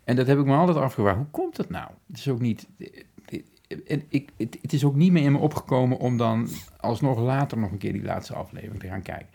En 0.03 0.15
dat 0.15 0.27
heb 0.27 0.39
ik 0.39 0.45
me 0.45 0.55
altijd 0.55 0.77
afgevraagd. 0.77 1.17
Hoe 1.17 1.25
komt 1.31 1.55
dat 1.55 1.69
nou? 1.69 1.89
Het 2.07 2.17
is 2.17 2.27
ook 2.27 2.39
niet... 2.39 2.67
En 3.87 4.03
ik, 4.09 4.29
het, 4.37 4.57
het 4.61 4.73
is 4.73 4.83
ook 4.83 4.95
niet 4.95 5.11
meer 5.11 5.23
in 5.23 5.31
me 5.31 5.37
opgekomen 5.37 5.97
om 5.97 6.17
dan 6.17 6.49
alsnog 6.79 7.19
later 7.19 7.57
nog 7.57 7.71
een 7.71 7.77
keer 7.77 7.93
die 7.93 8.03
laatste 8.03 8.33
aflevering 8.33 8.79
te 8.79 8.87
gaan 8.87 9.01
kijken. 9.01 9.27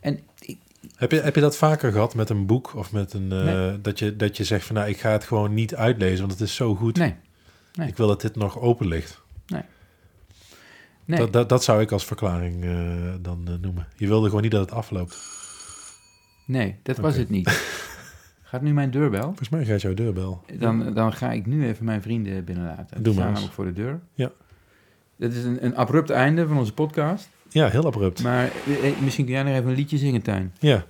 En 0.00 0.20
ik, 0.38 0.58
Heb 0.96 1.10
je, 1.10 1.20
heb 1.20 1.34
je 1.34 1.40
dat 1.40 1.56
vaker 1.56 1.92
gehad 1.92 2.14
met 2.14 2.30
een 2.30 2.46
boek 2.46 2.74
of 2.74 2.92
met 2.92 3.12
een... 3.12 3.32
eh, 3.32 3.44
Nee. 3.44 3.80
dat, 3.80 3.98
je, 3.98 4.16
dat 4.16 4.36
je 4.36 4.44
zegt 4.44 4.66
van 4.66 4.74
nou, 4.76 4.88
ik 4.88 4.98
ga 4.98 5.10
het 5.10 5.24
gewoon 5.24 5.54
niet 5.54 5.74
uitlezen, 5.74 6.18
want 6.20 6.32
het 6.32 6.40
is 6.48 6.54
zo 6.54 6.74
goed. 6.74 6.96
nee, 6.96 7.14
nee. 7.74 7.88
Ik 7.88 7.96
wil 7.96 8.06
dat 8.06 8.20
dit 8.20 8.36
nog 8.36 8.60
open 8.60 8.86
ligt. 8.86 9.24
Nee. 11.06 11.18
Dat, 11.18 11.32
dat, 11.32 11.48
dat 11.48 11.64
zou 11.64 11.80
ik 11.80 11.92
als 11.92 12.04
verklaring 12.04 12.64
eh, 12.64 12.70
dan 13.20 13.42
eh, 13.46 13.54
noemen. 13.60 13.86
Je 13.96 14.06
wilde 14.06 14.26
gewoon 14.26 14.42
niet 14.42 14.50
dat 14.50 14.60
het 14.60 14.70
afloopt. 14.70 15.18
nee, 16.46 16.76
dat 16.82 16.96
was 16.96 17.16
het 17.16 17.30
niet. 17.30 17.48
Gaat 18.42 18.62
nu 18.62 18.72
mijn 18.72 18.90
deurbel? 18.90 19.22
Volgens 19.22 19.48
mij 19.48 19.64
gaat 19.64 19.80
jouw 19.80 19.94
deurbel. 19.94 20.42
Dan, 20.58 20.94
dan 20.94 21.12
ga 21.12 21.32
ik 21.32 21.46
nu 21.46 21.66
even 21.66 21.84
mijn 21.84 22.02
vrienden 22.02 22.44
binnenlaten. 22.44 23.02
Doe 23.02 23.04
maar 23.04 23.12
staan 23.12 23.32
namelijk 23.32 23.54
voor 23.54 23.64
de 23.64 23.72
deur. 23.72 24.00
Ja. 24.14 24.30
Dit 25.16 25.34
is 25.34 25.44
een, 25.44 25.64
een 25.64 25.76
abrupt 25.76 26.10
einde 26.10 26.46
van 26.46 26.58
onze 26.58 26.72
podcast. 26.72 27.28
Ja, 27.48 27.68
heel 27.68 27.86
abrupt. 27.86 28.22
Maar 28.22 28.44
eh, 28.82 28.98
misschien 29.00 29.24
kun 29.24 29.34
jij 29.34 29.42
nog 29.42 29.52
even 29.52 29.68
een 29.68 29.76
liedje 29.76 29.98
zingen, 29.98 30.22
Tuin. 30.22 30.52
Ja. 30.58 30.84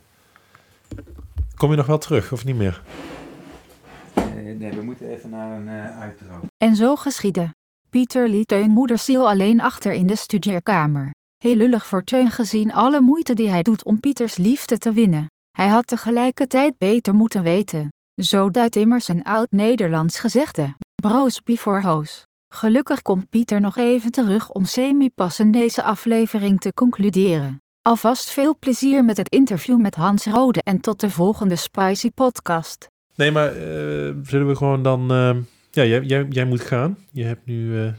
Kom 1.54 1.70
je 1.70 1.76
nog 1.76 1.86
wel 1.86 1.98
terug 1.98 2.32
of 2.32 2.44
niet 2.44 2.56
meer? 2.56 2.82
Eh, 4.14 4.24
nee, 4.58 4.72
we 4.72 4.82
moeten 4.82 5.08
even 5.08 5.30
naar 5.30 5.56
een 5.56 5.66
uh, 5.66 6.00
uitdroog. 6.00 6.40
En 6.56 6.76
zo 6.76 6.96
geschiedde. 6.96 7.54
Pieter 7.96 8.28
liet 8.28 8.48
Teun 8.48 8.70
moederziel 8.70 9.28
alleen 9.28 9.60
achter 9.60 9.92
in 9.92 10.06
de 10.06 10.16
studeerkamer. 10.16 11.10
Heel 11.36 11.56
lullig 11.56 11.86
voor 11.86 12.04
Teun 12.04 12.30
gezien 12.30 12.72
alle 12.72 13.00
moeite 13.00 13.34
die 13.34 13.48
hij 13.48 13.62
doet 13.62 13.84
om 13.84 14.00
Pieters 14.00 14.36
liefde 14.36 14.78
te 14.78 14.92
winnen. 14.92 15.26
Hij 15.50 15.68
had 15.68 15.86
tegelijkertijd 15.86 16.78
beter 16.78 17.14
moeten 17.14 17.42
weten. 17.42 17.88
Zo 18.22 18.50
duidt 18.50 18.76
immers 18.76 19.08
een 19.08 19.22
oud-Nederlands 19.22 20.18
gezegde: 20.18 20.76
Broos 21.02 21.42
before 21.42 21.88
hoes. 21.88 22.22
Gelukkig 22.54 23.02
komt 23.02 23.28
Pieter 23.28 23.60
nog 23.60 23.76
even 23.76 24.10
terug 24.10 24.50
om 24.50 24.64
semi-passend 24.64 25.52
deze 25.52 25.82
aflevering 25.82 26.60
te 26.60 26.72
concluderen. 26.74 27.62
Alvast 27.82 28.30
veel 28.30 28.56
plezier 28.58 29.04
met 29.04 29.16
het 29.16 29.28
interview 29.28 29.80
met 29.80 29.94
Hans 29.94 30.26
Rode 30.26 30.62
en 30.62 30.80
tot 30.80 31.00
de 31.00 31.10
volgende 31.10 31.56
Spicy 31.56 32.10
Podcast. 32.10 32.86
Nee, 33.14 33.30
maar 33.30 33.48
eh, 33.48 34.14
zullen 34.22 34.46
we 34.46 34.56
gewoon 34.56 34.82
dan... 34.82 35.10
eh, 35.10 35.36
ja, 35.76 35.84
jij, 35.84 36.02
jij, 36.02 36.26
jij 36.30 36.44
moet 36.44 36.60
gaan. 36.60 36.98
Je 37.10 37.24
hebt 37.24 37.46
nu... 37.46 37.80
eh, 37.82 37.92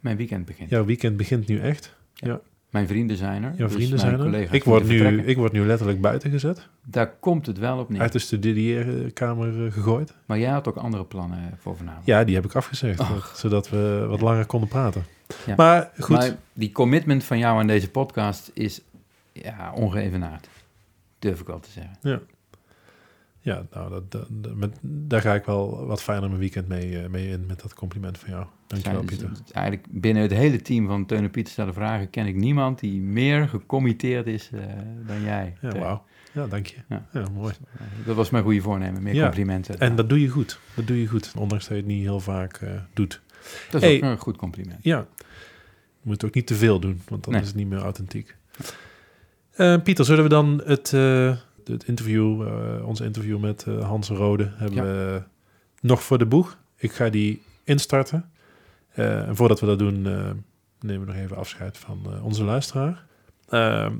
Mijn 0.00 0.16
weekend 0.16 0.44
begint. 0.44 0.70
jouw 0.70 0.84
weekend 0.84 1.16
begint 1.16 1.46
nu 1.48 1.60
echt. 1.60 1.94
Mijn 2.70 2.86
vrienden 2.86 3.16
zijn 3.16 3.42
er. 3.44 3.52
Jouw 3.56 3.66
dus 3.66 3.76
vrienden 3.76 3.98
zijn 3.98 4.12
er. 4.12 4.18
collega's 4.18 4.54
Ik 4.54 4.64
word, 4.64 4.82
nu, 4.88 4.96
vertrekken. 4.98 5.28
ik 5.28 5.36
word 5.36 5.52
nu 5.52 5.60
letterlijk 5.66 6.00
buiten 6.00 6.30
gezet. 6.30 6.68
Daar 6.84 7.10
komt 7.20 7.46
het 7.46 7.58
wel 7.58 7.78
op 7.78 7.88
neer. 7.88 8.00
Uit 8.00 8.12
de 8.12 8.18
studeerkamer 8.18 9.66
eh, 9.66 9.72
gegooid. 9.72 10.14
Maar 10.26 10.38
jij 10.38 10.50
had 10.50 10.68
ook 10.68 10.76
andere 10.76 11.04
plannen 11.04 11.56
voor 11.58 11.76
vanavond. 11.76 12.06
Ja, 12.06 12.24
die 12.24 12.34
heb 12.34 12.44
ik 12.44 12.54
afgezegd. 12.54 13.02
Zodat 13.34 13.68
we 13.68 14.04
wat 14.08 14.20
langer 14.20 14.46
konden 14.46 14.68
praten. 14.68 15.04
Ja. 15.46 15.54
Maar 15.56 15.90
goed. 15.98 16.16
Maar 16.16 16.36
die 16.52 16.72
commitment 16.72 17.24
van 17.24 17.38
jou 17.38 17.58
aan 17.58 17.66
deze 17.66 17.90
podcast 17.90 18.50
is 18.54 18.80
ja, 19.32 19.72
ongeëvenaard. 19.74 20.48
Durf 21.18 21.40
ik 21.40 21.46
wel 21.46 21.60
te 21.60 21.70
zeggen. 21.70 21.96
Ja, 22.02 22.20
nou, 23.42 23.90
dat, 23.90 24.10
dat, 24.10 24.26
dat- 24.30 24.54
met, 24.54 24.78
daar 24.82 25.20
ga 25.20 25.34
ik 25.34 25.44
wel 25.44 25.86
wat 25.86 26.02
fijner 26.02 26.28
mijn 26.28 26.40
weekend 26.40 26.68
mee, 26.68 26.98
eh, 27.02 27.08
mee 27.08 27.28
in 27.28 27.44
met 27.46 27.60
dat 27.62 27.74
compliment 27.74 28.18
van 28.18 28.30
jou. 28.30 28.46
Dankjewel, 28.66 29.02
Zijn- 29.02 29.08
Pieter. 29.18 29.28
het 29.44 29.50
Eigenlijk 29.52 29.86
binnen 29.90 30.22
het 30.22 30.32
hele 30.32 30.62
team 30.62 30.86
van 30.86 31.06
Teun 31.06 31.22
en 31.22 31.30
Pieter 31.30 31.52
stellen 31.52 31.74
vragen 31.74 32.10
ken 32.10 32.26
ik 32.26 32.34
niemand 32.34 32.80
die 32.80 33.00
meer 33.00 33.48
gecommitteerd 33.48 34.26
is 34.26 34.50
eh, 34.52 34.60
dan 35.06 35.22
jij. 35.22 35.54
Ja, 35.60 35.78
wauw. 35.78 36.04
Ja, 36.32 36.46
dank 36.46 36.66
je. 36.66 36.76
Ja. 36.88 37.06
Ja, 37.12 37.24
mooi. 37.34 37.54
Dat 38.06 38.16
was 38.16 38.30
mijn 38.30 38.44
goede 38.44 38.60
voornemen, 38.60 39.02
meer 39.02 39.14
Ja, 39.14 39.22
complimenten. 39.24 39.78
En 39.80 39.96
dat 39.96 40.08
doe 40.08 40.20
je 40.20 40.28
goed. 40.28 40.58
Dat 40.74 40.86
doe 40.86 41.00
je 41.00 41.06
goed. 41.06 41.32
Ondanks 41.36 41.64
dat 41.68 41.76
je 41.76 41.82
het 41.82 41.92
niet 41.92 42.02
heel 42.02 42.20
vaak 42.20 42.56
eh, 42.56 42.70
doet. 42.94 43.20
dat 43.70 43.82
is 43.82 43.88
hey. 43.88 43.96
ook 43.96 44.02
een 44.02 44.18
goed 44.18 44.36
compliment. 44.36 44.78
Ja. 44.82 45.06
Je 45.16 46.08
moet 46.08 46.12
het 46.20 46.24
ook 46.24 46.34
niet 46.34 46.46
te 46.46 46.54
veel 46.54 46.80
doen, 46.80 47.00
want 47.08 47.24
dan 47.24 47.32
Nee. 47.32 47.42
is 47.42 47.48
het 47.48 47.56
niet 47.56 47.68
meer 47.68 47.78
authentiek. 47.78 48.36
Eh, 49.52 49.82
Pieter, 49.82 50.04
zullen 50.04 50.22
we 50.22 50.28
dan 50.28 50.62
het, 50.64 50.92
eh, 50.92 51.36
het 51.68 51.84
interview, 51.84 52.42
eh, 52.42 52.86
ons 52.86 53.00
interview 53.00 53.38
met 53.38 53.64
eh, 53.66 53.88
Hans 53.88 54.08
Rode, 54.08 54.52
hebben 54.54 54.76
Ja. 54.76 54.82
we 54.84 55.22
nog 55.80 56.02
voor 56.02 56.18
de 56.18 56.26
boeg? 56.26 56.58
Ik 56.76 56.92
ga 56.92 57.08
die 57.08 57.42
instarten. 57.64 58.30
Eh, 58.88 59.28
en 59.28 59.36
voordat 59.36 59.60
we 59.60 59.66
dat 59.66 59.78
doen, 59.78 60.02
nemen 60.80 61.06
we 61.06 61.12
nog 61.12 61.14
even 61.14 61.36
afscheid 61.36 61.78
van 61.78 62.22
onze 62.22 62.44
luisteraar. 62.44 63.04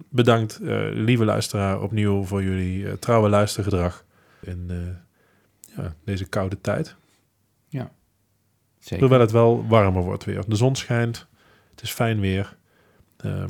Bedankt, 0.08 0.58
lieve 0.92 1.24
luisteraar, 1.24 1.82
opnieuw 1.82 2.24
voor 2.24 2.42
jullie 2.42 2.98
trouwe 2.98 3.28
luistergedrag 3.28 4.04
in 4.40 4.70
ja, 5.76 5.94
deze 6.04 6.24
koude 6.24 6.60
tijd. 6.60 6.96
Zeker. 8.78 8.98
Terwijl 8.98 9.20
het 9.20 9.30
wel 9.30 9.66
warmer 9.66 10.02
wordt 10.02 10.24
weer. 10.24 10.44
De 10.48 10.56
zon 10.56 10.76
schijnt, 10.76 11.26
het 11.70 11.82
is 11.82 11.90
fijn 11.90 12.20
weer. 12.20 12.56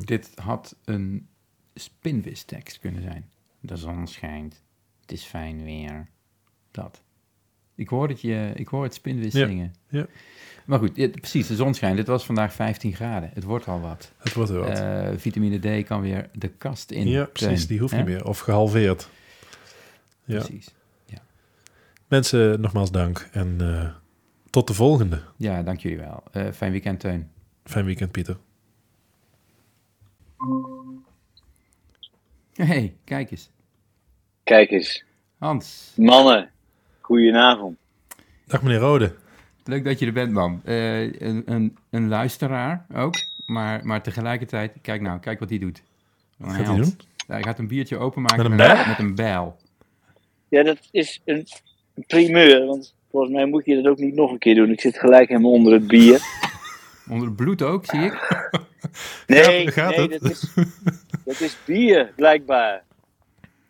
Dit 0.05 0.31
had 0.35 0.77
een 0.85 1.29
spinwistekst 1.75 2.79
kunnen 2.79 3.03
zijn. 3.03 3.32
De 3.65 3.77
zon 3.77 4.07
schijnt, 4.07 4.63
het 5.01 5.13
is 5.13 5.23
fijn 5.25 5.65
weer. 5.65 6.09
Dat. 6.71 7.03
Ik 7.75 7.89
hoor 7.89 8.09
het, 8.09 8.21
je, 8.21 8.53
ik 8.55 8.69
hoor 8.69 8.83
het 8.83 8.95
spinwis 8.95 9.33
Ja, 9.33 9.47
zingen. 9.47 9.75
ja. 9.89 10.07
Maar 10.67 10.79
goed, 10.79 10.93
precies, 11.21 11.47
de 11.47 11.55
zon 11.55 11.75
schijnt. 11.75 11.99
Het 11.99 12.07
was 12.07 12.25
vandaag 12.27 12.53
15 12.53 12.93
graden. 12.95 13.31
Het 13.35 13.45
wordt 13.45 13.67
al 13.69 13.81
wat. 13.81 14.13
het 14.19 14.33
wordt 14.35 14.51
er 14.51 14.59
wat. 14.59 14.69
Eh, 14.79 15.09
vitamine 15.17 15.83
D 15.83 15.87
kan 15.87 16.01
weer 16.01 16.29
de 16.33 16.49
kast 16.49 16.91
in. 16.91 17.07
ja, 17.09 17.25
precies. 17.25 17.67
Die 17.67 17.79
hoeft 17.81 17.97
niet 17.97 18.05
meer. 18.05 18.27
Of 18.27 18.39
gehalveerd. 18.39 19.09
Ja. 20.25 20.39
Precies. 20.39 20.75
Mensen, 22.09 22.61
nogmaals 22.61 22.91
dank. 22.91 23.29
En 23.33 23.57
eh, 23.61 23.91
tot 24.51 24.67
de 24.67 24.75
volgende. 24.75 25.23
Ja, 25.37 25.63
dank 25.63 25.81
jullie 25.81 25.99
wel. 25.99 26.23
Eh, 26.33 26.47
fijn 26.53 26.71
weekend, 26.73 27.01
Teun. 27.01 27.31
Fijn 27.65 27.85
weekend, 27.85 28.11
Pieter. 28.11 28.37
Hey, 32.55 32.95
kijk 33.05 33.31
eens. 33.31 33.51
Kijk 34.45 34.71
eens, 34.71 35.05
Hans, 35.39 35.93
mannen, 35.97 36.51
goedenavond. 37.01 37.77
Dag 38.47 38.63
meneer 38.63 38.79
Rode. 38.79 39.15
leuk 39.65 39.85
dat 39.85 39.99
je 39.99 40.07
er 40.07 40.13
bent, 40.13 40.33
man. 40.33 40.61
Eh, 40.65 41.03
een, 41.03 41.43
een, 41.47 41.77
een 41.91 42.09
luisteraar 42.09 42.87
ook, 42.95 43.15
maar, 43.47 43.87
maar 43.87 44.03
tegelijkertijd, 44.03 44.73
kijk 44.83 45.01
nou, 45.01 45.21
kijk 45.21 45.39
wat 45.39 45.49
hij 45.49 45.59
doet. 45.59 45.83
Wat 46.37 46.53
gaat 46.53 46.67
hij 46.67 46.77
doen? 46.77 46.97
hij 47.27 47.43
gaat 47.43 47.59
een 47.59 47.69
biertje 47.69 47.99
openmaken 47.99 48.37
Met 48.37 48.47
een 48.47 48.57
met, 48.57 48.67
bijl? 48.67 48.87
met 48.87 48.99
een 48.99 49.15
bijl. 49.15 49.57
Ja, 50.49 50.63
dat 50.63 50.79
is 50.91 51.21
een 51.25 51.47
primeur, 52.07 52.67
want 52.67 52.95
volgens 53.11 53.33
mij 53.33 53.47
moet 53.47 53.65
je 53.65 53.75
dat 53.83 53.87
ook 53.87 53.99
niet 53.99 54.15
nog 54.15 54.31
een 54.31 54.39
keer 54.39 54.55
doen. 54.55 54.71
Ik 54.71 54.81
zit 54.81 54.99
gelijk 54.99 55.29
helemaal 55.29 55.51
onder 55.51 55.73
het 55.73 55.87
bier. 55.87 56.21
Onder 57.09 57.27
het 57.27 57.37
bloed 57.37 57.63
ook, 57.63 57.87
zie 57.87 58.01
ik. 58.01 58.21
Nee, 59.27 59.71
gaat 59.71 59.97
nee 59.97 60.09
het? 60.09 60.21
Dat, 60.23 60.31
is, 60.31 60.53
dat 61.25 61.41
is 61.41 61.57
bier, 61.65 62.13
blijkbaar. 62.17 62.83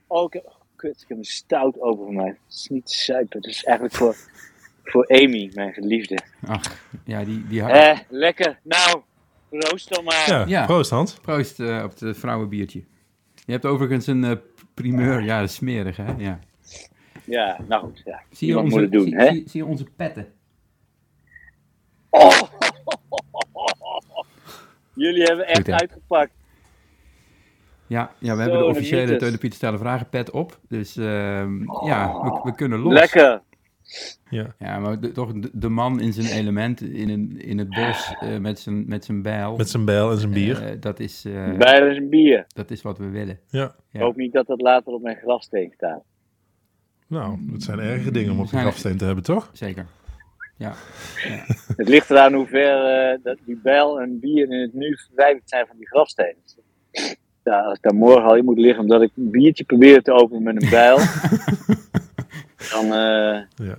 Oh, 0.07 0.25
ik 0.25 0.33
heb, 0.33 0.45
oh, 0.47 0.55
kut, 0.77 1.01
ik 1.03 1.09
heb 1.09 1.19
een 1.19 1.25
stout 1.25 1.81
open 1.81 2.05
voor 2.05 2.15
mij. 2.15 2.27
Dat 2.47 2.55
is 2.57 2.69
niet 2.71 2.91
suiker, 2.91 3.41
dat 3.41 3.51
is 3.51 3.65
eigenlijk 3.65 3.97
voor, 3.97 4.17
voor 4.85 5.09
Amy, 5.09 5.51
mijn 5.55 5.73
geliefde. 5.73 6.19
Ach, 6.47 6.63
ja, 7.05 7.25
die, 7.25 7.47
die 7.47 7.63
Eh, 7.63 7.99
lekker. 8.09 8.59
Nou, 8.63 9.03
roost 9.51 9.95
dan 9.95 10.05
maar. 10.05 10.25
Ja, 10.29 10.45
Ja. 10.47 10.65
proost 10.67 10.91
Hans. 10.91 11.15
Proost 11.15 11.61
eh, 11.61 11.83
op 11.85 11.99
het 12.01 12.19
vrouwenbiertje. 12.19 12.85
Je 13.45 13.53
hebt 13.53 13.65
overigens 13.67 14.07
een 14.07 14.25
eh, 14.25 14.37
primeur. 14.75 15.23
Ja, 15.23 15.41
dat 15.41 15.49
is 15.49 15.55
smerig, 15.55 15.97
hè? 15.97 16.15
Ja. 16.19 16.39
Ja, 17.25 17.59
nou 17.69 17.83
goed. 17.83 18.03
Ja. 18.05 18.23
Zie 18.31 18.49
je, 18.49 18.59
onze, 18.59 18.71
moet 18.71 18.81
het 18.81 18.93
doen, 18.93 19.03
zie, 19.05 19.17
hè? 19.17 19.27
zie, 19.33 19.49
zie 19.49 19.61
je 19.63 19.67
onze 19.67 19.85
petten? 19.85 20.33
Oh. 22.11 22.41
Jullie 24.95 25.23
hebben 25.23 25.47
echt 25.47 25.71
uitgepakt. 25.71 26.33
Ja, 27.93 28.11
ja 28.19 28.37
we 28.37 28.43
Zo, 28.43 28.49
hebben 28.49 28.59
de 28.59 28.65
de 28.65 28.71
officiële. 28.71 29.17
Teun 29.17 29.33
de 29.33 29.39
Pieter 29.39 29.57
Stellen 29.59 29.79
Vragen 29.79 30.09
pet 30.09 30.31
op. 30.31 30.59
Dus 30.69 30.97
ehm, 30.97 31.63
ja, 31.87 32.21
we, 32.23 32.41
we 32.43 32.55
kunnen 32.55 32.79
los. 32.79 32.93
Lekker. 32.93 33.43
Ja. 34.31 34.55
Ja, 34.59 34.79
maar 34.79 35.01
de- 35.01 35.13
toch 35.13 35.33
de, 35.33 35.51
de 35.53 35.69
man 35.69 36.01
in 36.01 36.13
zijn 36.13 36.39
element 36.39 36.81
in, 36.81 37.09
een, 37.09 37.41
in 37.41 37.59
het 37.59 37.69
bos 37.69 38.15
eh, 38.21 38.39
met 38.39 38.59
zijn 38.59 38.85
met 38.89 39.05
zijn 39.05 39.23
bijl. 39.23 39.57
Met 39.57 39.69
zijn 39.69 39.85
bijl 39.85 40.11
en 40.11 40.19
zijn 40.19 40.33
bier. 40.33 40.63
Eh, 40.67 40.81
dat, 40.81 41.01
is, 41.01 41.25
eh, 41.25 41.33
Bijna 41.59 41.87
is 41.87 41.97
een 41.97 42.09
bier. 42.09 42.45
dat 42.49 42.71
is 42.71 42.83
wat 42.83 42.99
we 42.99 43.09
willen. 43.09 43.39
ja. 43.49 43.75
Ik 43.93 44.01
hoop 44.01 44.17
niet 44.17 44.33
dat 44.33 44.47
dat 44.47 44.61
later 44.61 44.93
op 44.93 45.03
mijn 45.03 45.17
grafsteen 45.17 45.73
staat. 45.77 46.03
Nou, 47.07 47.39
het 47.53 47.63
zijn 47.63 47.79
erge 47.79 48.11
dingen 48.11 48.33
om 48.33 48.39
op 48.39 48.45
je 48.45 48.51
Zijn- 48.51 48.63
grafsteen 48.63 48.97
te 48.97 49.05
hebben, 49.05 49.25
toch? 49.25 49.51
Zeker. 49.53 49.87
Ja. 50.57 50.73
Het 51.77 51.89
ligt 51.89 52.11
eraan 52.11 52.33
hoe 52.35 52.47
ver 52.47 52.85
eh, 53.13 53.19
dat 53.23 53.39
die 53.45 53.61
bijl 53.63 54.01
en 54.01 54.21
bier 54.21 54.51
in 54.51 54.61
het 54.61 54.73
nu 54.75 54.97
verwijderd 55.07 55.49
zijn 55.49 55.67
van 55.67 55.77
die 55.77 55.87
grafsteen. 55.89 56.37
Ja, 57.45 57.61
als 57.61 57.77
ik 57.77 57.83
daar 57.83 57.95
morgen 57.95 58.23
al 58.25 58.37
in 58.37 58.45
moet 58.45 58.59
liggen 58.59 58.83
omdat 58.83 59.03
ik 59.03 59.11
een 59.17 59.31
biertje 59.31 59.65
probeer 59.65 60.03
te 60.03 60.13
openen 60.13 60.43
met 60.43 60.63
een 60.63 60.71
bijl, 60.71 60.97
dan 62.73 62.85
eh, 62.85 63.41
Ja. 63.55 63.77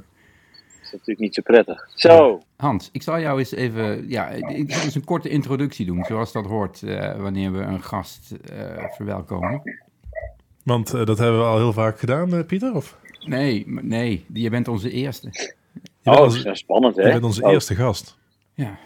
is 0.81 0.89
dat 0.91 0.91
natuurlijk 0.91 1.19
niet 1.19 1.35
zo 1.35 1.41
prettig. 1.41 1.89
Zo, 1.95 2.41
Hans, 2.57 2.89
ik 2.91 3.01
zal 3.01 3.19
jou 3.19 3.39
eens 3.39 3.51
even, 3.51 4.09
ja, 4.09 4.27
ik 4.29 4.71
zal 4.73 4.83
eens 4.83 4.95
een 4.95 5.03
korte 5.03 5.29
introductie 5.29 5.85
doen, 5.85 6.03
zoals 6.03 6.31
dat 6.31 6.45
hoort 6.45 6.83
eh, 6.83 7.15
wanneer 7.21 7.51
we 7.51 7.59
een 7.59 7.83
gast 7.83 8.31
eh, 8.31 8.83
verwelkomen. 8.95 9.61
Want 10.63 10.91
dat 10.91 11.17
hebben 11.17 11.39
we 11.39 11.45
al 11.45 11.57
heel 11.57 11.73
vaak 11.73 11.99
gedaan, 11.99 12.33
eh, 12.33 12.45
Pieter? 12.45 12.75
Of? 12.75 12.97
Nee, 13.25 13.63
nee, 13.67 14.25
je 14.33 14.49
bent 14.49 14.67
onze 14.67 14.91
eerste. 14.91 15.29
Je 16.01 16.11
Oh, 16.11 16.19
onze, 16.21 16.43
dat 16.43 16.53
is 16.53 16.59
spannend, 16.59 16.95
hè? 16.95 17.01
je 17.03 17.11
bent 17.11 17.23
onze 17.23 17.43
Oh, 17.43 17.51
eerste 17.51 17.75
gast. 17.75 18.17
Ja. 18.53 18.77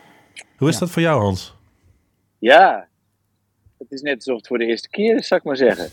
Hoe 0.58 0.68
is 0.68 0.74
Ja. 0.74 0.80
dat 0.80 0.90
voor 0.92 1.02
jou, 1.02 1.22
Hans? 1.22 1.56
Ja, 2.40 2.88
het 3.78 3.92
is 3.92 4.02
net 4.02 4.16
alsof 4.16 4.36
het 4.36 4.48
voor 4.48 4.58
de 4.58 4.66
eerste 4.66 4.90
keer 4.90 5.16
is, 5.16 5.28
zou 5.28 5.40
ik 5.40 5.46
maar 5.46 5.58
zeggen. 5.58 5.90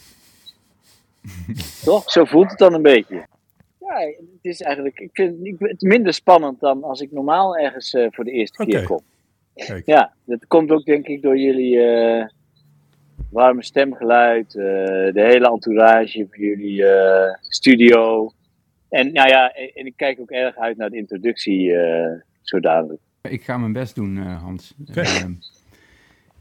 Toch? 1.85 2.11
Zo 2.11 2.24
voelt 2.24 2.51
het 2.51 2.59
dan 2.59 2.74
een 2.74 2.82
beetje. 2.82 3.26
Ja, 3.80 3.99
het 4.16 4.39
is 4.43 4.61
eigenlijk, 4.61 4.99
ik 4.99 5.11
vind 5.12 5.47
ik 5.47 5.57
vind 5.59 5.70
het 5.70 5.82
minder 5.82 6.14
spannend 6.14 6.61
dan 6.61 6.85
als 6.85 7.01
ik 7.01 7.12
normaal 7.12 7.57
ergens 7.57 7.95
eh, 7.95 8.07
voor 8.11 8.24
de 8.24 8.30
eerste 8.30 8.64
keer 8.64 8.85
kom. 8.85 9.01
Kijk. 9.55 9.87
Ja, 9.87 10.12
dat 10.24 10.47
komt 10.47 10.70
ook 10.70 10.85
denk 10.85 11.07
ik 11.07 11.22
door 11.22 11.39
jullie 11.39 11.80
eh, 11.80 12.26
warme 13.30 13.62
stemgeluid, 13.62 14.47
eh, 14.47 14.64
de 15.12 15.22
hele 15.22 15.51
entourage 15.51 16.26
van 16.30 16.45
jullie 16.45 16.87
eh, 16.87 17.35
studio. 17.41 18.32
En 18.89 19.12
nou 19.12 19.28
ja, 19.28 19.53
en, 19.53 19.70
en 19.74 19.87
ik 19.87 19.97
kijk 19.97 20.20
ook 20.20 20.30
erg 20.30 20.57
uit 20.57 20.76
naar 20.76 20.91
de 20.91 20.97
introductie 20.97 21.76
eh 21.76 22.20
zo 22.45 22.61
dadelijk. 22.61 23.01
Ik 23.22 23.43
ga 23.43 23.59
mijn 23.59 23.72
best 23.72 23.95
doen, 23.95 24.18
eh, 24.18 24.43
Hans. 24.43 24.74
Oké. 24.89 25.03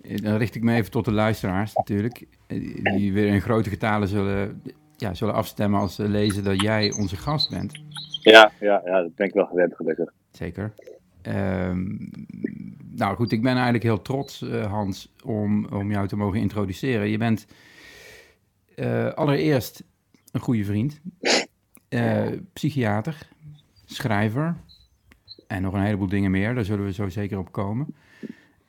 Eh, 0.04 0.18
dan 0.18 0.36
richt 0.36 0.56
ik 0.56 0.64
me 0.64 0.74
even 0.76 0.92
tot 0.92 1.06
de 1.06 1.12
luisteraars 1.12 1.74
natuurlijk. 1.74 2.26
eh, 2.48 2.84
Die 2.84 3.14
weer 3.14 3.28
in 3.28 3.42
grote 3.42 3.70
getalen 3.70 4.08
zullen, 4.08 4.62
ja, 4.98 5.14
zullen 5.14 5.34
afstemmen 5.34 5.80
als 5.80 5.96
ze 5.96 6.10
lezen 6.10 6.44
dat 6.44 6.62
jij 6.62 6.92
onze 6.92 7.18
gast 7.18 7.50
bent. 7.50 7.82
Ja, 8.22 8.52
ja, 8.60 8.82
ja, 8.86 9.02
dat 9.02 9.16
ben 9.16 9.28
ik 9.28 9.34
wel 9.34 9.46
gewend 9.46 9.76
gelukkig. 9.76 10.12
Zeker. 10.32 10.74
Ehm, 11.22 11.96
nou 12.90 13.16
goed, 13.16 13.32
ik 13.32 13.42
ben 13.42 13.54
eigenlijk 13.54 13.84
heel 13.84 14.02
trots, 14.02 14.42
eh, 14.42 14.72
Hans, 14.72 15.14
om, 15.24 15.66
om 15.66 15.92
jou 15.92 16.08
te 16.08 16.16
mogen 16.16 16.40
introduceren. 16.40 17.10
Je 17.10 17.18
bent 17.18 17.46
allereerst 19.16 19.84
een 20.32 20.40
goede 20.40 20.64
vriend, 20.66 21.00
psychiater, 22.54 23.28
schrijver 23.86 24.56
en 25.48 25.62
nog 25.62 25.74
een 25.74 25.82
heleboel 25.82 26.08
dingen 26.08 26.32
meer. 26.32 26.56
Daar 26.56 26.66
zullen 26.66 26.86
we 26.86 26.94
zo 26.94 27.10
zeker 27.10 27.38
op 27.38 27.52
komen. 27.52 27.96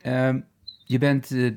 Ehm, 0.00 0.40
je, 0.84 0.98
bent, 0.98 1.30
eh, 1.30 1.50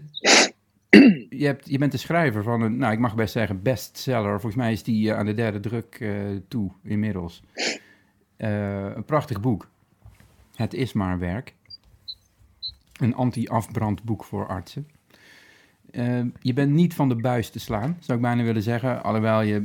je, 1.40 1.46
hebt, 1.46 1.70
je 1.70 1.78
bent 1.78 1.92
de 1.92 1.98
schrijver 1.98 2.44
van 2.44 2.62
een, 2.62 2.78
nou 2.78 2.94
ik 2.94 3.00
mag 3.00 3.16
best 3.16 3.32
zeggen, 3.32 3.62
bestseller. 3.62 4.32
Volgens 4.32 4.56
mij 4.56 4.72
is 4.72 4.84
die 4.84 5.12
eh, 5.12 5.18
aan 5.18 5.26
de 5.26 5.34
derde 5.34 5.60
druk 5.60 5.98
eh, 6.00 6.12
toe 6.48 6.72
inmiddels. 6.84 7.44
Een 8.38 9.06
prachtig 9.06 9.42
boek. 9.42 9.70
Het 10.56 10.74
is 10.74 10.94
maar 10.94 11.20
werk. 11.20 11.54
Een 13.00 13.16
anti-afbrandboek 13.16 14.24
voor 14.24 14.48
artsen. 14.48 14.88
Je 16.42 16.54
bent 16.54 16.72
niet 16.72 16.94
van 16.94 17.10
de 17.10 17.16
buis 17.16 17.50
te 17.50 17.60
slaan, 17.60 17.98
zou 18.00 18.18
ik 18.18 18.24
bijna 18.24 18.44
willen 18.44 18.62
zeggen. 18.62 19.04
Alhoewel 19.04 19.42
je 19.42 19.60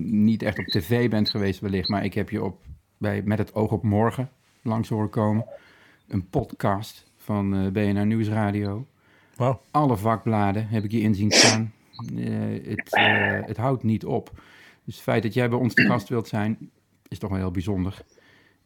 niet 0.00 0.42
echt 0.42 0.58
op 0.58 0.64
tv 0.64 1.10
bent 1.10 1.30
geweest 1.30 1.60
wellicht. 1.60 1.88
Maar 1.88 2.04
ik 2.04 2.14
heb 2.14 2.30
je 2.30 2.42
op, 2.42 2.58
bij 2.98 3.22
Met 3.22 3.38
het 3.38 3.54
oog 3.54 3.72
op 3.72 3.82
morgen 3.82 4.30
langs 4.62 4.88
horen 4.88 5.10
komen. 5.10 5.44
Een 6.08 6.28
podcast 6.28 7.10
van 7.16 7.72
BNR 7.72 8.06
Nieuwsradio. 8.06 8.86
Alle 9.70 9.96
vakbladen 9.96 10.68
heb 10.68 10.84
ik 10.84 10.90
je 10.90 11.00
inzien 11.00 11.30
staan. 11.30 11.72
Eh, 12.16 12.24
het, 12.68 12.94
eh, 12.94 13.46
het 13.46 13.56
houdt 13.56 13.82
niet 13.82 14.04
op. 14.04 14.30
Dus 14.84 14.94
het 14.94 15.02
feit 15.04 15.22
dat 15.22 15.34
jij 15.34 15.48
bij 15.48 15.58
ons 15.58 15.74
te 15.74 15.82
gast 15.82 16.08
wilt 16.08 16.28
zijn, 16.28 16.70
is 17.08 17.18
toch 17.18 17.30
wel 17.30 17.38
heel 17.38 17.50
bijzonder. 17.50 18.02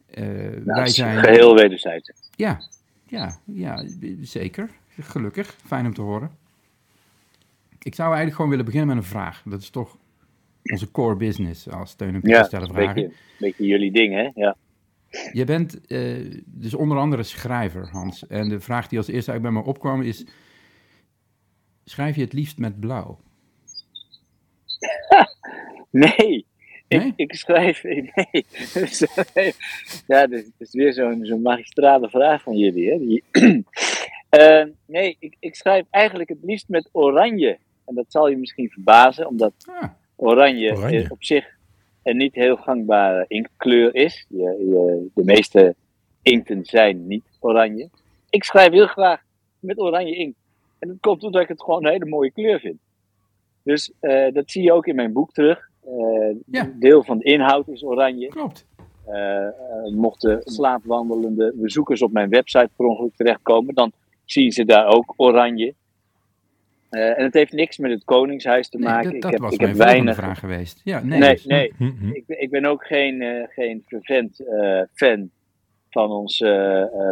Eh, 0.05 0.23
Nou, 0.25 0.63
wij 0.65 0.79
het 0.79 0.87
is 0.87 0.95
zijn... 0.95 1.17
Geheel 1.19 1.55
wederzijds. 1.55 2.11
Ja, 2.35 2.59
ja, 3.07 3.39
ja, 3.45 3.85
zeker. 4.21 4.69
Gelukkig. 4.99 5.55
Fijn 5.65 5.85
om 5.85 5.93
te 5.93 6.01
horen. 6.01 6.31
Ik 7.81 7.95
zou 7.95 8.07
eigenlijk 8.07 8.35
gewoon 8.35 8.49
willen 8.51 8.65
beginnen 8.65 8.95
met 8.95 9.03
een 9.05 9.09
vraag. 9.09 9.41
Dat 9.45 9.61
is 9.61 9.69
toch 9.69 9.97
onze 10.63 10.91
core 10.91 11.15
business 11.15 11.69
als 11.69 11.89
steun 11.91 12.13
en 12.13 12.19
Ja, 12.23 12.43
stellen 12.43 12.67
een 12.67 12.73
vragen. 12.75 12.93
beetje, 12.93 13.09
een 13.09 13.15
beetje 13.39 13.65
jullie 13.65 13.91
ding, 13.91 14.13
hè? 14.13 14.29
Ja. 14.33 14.55
Je 15.31 15.43
bent 15.45 15.87
eh, 15.87 16.39
dus 16.45 16.73
onder 16.73 16.97
andere 16.97 17.23
schrijver, 17.23 17.89
Hans. 17.91 18.27
En 18.27 18.49
de 18.49 18.59
vraag 18.59 18.87
die 18.87 18.97
als 18.97 19.07
eerste 19.07 19.31
eigenlijk 19.31 19.55
bij 19.55 19.63
me 19.63 19.69
opkwam 19.69 20.01
is... 20.01 20.25
Schrijf 21.85 22.15
je 22.15 22.21
het 22.21 22.33
liefst 22.33 22.57
met 22.57 22.79
blauw? 22.79 23.19
Nee. 25.89 26.45
Nee? 26.87 27.03
Ik, 27.07 27.13
ik 27.15 27.35
schrijf. 27.35 27.83
Nee. 27.83 29.53
ja, 30.07 30.27
dat 30.27 30.43
is 30.57 30.71
weer 30.71 30.93
zo'n 30.93 31.25
zo'n 31.25 31.41
magistrale 31.41 32.09
vraag 32.09 32.41
van 32.41 32.57
jullie. 32.57 32.91
Hè? 32.91 32.97
Die, 32.97 33.23
Eh, 34.29 34.63
nee, 34.85 35.15
ik, 35.19 35.35
ik 35.39 35.55
schrijf 35.55 35.85
eigenlijk 35.89 36.29
het 36.29 36.37
liefst 36.41 36.67
met 36.69 36.89
oranje. 36.91 37.57
En 37.85 37.95
dat 37.95 38.05
zal 38.07 38.27
je 38.29 38.37
misschien 38.37 38.69
verbazen, 38.69 39.27
omdat 39.27 39.53
Ah, 39.65 39.89
oranje, 40.15 40.71
Oranje. 40.71 41.03
eh, 41.03 41.11
op 41.11 41.23
zich 41.23 41.45
een 42.03 42.17
niet 42.17 42.35
heel 42.35 42.55
gangbare 42.55 43.25
inktkleur 43.27 43.95
is. 43.95 44.25
Je, 44.29 44.37
je, 44.43 45.07
de 45.13 45.23
meeste 45.23 45.75
inkten 46.21 46.65
zijn 46.65 47.07
niet 47.07 47.23
oranje. 47.39 47.89
Ik 48.29 48.43
schrijf 48.43 48.71
heel 48.71 48.87
graag 48.87 49.21
met 49.59 49.79
oranje 49.79 50.15
inkt. 50.15 50.37
En 50.79 50.87
dat 50.87 50.97
komt 50.99 51.23
omdat 51.23 51.41
ik 51.41 51.47
het 51.47 51.61
gewoon 51.63 51.85
een 51.85 51.91
hele 51.91 52.05
mooie 52.05 52.31
kleur 52.31 52.59
vind. 52.59 52.77
Dus 53.63 53.91
eh, 53.99 54.33
dat 54.33 54.51
zie 54.51 54.63
je 54.63 54.73
ook 54.73 54.87
in 54.87 54.95
mijn 54.95 55.13
boek 55.13 55.31
terug. 55.33 55.69
Ja. 56.45 56.71
Deel 56.79 57.03
van 57.03 57.17
de 57.17 57.23
inhoud 57.23 57.67
is 57.67 57.83
oranje. 57.83 58.27
klopt. 58.27 58.65
Eh, 59.05 59.47
mochten 59.95 60.41
slaapwandelende 60.43 61.53
bezoekers 61.55 62.01
op 62.01 62.11
mijn 62.11 62.29
website 62.29 62.69
per 62.75 62.85
ongeluk 62.85 63.15
terechtkomen, 63.15 63.75
dan 63.75 63.91
zien 64.25 64.51
ze 64.51 64.65
daar 64.65 64.87
ook 64.87 65.13
oranje. 65.17 65.73
En 66.89 67.23
het 67.23 67.33
heeft 67.33 67.51
niks 67.53 67.77
met 67.77 67.91
het 67.91 68.03
Koningshuis 68.03 68.69
te 68.69 68.77
Nee, 68.77 68.87
maken. 68.87 69.03
dat 69.05 69.13
ik 69.15 69.21
dat 69.21 69.31
heb, 69.31 69.39
was 69.41 69.53
ik 69.53 69.59
heb 69.59 69.73
weinig. 69.75 70.15
vraag 70.15 70.39
geweest. 70.39 70.81
Ja, 70.83 71.03
nee, 71.03 71.19
Nee, 71.19 71.33
dus- 71.33 71.45
nee. 71.45 71.73
Hm, 71.77 71.83
hm. 71.99 72.09
Ik, 72.11 72.25
ben- 72.25 72.41
ik 72.41 72.49
ben 72.49 72.65
ook 72.65 72.85
geen, 72.85 73.47
geen 73.49 73.83
fervent 73.87 74.43
fan 74.93 75.29
van 75.89 76.11
ons 76.11 76.43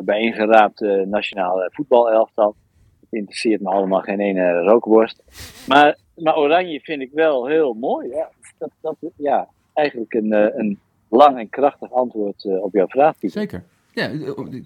bijeengeraapte 0.04 1.06
nationale 1.10 1.70
voetbalelftal. 1.74 2.56
Interesseert 3.14 3.62
me 3.62 3.70
allemaal 3.70 4.02
geen 4.02 4.20
ene 4.20 4.60
rookworst. 4.60 5.24
Maar, 5.68 5.98
maar 6.16 6.38
oranje 6.38 6.80
vind 6.80 7.02
ik 7.02 7.10
wel 7.14 7.48
heel 7.48 7.74
mooi. 7.74 8.10
Ja, 8.10 8.30
dat, 8.58 8.70
dat, 8.82 8.96
ja 9.16 9.48
eigenlijk 9.74 10.14
een, 10.14 10.34
eh, 10.34 10.60
een 10.60 10.80
lang 11.10 11.38
en 11.38 11.50
krachtig 11.50 11.92
antwoord 11.92 12.46
eh, 12.46 12.64
op 12.64 12.74
jouw 12.74 12.88
vraag. 12.88 13.18
Pieter. 13.18 13.42
Zeker. 13.42 13.64
Ja, 13.94 14.12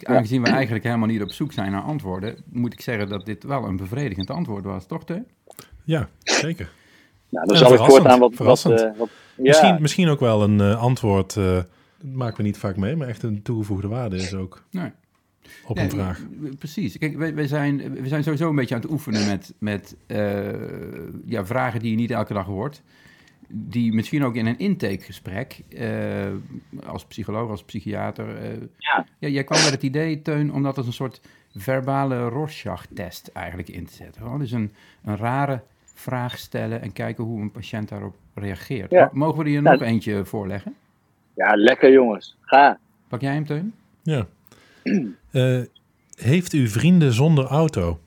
aangezien 0.03 0.43
we 0.43 0.49
eigenlijk 0.49 0.83
helemaal 0.83 1.07
niet 1.07 1.21
op 1.21 1.31
zoek 1.31 1.51
zijn 1.51 1.71
naar 1.71 1.81
antwoorden, 1.81 2.35
moet 2.51 2.73
ik 2.73 2.81
zeggen 2.81 3.09
dat 3.09 3.25
dit 3.25 3.43
wel 3.43 3.63
een 3.63 3.77
bevredigend 3.77 4.29
antwoord 4.29 4.65
was, 4.65 4.85
toch, 4.85 5.05
Teun? 5.05 5.27
Ja, 5.83 6.09
zeker. 6.23 6.71
Nou, 7.29 7.47
dan 7.47 7.57
zal 7.57 7.67
ik 7.67 7.73
verrassend, 7.73 8.01
voortaan 8.01 8.19
wat... 8.19 8.29
wat, 8.29 8.37
verrassend. 8.37 8.81
eh, 8.81 8.99
wat 8.99 9.09
ja, 9.35 9.43
Misschien, 9.43 9.81
misschien 9.81 10.07
ook 10.09 10.19
wel 10.19 10.43
een 10.43 10.61
eh, 10.61 10.81
antwoord, 10.81 11.37
eh, 11.37 11.43
dat 11.53 11.65
maken 12.13 12.37
we 12.37 12.43
niet 12.43 12.57
vaak 12.57 12.75
mee, 12.77 12.95
maar 12.95 13.07
echt 13.07 13.23
een 13.23 13.41
toegevoegde 13.41 13.87
waarde 13.87 14.15
is 14.15 14.33
ook 14.33 14.63
Nee. 14.71 14.91
Op 15.65 15.75
Nee, 15.75 15.85
een 15.85 15.91
vraag. 15.91 16.21
Precies. 16.57 16.97
Kijk, 16.97 17.17
wij, 17.17 17.35
wij, 17.35 17.47
zijn, 17.47 17.93
we 17.93 18.07
zijn 18.07 18.23
sowieso 18.23 18.49
een 18.49 18.55
beetje 18.55 18.75
aan 18.75 18.81
het 18.81 18.91
oefenen 18.91 19.25
met, 19.27 19.53
met 19.59 19.95
eh, 20.07 20.51
ja, 21.25 21.45
vragen 21.45 21.79
die 21.79 21.89
je 21.91 21.95
niet 21.97 22.11
elke 22.11 22.33
dag 22.33 22.45
hoort. 22.45 22.81
Die 23.49 23.93
misschien 23.93 24.23
ook 24.23 24.35
in 24.35 24.45
een 24.45 24.57
intakegesprek, 24.57 25.59
eh, 25.69 26.27
als 26.85 27.05
psycholoog, 27.05 27.49
als 27.49 27.63
psychiater. 27.63 28.37
eh, 28.37 28.49
Ja. 28.77 29.05
jij 29.29 29.43
kwam 29.43 29.61
met 29.63 29.71
het 29.71 29.83
idee, 29.83 30.21
Teun, 30.21 30.53
om 30.53 30.63
dat 30.63 30.77
als 30.77 30.85
een 30.87 30.93
soort 30.93 31.21
verbale 31.55 32.27
Rorschach-test 32.27 33.27
eigenlijk 33.33 33.69
in 33.69 33.85
te 33.85 33.93
zetten. 33.93 34.21
Gewoon 34.21 34.39
dus 34.39 34.51
een, 34.51 34.71
een 35.03 35.17
rare 35.17 35.61
vraag 35.93 36.37
stellen 36.37 36.81
en 36.81 36.93
kijken 36.93 37.23
hoe 37.23 37.41
een 37.41 37.51
patiënt 37.51 37.89
daarop 37.89 38.15
reageert. 38.33 38.91
Ja. 38.91 39.09
Mogen 39.13 39.37
we 39.37 39.43
er 39.43 39.49
hier 39.49 39.61
Nou, 39.61 39.77
nog 39.77 39.87
eentje 39.87 40.25
voorleggen? 40.25 40.75
ja, 41.33 41.55
lekker 41.55 41.91
jongens. 41.91 42.37
Ga. 42.41 42.79
Pak 43.07 43.21
jij 43.21 43.33
hem, 43.33 43.45
Teun? 43.45 43.73
Ja. 44.03 44.27
Eh, 45.31 45.61
heeft 46.15 46.53
u 46.53 46.67
vrienden 46.67 47.13
zonder 47.13 47.45
auto? 47.45 47.99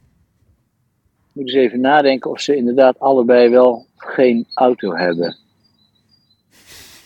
Moet 1.32 1.44
eens 1.44 1.54
even 1.54 1.80
nadenken 1.80 2.30
of 2.30 2.40
ze 2.40 2.56
inderdaad 2.56 2.98
allebei 2.98 3.48
wel 3.48 3.86
geen 3.96 4.46
auto 4.54 4.94
hebben. 4.94 5.36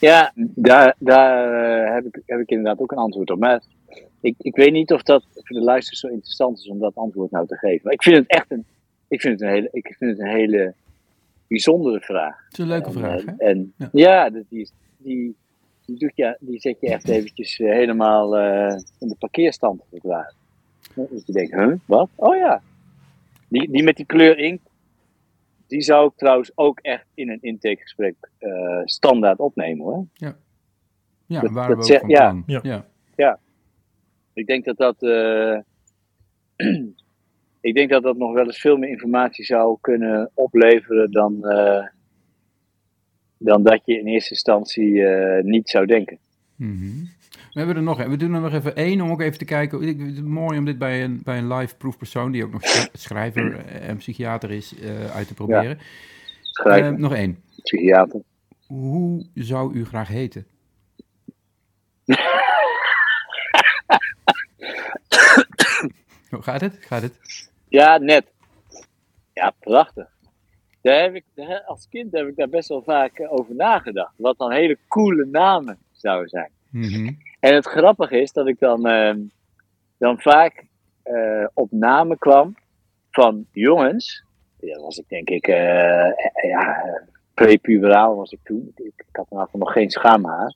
Ja, 0.01 0.33
daar, 0.37 0.95
daar 0.99 1.62
eh, 1.64 1.95
heb, 1.95 2.05
ik, 2.05 2.22
heb 2.27 2.41
ik 2.41 2.51
inderdaad 2.51 2.81
ook 2.81 2.93
een 2.93 2.99
antwoord 2.99 3.31
op. 3.31 3.39
Maar 3.39 3.62
ik, 4.20 4.35
ik 4.39 4.57
weet 4.57 4.72
niet 4.72 4.93
of 4.93 5.03
dat 5.03 5.25
voor 5.33 5.57
de 5.57 5.64
luisteraars 5.64 6.01
zo 6.01 6.09
interessant 6.09 6.59
is 6.59 6.68
om 6.68 6.79
dat 6.79 6.95
antwoord 6.95 7.31
nou 7.31 7.47
te 7.47 7.57
geven. 7.57 7.81
Maar 7.83 7.93
ik 7.93 8.03
vind 8.03 8.16
het 8.16 8.27
echt 8.27 8.51
een, 8.51 8.64
ik 9.09 9.20
vind 9.20 9.41
het 9.41 9.49
een, 9.49 9.55
hele, 9.55 9.68
ik 9.72 9.95
vind 9.99 10.11
het 10.11 10.20
een 10.20 10.35
hele 10.35 10.75
bijzondere 11.47 12.01
vraag. 12.01 12.45
Het 12.45 12.53
is 12.53 12.59
een 12.59 12.66
leuke 12.70 12.87
En, 12.87 12.93
vraag, 12.93 13.25
eh, 13.25 13.27
hè? 13.27 13.45
En 13.45 13.72
Ja. 13.77 13.89
ja, 13.93 14.31
die, 14.31 14.70
die, 14.97 15.37
die, 15.87 15.99
doet 15.99 16.12
je, 16.14 16.37
die 16.41 16.61
zet 16.61 16.76
je 16.80 16.89
echt 16.89 17.09
eventjes 17.09 17.59
eh, 17.59 17.70
helemaal 17.70 18.37
eh, 18.37 18.76
in 18.99 19.09
de 19.09 19.16
parkeerstand, 19.18 19.80
als 19.80 19.89
het 19.91 20.03
ware. 20.03 20.32
Dus 20.95 21.22
je 21.26 21.32
denkt, 21.32 21.53
huh, 21.55 21.74
wat? 21.87 22.09
Oh 22.16 22.37
ja. 22.37 22.62
Die, 23.49 23.70
die 23.70 23.82
met 23.82 23.97
die 23.97 24.07
kleur 24.07 24.39
inkt, 24.39 24.68
die 25.66 25.80
zou 25.82 26.07
ik 26.09 26.12
trouwens 26.16 26.51
ook 26.55 26.78
echt 26.80 27.07
in 27.14 27.30
een 27.30 27.39
intakegesprek 27.43 28.14
eh, 28.39 28.80
standaard 28.85 29.39
opnemen 29.39 29.85
hoor. 29.85 30.07
Ja, 31.26 31.41
dat- 31.41 31.51
waren 31.51 31.76
dat 31.76 31.87
we 31.89 31.93
ook 31.95 32.01
zeg- 32.01 32.01
van 32.01 32.43
ja. 32.47 32.61
Ja. 32.62 32.85
ja. 33.16 33.39
Ik 34.32 34.47
denk 34.47 34.64
dat 34.64 34.76
dat, 34.76 35.03
eh, 35.03 35.59
ik 37.61 37.74
denk 37.74 37.91
dat 37.91 38.03
dat 38.03 38.16
nog 38.16 38.32
wel 38.32 38.45
eens 38.45 38.61
veel 38.61 38.76
meer 38.76 38.89
informatie 38.89 39.45
zou 39.45 39.78
kunnen 39.80 40.30
opleveren 40.35 41.11
dan, 41.11 41.45
eh, 41.49 41.87
dan 43.45 43.63
dat 43.63 43.81
je 43.85 43.99
in 43.99 44.07
eerste 44.07 44.31
instantie 44.31 45.07
eh, 45.07 45.45
niet 45.45 45.69
zou 45.69 45.87
denken. 45.87 46.19
Mhm. 46.57 47.05
We, 47.53 47.61
hebben 47.61 47.77
er 47.77 47.83
nog, 47.83 48.05
we 48.07 48.17
doen 48.17 48.35
er 48.35 48.41
nog 48.41 48.53
even 48.53 48.77
één 48.77 49.01
om 49.01 49.11
ook 49.11 49.21
even 49.21 49.39
te 49.39 49.45
kijken. 49.45 49.83
Ik- 49.83 49.99
Het 50.01 50.13
is 50.13 50.21
mooi 50.21 50.59
om 50.59 50.65
dit 50.65 50.79
bij 50.79 51.05
een, 51.05 51.21
bij 51.25 51.39
een 51.39 51.53
live 51.53 51.77
proefpersoon, 51.77 52.33
die 52.33 52.45
ook 52.45 52.53
nog 52.53 52.65
sch- 52.67 52.87
schrijver 53.07 53.67
en 53.67 53.97
psychiater 53.97 54.51
is, 54.51 54.79
eh, 54.79 55.15
uit 55.17 55.27
te 55.29 55.35
proberen. 55.35 55.79
Eh, 56.65 56.89
nog 56.91 57.15
één. 57.15 57.43
psychiater. 57.63 58.21
Hoe 58.67 59.27
zou 59.35 59.75
u 59.75 59.85
graag 59.85 60.09
heten? 60.09 60.47
Hoe 66.31 66.43
gaat 66.49 66.61
het? 66.61 66.77
Gaat 66.81 67.03
het? 67.03 67.19
Ja, 67.69 67.97
net. 67.99 68.25
Ja, 69.33 69.55
prachtig. 69.61 70.09
Daar 70.85 71.03
heb 71.03 71.14
ik, 71.14 71.24
als 71.66 71.89
kind 71.89 72.12
heb 72.12 72.26
ik 72.26 72.37
daar 72.37 72.49
best 72.49 72.68
wel 72.68 72.82
vaak 72.82 73.18
eh, 73.18 73.32
over 73.32 73.55
nagedacht. 73.55 74.12
Wat 74.16 74.39
dan 74.39 74.53
hele 74.53 74.78
coole 74.89 75.24
namen 75.24 75.78
zouden 75.93 76.28
zijn. 76.28 76.51
Mhm. 76.70 77.12
En 77.41 77.55
het 77.55 77.66
grappige 77.66 78.20
is 78.20 78.32
dat 78.32 78.49
ik 78.49 78.59
dan, 78.59 78.87
ehm, 78.87 79.20
dan 79.99 80.20
vaak 80.20 80.64
eh, 81.03 81.47
op 81.55 81.70
namen 81.70 82.18
kwam 82.18 82.55
van 83.11 83.47
jongens. 83.53 84.24
Ja, 84.61 84.80
was 84.80 84.99
ik 84.99 85.09
denk 85.09 85.28
ik, 85.28 85.47
eh, 85.49 86.11
ja, 86.49 86.85
prepuberaal 87.35 88.16
was 88.16 88.32
ik 88.32 88.41
toen. 88.43 88.72
Ik, 88.74 88.85
ik 88.97 89.16
had 89.16 89.26
geval 89.28 89.61
nog 89.61 89.72
geen 89.72 89.91
schaamhaar. 89.91 90.55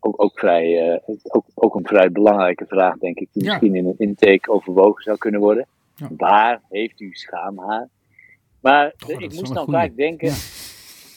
Ook, 0.00 0.22
ook, 0.22 0.38
vrij, 0.38 1.00
ook, 1.22 1.44
ook 1.54 1.74
een 1.74 1.86
vrij 1.86 2.12
belangrijke 2.12 2.66
vraag, 2.66 2.96
denk 2.98 3.18
ik, 3.18 3.28
die 3.32 3.44
Ja. 3.44 3.48
misschien 3.48 3.74
in 3.74 3.86
een 3.86 3.98
intake 3.98 4.50
overwogen 4.50 5.02
zou 5.02 5.18
kunnen 5.18 5.40
worden. 5.40 5.66
Ja. 5.94 6.08
Waar 6.16 6.60
heeft 6.68 7.00
u 7.00 7.12
schaamhaar? 7.12 7.88
Maar 8.60 8.94
Oh, 9.06 9.20
ik 9.20 9.32
moest 9.32 9.54
dan 9.54 9.64
goeie. 9.64 9.80
vaak 9.80 9.96
denken, 9.96 10.28
Ja. 10.28 10.34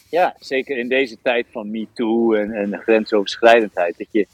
ja, 0.10 0.36
zeker 0.40 0.78
in 0.78 0.88
deze 0.90 1.18
tijd 1.22 1.48
van 1.52 1.72
MeToo 1.72 2.34
en, 2.34 2.52
en 2.52 2.78
grensoverschrijdendheid. 2.80 3.98
Dat 3.98 4.08
je, 4.12 4.28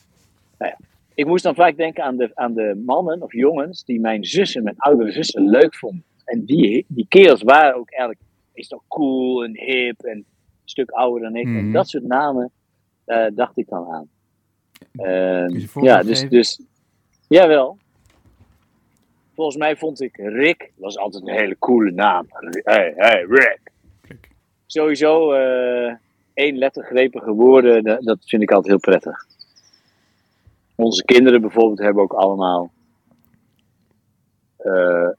nou 0.58 0.72
ja, 0.72 0.86
ik 1.14 1.26
moest 1.26 1.44
dan 1.44 1.56
vaak 1.56 1.78
denken 1.78 2.04
aan 2.04 2.18
de, 2.18 2.32
aan 2.34 2.54
de 2.54 2.82
mannen 2.86 3.22
of 3.22 3.34
jongens 3.34 3.84
die 3.84 4.00
mijn 4.00 4.26
zussen, 4.26 4.64
mijn 4.64 4.78
oudere 4.78 5.12
zussen, 5.12 5.50
leuk 5.50 5.76
vonden. 5.76 6.04
En 6.26 6.46
die, 6.46 6.86
die 6.88 7.06
kerels 7.08 7.42
waren 7.42 7.76
ook 7.76 7.90
eigenlijk 7.90 8.20
is 8.54 8.68
toch 8.68 8.84
cool 8.88 9.44
en 9.44 9.58
hip 9.60 10.02
en 10.04 10.16
een 10.18 10.26
stuk 10.66 10.90
ouder 10.90 11.22
dan 11.22 11.36
ik. 11.36 11.46
Mhm. 11.46 11.58
En 11.58 11.72
dat 11.72 11.90
soort 11.90 12.04
namen 12.04 12.52
eh, 13.06 13.26
dacht 13.34 13.58
ik 13.58 13.68
dan 13.70 13.88
aan. 13.88 14.10
Ehm, 14.96 15.84
ja, 15.84 16.04
dus, 16.04 16.30
dus 16.30 16.62
jawel. 17.28 17.78
Volgens 19.38 19.58
mij 19.58 19.76
vond 19.76 20.02
ik 20.02 20.16
Rick 20.16 20.72
was 20.76 20.98
altijd 20.98 21.28
een 21.28 21.38
hele 21.38 21.58
coole 21.60 21.92
naam. 21.92 22.26
Hey, 22.64 22.94
hey, 22.96 23.26
Rick 23.30 23.60
sowieso 24.66 25.34
eh 25.34 25.96
één 26.34 26.58
lettergrepige 26.58 27.32
woorden, 27.32 27.84
dat, 27.84 28.04
dat 28.04 28.18
vind 28.26 28.42
ik 28.42 28.52
altijd 28.52 28.68
heel 28.68 28.80
prettig. 28.80 29.26
Onze 30.76 31.04
kinderen 31.04 31.42
bijvoorbeeld 31.42 31.80
hebben 31.80 32.04
ook 32.04 32.14
allemaal. 32.14 32.72
eh, 34.58 35.10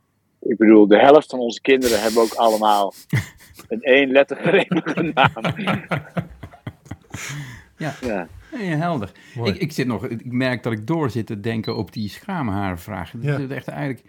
ik 0.41 0.57
bedoel, 0.57 0.87
de 0.87 0.99
helft 0.99 1.31
van 1.31 1.39
onze 1.39 1.61
kinderen 1.61 2.03
hebben 2.03 2.23
ook 2.23 2.35
allemaal 2.35 2.93
een 3.69 3.83
één 3.83 4.11
lettergrepige 4.11 5.03
naam. 5.03 5.55
Ja. 7.77 7.95
ja. 8.01 8.29
Nee, 8.53 8.67
helder. 8.69 9.13
Mooi. 9.35 9.51
Ik, 9.53 9.61
ik, 9.61 9.73
zit 9.73 9.87
nog, 9.87 10.07
ik 10.07 10.25
merk 10.33 10.63
dat 10.63 10.73
ik 10.73 10.87
door 10.87 11.11
zit 11.11 11.27
te 11.27 11.41
denken 11.41 11.77
op 11.77 11.93
die 11.93 12.09
schaamhaarvraag. 12.09 13.11
Dat 13.11 13.23
Ja. 13.23 13.39
is 13.39 13.49
echt 13.51 13.69
eigenlijk... 13.69 14.03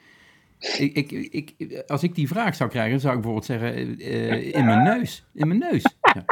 Ik, 0.77 1.11
ik, 1.11 1.53
ik, 1.57 1.83
als 1.87 2.03
ik 2.03 2.15
die 2.15 2.27
vraag 2.27 2.55
zou 2.55 2.69
krijgen, 2.69 2.99
zou 2.99 3.15
ik 3.15 3.21
bijvoorbeeld 3.21 3.45
zeggen... 3.59 3.97
eh, 3.99 4.53
in 4.53 4.65
mijn 4.65 4.83
neus. 4.83 5.25
In 5.33 5.47
mijn 5.47 5.59
neus. 5.59 5.83
Ja. 6.13 6.23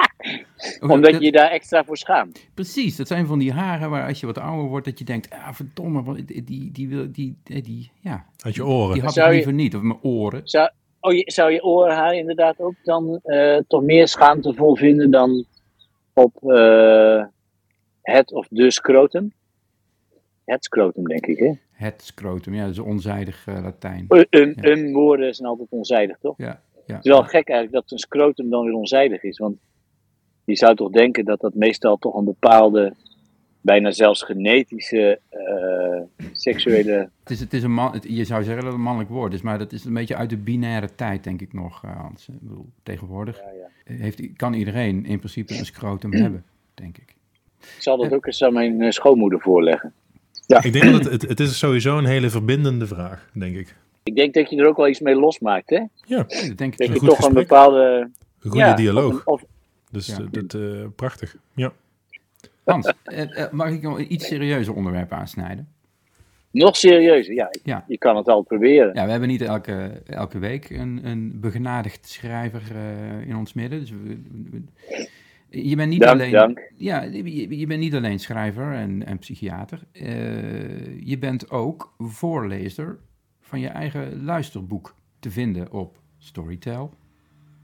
Of 0.80 0.89
Omdat 0.89 1.12
dat- 1.12 1.20
je 1.20 1.26
je 1.26 1.32
daar 1.32 1.49
extra 1.49 1.84
voor 1.84 1.97
schaamt. 1.97 2.47
Precies, 2.53 2.95
dat 2.95 3.08
zijn 3.08 3.26
van 3.26 3.39
die 3.39 3.51
haren 3.53 3.89
waar 3.89 4.08
als 4.08 4.20
je 4.20 4.26
wat 4.26 4.38
ouder 4.38 4.66
wordt... 4.70 4.86
dat 4.86 4.99
je 4.99 5.05
denkt, 5.05 5.30
ah 5.30 5.53
verdomme, 5.53 6.24
die, 6.26 6.43
die, 6.43 6.72
die, 6.72 6.88
wil- 6.89 7.12
die, 7.12 7.38
die, 7.43 7.62
die, 7.62 7.91
ja, 7.99 8.26
Uit 8.38 8.55
je 8.55 8.62
die 8.62 8.70
oren. 8.72 8.99
had 9.01 9.14
Zou 9.14 9.26
ik 9.26 9.32
je- 9.32 9.38
liever 9.38 9.53
niet. 9.64 9.76
Of 9.76 9.82
mijn 9.82 9.99
oren. 10.01 10.41
Zou, 10.43 10.70
oh, 10.99 11.14
je, 11.14 11.24
zou 11.32 11.51
je 11.51 11.64
orenhaar 11.64 12.16
inderdaad 12.16 12.60
ook 12.60 12.76
dan 12.84 13.20
eh, 13.24 13.58
toch 13.68 13.84
meer 13.84 14.08
schaamtevol 14.08 14.76
vinden 14.76 15.12
dan 15.12 15.45
op 16.14 16.36
eh, 16.43 17.24
het 18.12 18.32
of 18.32 18.47
de 18.49 18.72
scrotum? 18.72 19.32
Het 20.45 20.64
scrotum, 20.64 21.03
denk 21.03 21.26
ik, 21.26 21.38
hè? 21.39 21.51
Het 21.72 22.01
scrotum, 22.01 22.53
ja, 22.53 22.62
dat 22.64 22.72
is 22.72 22.80
onzijdig 22.80 23.47
eh, 23.47 23.62
Latijn. 23.64 24.05
Een, 24.08 24.28
een, 24.30 24.53
Ja. 24.62 24.70
een 24.72 24.93
woorden 24.93 25.34
zijn 25.36 25.47
altijd 25.47 25.70
onzijdig, 25.72 26.18
toch? 26.18 26.38
Ja, 26.38 26.62
ja. 26.86 26.95
Het 26.95 27.05
is 27.05 27.12
wel 27.12 27.24
gek 27.24 27.47
eigenlijk 27.49 27.72
dat 27.72 27.91
een 27.91 27.97
scrotum 27.97 28.49
dan 28.49 28.64
weer 28.66 28.74
onzijdig 28.74 29.24
is. 29.24 29.38
Want 29.38 29.58
je 30.45 30.55
zou 30.55 30.76
toch 30.76 30.91
denken 30.91 31.26
dat 31.26 31.39
dat 31.39 31.53
meestal 31.53 31.97
toch 31.97 32.16
een 32.16 32.26
bepaalde, 32.26 32.93
bijna 33.62 33.91
zelfs 33.91 34.24
genetische, 34.24 35.20
eh, 35.30 36.26
seksuele... 36.32 37.10
Het 37.20 37.30
is, 37.30 37.39
het 37.39 37.53
is 37.53 37.64
een 37.64 37.74
man, 37.74 37.93
het- 37.93 38.03
je 38.08 38.24
zou 38.24 38.43
zeggen 38.43 38.55
dat 38.64 38.66
het 38.72 38.74
een 38.80 38.86
mannelijk 38.86 39.12
woord 39.12 39.34
is, 39.34 39.41
maar 39.41 39.58
dat 39.58 39.72
is 39.72 39.84
een 39.86 39.93
beetje 39.93 40.16
uit 40.16 40.30
de 40.30 40.38
binaire 40.38 40.95
tijd, 40.95 41.24
denk 41.24 41.41
ik 41.41 41.53
nog, 41.53 41.84
eh, 41.84 41.95
Hans. 41.99 42.28
Ik 42.28 42.39
bedoel, 42.41 42.66
tegenwoordig 42.84 43.38
ja. 43.86 43.93
heeft, 43.95 44.36
kan 44.36 44.53
iedereen 44.53 45.05
in 45.05 45.18
principe 45.18 45.58
een 45.58 45.66
scrotum 45.66 46.14
hebben, 46.14 46.43
denk 46.74 46.97
ik. 46.97 47.16
Ik 47.62 47.76
zal 47.84 47.97
dat 47.97 48.14
ook 48.14 48.26
eens 48.26 48.43
aan 48.43 48.53
mijn 48.53 48.82
eh, 48.82 48.91
schoonmoeder 48.91 49.39
voorleggen. 49.39 49.93
Ik 50.62 50.74
denk 50.74 50.91
dat 50.91 51.03
het, 51.03 51.12
het, 51.12 51.22
het 51.22 51.39
is 51.39 51.58
sowieso 51.58 51.97
een 51.97 52.05
hele 52.05 52.30
verbindende 52.30 52.88
vraag, 52.88 53.30
denk 53.34 53.55
ik. 53.55 53.76
Ik 54.03 54.16
denk 54.16 54.34
dat 54.34 54.49
je 54.49 54.58
er 54.58 54.68
ook 54.68 54.78
wel 54.78 54.88
iets 54.88 54.99
mee 54.99 55.16
losmaakt, 55.16 55.70
hè? 55.70 55.84
Ja, 56.05 56.18
dat 56.18 56.30
denk 56.55 56.74
ik 56.74 56.78
Dat 56.78 56.88
Een 56.88 56.93
je 56.93 56.99
toch 56.99 57.28
een 57.28 57.34
bepaalde... 57.34 58.10
een 58.41 58.51
goede 58.51 58.58
ja, 58.66 58.74
dialoog. 58.76 59.14
Of, 59.14 59.41
of- 59.41 59.43
Dus 59.91 60.08
Ja. 60.08 60.18
eh, 60.18 60.26
dat, 60.32 60.53
eh, 60.53 60.86
prachtig. 60.95 61.36
Ja. 61.55 61.72
Hans, 62.64 62.93
mag 63.51 63.70
ik 63.72 63.82
nog 63.82 63.97
een 63.99 64.14
iets 64.14 64.28
serieuzer 64.28 64.74
onderwerp 64.74 65.12
aansnijden? 65.12 65.68
nog 66.51 66.76
serieuzer, 66.76 67.34
ja. 67.34 67.49
Ja. 67.64 67.86
Je 67.88 67.97
kan 67.97 68.16
het 68.16 68.28
al 68.28 68.41
proberen. 68.41 68.93
Ja, 68.93 69.05
we 69.05 69.12
hebben 69.12 69.30
niet 69.30 69.41
elke, 69.41 70.01
elke 70.05 70.39
week 70.39 70.70
een, 70.70 70.99
een 71.03 71.39
begenadigd 71.39 72.08
schrijver 72.10 72.62
eh, 72.76 73.28
in 73.28 73.36
ons 73.38 73.53
midden. 73.53 73.80
Dus 73.80 73.89
we, 73.89 73.97
we- 74.51 75.08
je 75.50 75.76
bent 75.76 75.89
niet 75.89 76.02
dank, 76.02 76.14
alleen... 76.14 76.32
dank. 76.32 76.72
Ja, 76.76 77.02
je, 77.02 77.58
je 77.58 77.68
bent 77.68 77.80
niet 77.80 77.95
alleen 77.95 78.20
schrijver 78.20 78.74
en, 78.74 79.06
en 79.06 79.18
psychiater. 79.18 79.84
Eh, 79.91 81.02
je 81.02 81.18
bent 81.20 81.52
ook 81.52 81.95
voorlezer 81.98 83.00
van 83.39 83.60
je 83.60 83.68
eigen 83.68 84.24
luisterboek 84.24 84.95
te 85.20 85.32
vinden 85.32 85.72
op 85.72 86.00
Storytel, 86.18 86.93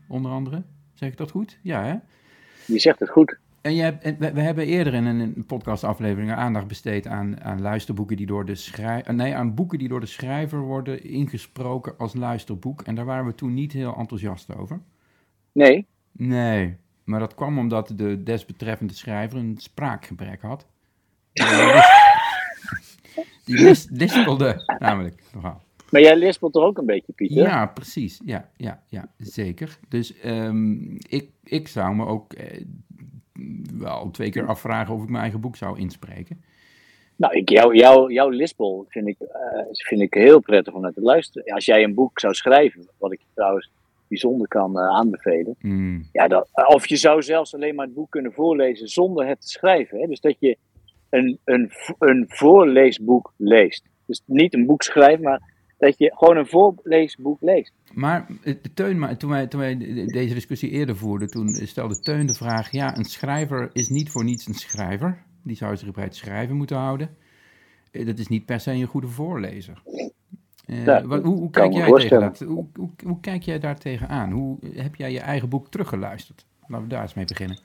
onder 0.07 0.31
andere. 0.31 0.63
Zeg 0.93 1.09
ik 1.09 1.17
dat 1.17 1.31
goed? 1.31 1.59
Ja, 1.61 1.83
hè? 1.83 1.95
Je 2.73 2.79
zegt 2.79 2.99
het 2.99 3.09
goed. 3.09 3.37
En 3.61 3.75
je 3.75 3.81
hebt, 3.81 4.03
en 4.03 4.15
we, 4.19 4.33
we 4.33 4.41
hebben 4.41 4.65
eerder 4.65 4.93
in 4.93 5.05
een 5.05 5.45
podcastaflevering 5.45 6.31
aandacht 6.31 6.67
besteed 6.67 7.07
aan, 7.07 7.41
aan 7.41 7.61
luisterboeken 7.61 8.17
die 8.17 8.25
door 8.25 8.45
de 8.45 8.55
schrijver. 8.55 9.13
Nee, 9.13 9.35
aan 9.35 9.53
boeken 9.53 9.79
die 9.79 9.87
door 9.87 9.99
de 9.99 10.05
schrijver 10.05 10.59
worden 10.59 11.03
ingesproken 11.03 11.97
als 11.97 12.13
luisterboek. 12.13 12.81
En 12.81 12.95
daar 12.95 13.05
waren 13.05 13.25
we 13.25 13.35
toen 13.35 13.53
niet 13.53 13.71
heel 13.71 13.95
enthousiast 13.95 14.55
over. 14.55 14.81
Nee, 15.51 15.87
Nee, 16.17 16.75
maar 17.03 17.19
dat 17.19 17.35
kwam 17.35 17.57
omdat 17.59 17.91
de 17.95 18.23
desbetreffende 18.23 18.93
schrijver 18.93 19.37
een 19.39 19.55
spraakgebrek 19.57 20.41
had. 20.41 20.67
Die 21.33 21.45
lis- 21.73 23.45
Die 23.45 23.57
lis- 23.63 23.87
lispelde 23.89 24.75
namelijk 24.79 25.23
nogal. 25.33 25.61
maar 25.91 26.01
jij 26.01 26.15
lispelt 26.17 26.53
toch 26.53 26.63
ook 26.63 26.77
een 26.77 26.85
beetje, 26.85 27.13
Pieter? 27.13 27.37
Ja, 27.37 27.65
precies. 27.65 28.21
Ja, 28.25 28.49
ja, 28.57 28.83
ja 28.87 29.07
zeker. 29.17 29.77
Dus 29.89 30.19
ehm, 30.19 30.95
ik, 30.95 31.29
ik 31.43 31.67
zou 31.67 31.95
me 31.95 32.05
ook 32.05 32.33
eh, 32.33 32.61
wel 33.77 34.11
twee 34.11 34.29
keer 34.29 34.47
afvragen 34.47 34.93
of 34.95 35.03
ik 35.03 35.09
mijn 35.09 35.21
eigen 35.21 35.39
boek 35.41 35.55
zou 35.55 35.79
inspreken. 35.79 36.43
Nou, 37.15 37.33
ik, 37.35 37.49
jou, 37.49 37.75
jou, 37.75 38.13
jouw 38.13 38.29
lispel 38.29 38.85
vind 38.89 39.07
ik, 39.07 39.19
eh, 39.19 39.61
vind 39.71 40.01
ik 40.01 40.13
heel 40.13 40.39
prettig 40.39 40.73
om 40.73 40.81
naar 40.81 40.93
te 40.93 41.01
luisteren. 41.01 41.53
Als 41.53 41.65
jij 41.65 41.83
een 41.83 41.93
boek 41.93 42.19
zou 42.19 42.33
schrijven, 42.33 42.87
wat 42.97 43.11
ik 43.11 43.21
trouwens 43.33 43.71
bijzonder 44.13 44.47
kan 44.47 44.77
eh, 44.79 44.87
aanbevelen. 44.97 45.55
Hmm, 45.59 46.07
Ja, 46.11 46.27
dat, 46.27 46.49
of 46.67 46.87
je 46.87 46.95
zou 46.95 47.21
zelfs 47.21 47.53
alleen 47.55 47.75
maar 47.75 47.85
het 47.85 47.95
boek 47.95 48.09
kunnen 48.11 48.33
voorlezen 48.33 48.87
zonder 48.87 49.27
het 49.27 49.41
te 49.41 49.47
schrijven. 49.47 49.99
Hè? 49.99 50.07
Dus 50.07 50.19
dat 50.19 50.35
je 50.39 50.57
een, 51.09 51.39
een, 51.45 51.71
een 51.99 52.25
voorleesboek 52.27 53.33
leest. 53.37 53.85
Dus 54.05 54.21
niet 54.25 54.53
een 54.53 54.65
boek 54.65 54.83
schrijft, 54.83 55.21
maar 55.21 55.51
dat 55.77 55.97
je 55.97 56.11
gewoon 56.15 56.37
een 56.37 56.47
voorleesboek 56.47 57.41
leest. 57.41 57.73
Maar 57.93 58.27
eh, 58.43 58.53
Teun, 58.73 58.99
maar 58.99 59.17
toen, 59.17 59.29
wij, 59.29 59.47
toen 59.47 59.59
wij 59.59 59.77
de- 59.77 60.05
deze 60.05 60.33
discussie 60.33 60.69
eerder 60.69 60.95
voerden, 60.97 61.27
toen 61.27 61.47
stelde 61.49 61.99
Teun 61.99 62.25
de 62.25 62.33
vraag: 62.33 62.71
ja, 62.71 62.97
een 62.97 63.05
schrijver 63.05 63.69
is 63.73 63.89
niet 63.89 64.09
voor 64.09 64.23
niets 64.23 64.47
een 64.47 64.53
schrijver. 64.53 65.23
Die 65.43 65.55
zou 65.55 65.77
zich 65.77 65.91
bij 65.91 66.03
het 66.03 66.15
schrijven 66.15 66.55
moeten 66.55 66.77
houden. 66.77 67.09
Eh, 67.91 68.05
Dat 68.05 68.19
is 68.19 68.27
niet 68.27 68.45
per 68.45 68.59
se 68.59 68.71
een 68.71 68.85
goede 68.85 69.07
voorlezer. 69.07 69.81
Ja, 70.65 71.05
wat, 71.05 71.23
hoe, 71.23 71.49
kijk 71.49 71.65
jij 71.65 71.73
tegen 71.73 71.87
voorstellen. 71.87 72.27
dat, 72.27 72.39
hoe, 72.39 72.65
hoe, 72.73 72.89
hoe 73.05 73.19
kijk 73.19 73.43
jij 73.43 73.59
daar 73.59 73.79
tegenaan? 73.79 74.31
Hoe 74.31 74.57
heb 74.73 74.95
jij 74.95 75.11
je 75.11 75.19
eigen 75.19 75.49
boek 75.49 75.69
teruggeluisterd? 75.69 76.45
Laten 76.67 76.87
we 76.87 76.93
daar 76.93 77.01
eens 77.01 77.13
mee 77.13 77.25
beginnen. 77.25 77.57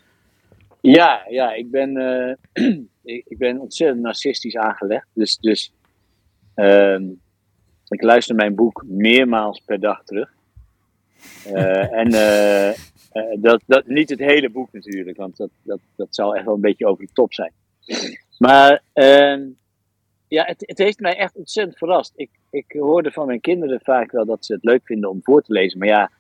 Ja, 0.80 1.24
ja 1.28 1.53
ik, 1.53 1.70
ben, 1.70 1.96
eh, 1.96 2.68
ik, 3.28 3.38
ben 3.38 3.59
ontzettend 3.61 4.01
narcistisch 4.01 4.57
aangelegd. 4.57 5.07
Dus, 5.12 5.36
dus 5.36 5.72
ehm, 6.55 7.05
ik 7.88 8.03
luister 8.03 8.34
mijn 8.34 8.55
boek 8.55 8.84
meermaals 8.86 9.61
per 9.61 9.80
dag 9.80 10.05
terug. 10.05 10.32
Eh, 11.44 11.92
en, 12.01 12.11
Eh, 13.18 13.24
dat, 13.38 13.62
dat, 13.66 13.86
niet 13.86 14.11
het 14.11 14.18
hele 14.18 14.51
boek 14.51 14.72
natuurlijk, 14.72 15.16
want 15.16 15.36
dat, 15.36 15.51
dat, 15.62 15.80
dat 15.96 16.14
zou 16.14 16.36
echt 16.36 16.44
wel 16.44 16.55
een 16.55 16.61
beetje 16.61 16.86
over 16.86 17.07
de 17.07 17.12
top 17.12 17.34
zijn. 17.34 17.53
Maar 18.38 18.82
ehm, 18.92 19.46
ja, 20.28 20.44
het, 20.44 20.62
het 20.66 20.78
heeft 20.78 21.01
mij 21.01 21.16
echt 21.16 21.36
ontzettend 21.36 21.78
verrast. 21.78 22.12
Ik, 22.16 22.30
ik 22.51 22.74
hoorde 22.78 23.11
van 23.11 23.26
mijn 23.26 23.40
kinderen 23.40 23.80
vaak 23.82 24.11
wel 24.11 24.24
dat 24.24 24.44
ze 24.44 24.53
het 24.53 24.64
leuk 24.64 24.80
vinden 24.84 25.11
om 25.11 25.22
voor 25.22 25.42
te 25.42 25.53
lezen. 25.53 25.78
Maar 25.78 25.88
ja, 25.88 26.11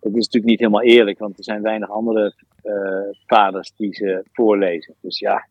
dat 0.00 0.12
is 0.12 0.24
natuurlijk 0.24 0.44
niet 0.44 0.58
helemaal 0.58 0.82
eerlijk, 0.82 1.18
want 1.18 1.38
er 1.38 1.44
zijn 1.44 1.62
weinig 1.62 1.90
andere 1.90 2.34
eh, 2.62 3.18
vaders 3.26 3.72
die 3.76 3.94
ze 3.94 4.24
voorlezen. 4.32 4.94
Dus 5.00 5.18
ja, 5.18 5.46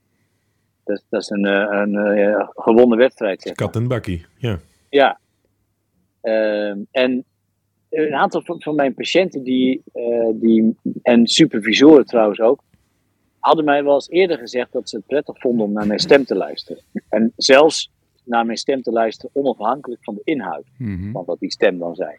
dat, 0.84 1.04
dat 1.10 1.22
is 1.22 1.30
een, 1.30 1.46
eh, 1.46 1.80
een, 1.82 1.96
eh, 1.96 2.50
gewonnen 2.54 2.98
wedstrijd. 2.98 3.42
Zeg 3.42 3.56
maar. 3.58 3.68
Kat 3.68 3.82
en 3.82 3.88
bakkie, 3.88 4.26
ja. 4.38 4.60
Ja. 4.90 5.20
Ehm, 6.22 6.80
en 6.92 7.24
een 7.90 8.16
aantal 8.16 8.42
van, 8.42 8.62
van 8.62 8.76
mijn 8.76 8.94
patiënten 8.94 9.44
die, 9.44 9.84
die, 10.34 10.76
en 11.02 11.28
supervisoren 11.28 12.06
trouwens 12.06 12.40
ook, 12.40 12.64
hadden 13.40 13.66
mij 13.66 13.84
wel 13.84 13.94
eens 13.94 14.10
eerder 14.10 14.38
gezegd 14.38 14.72
dat 14.72 14.90
ze 14.90 14.96
het 14.96 15.06
prettig 15.06 15.40
vonden 15.40 15.66
om 15.66 15.74
naar 15.74 15.88
mijn 15.88 16.00
stem 16.00 16.26
te 16.26 16.36
luisteren. 16.36 16.84
En 17.10 17.34
zelfs 17.36 17.92
naar 18.30 18.46
mijn 18.46 18.58
stem 18.58 18.82
te 18.82 18.92
luisteren 18.92 19.36
onafhankelijk 19.36 20.04
van 20.04 20.16
de 20.16 20.22
inhoud 20.24 20.66
Mhm. 20.78 21.12
van 21.12 21.26
wat 21.26 21.40
die 21.40 21.52
stem 21.52 21.78
dan 21.78 21.96
zei. 21.96 22.18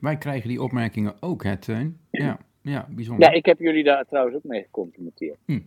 Wij 0.00 0.16
krijgen 0.16 0.48
die 0.48 0.62
opmerkingen 0.62 1.14
ook, 1.20 1.44
hè, 1.44 1.56
Teun? 1.56 1.98
Ja, 2.10 2.38
ja 2.62 2.86
bijzonder. 2.90 3.28
Ja, 3.28 3.34
ik 3.34 3.46
heb 3.46 3.58
jullie 3.58 3.84
daar 3.84 4.04
trouwens 4.04 4.36
ook 4.36 4.44
mee 4.44 4.62
gecomplimenteerd. 4.62 5.38
Hm. 5.44 5.60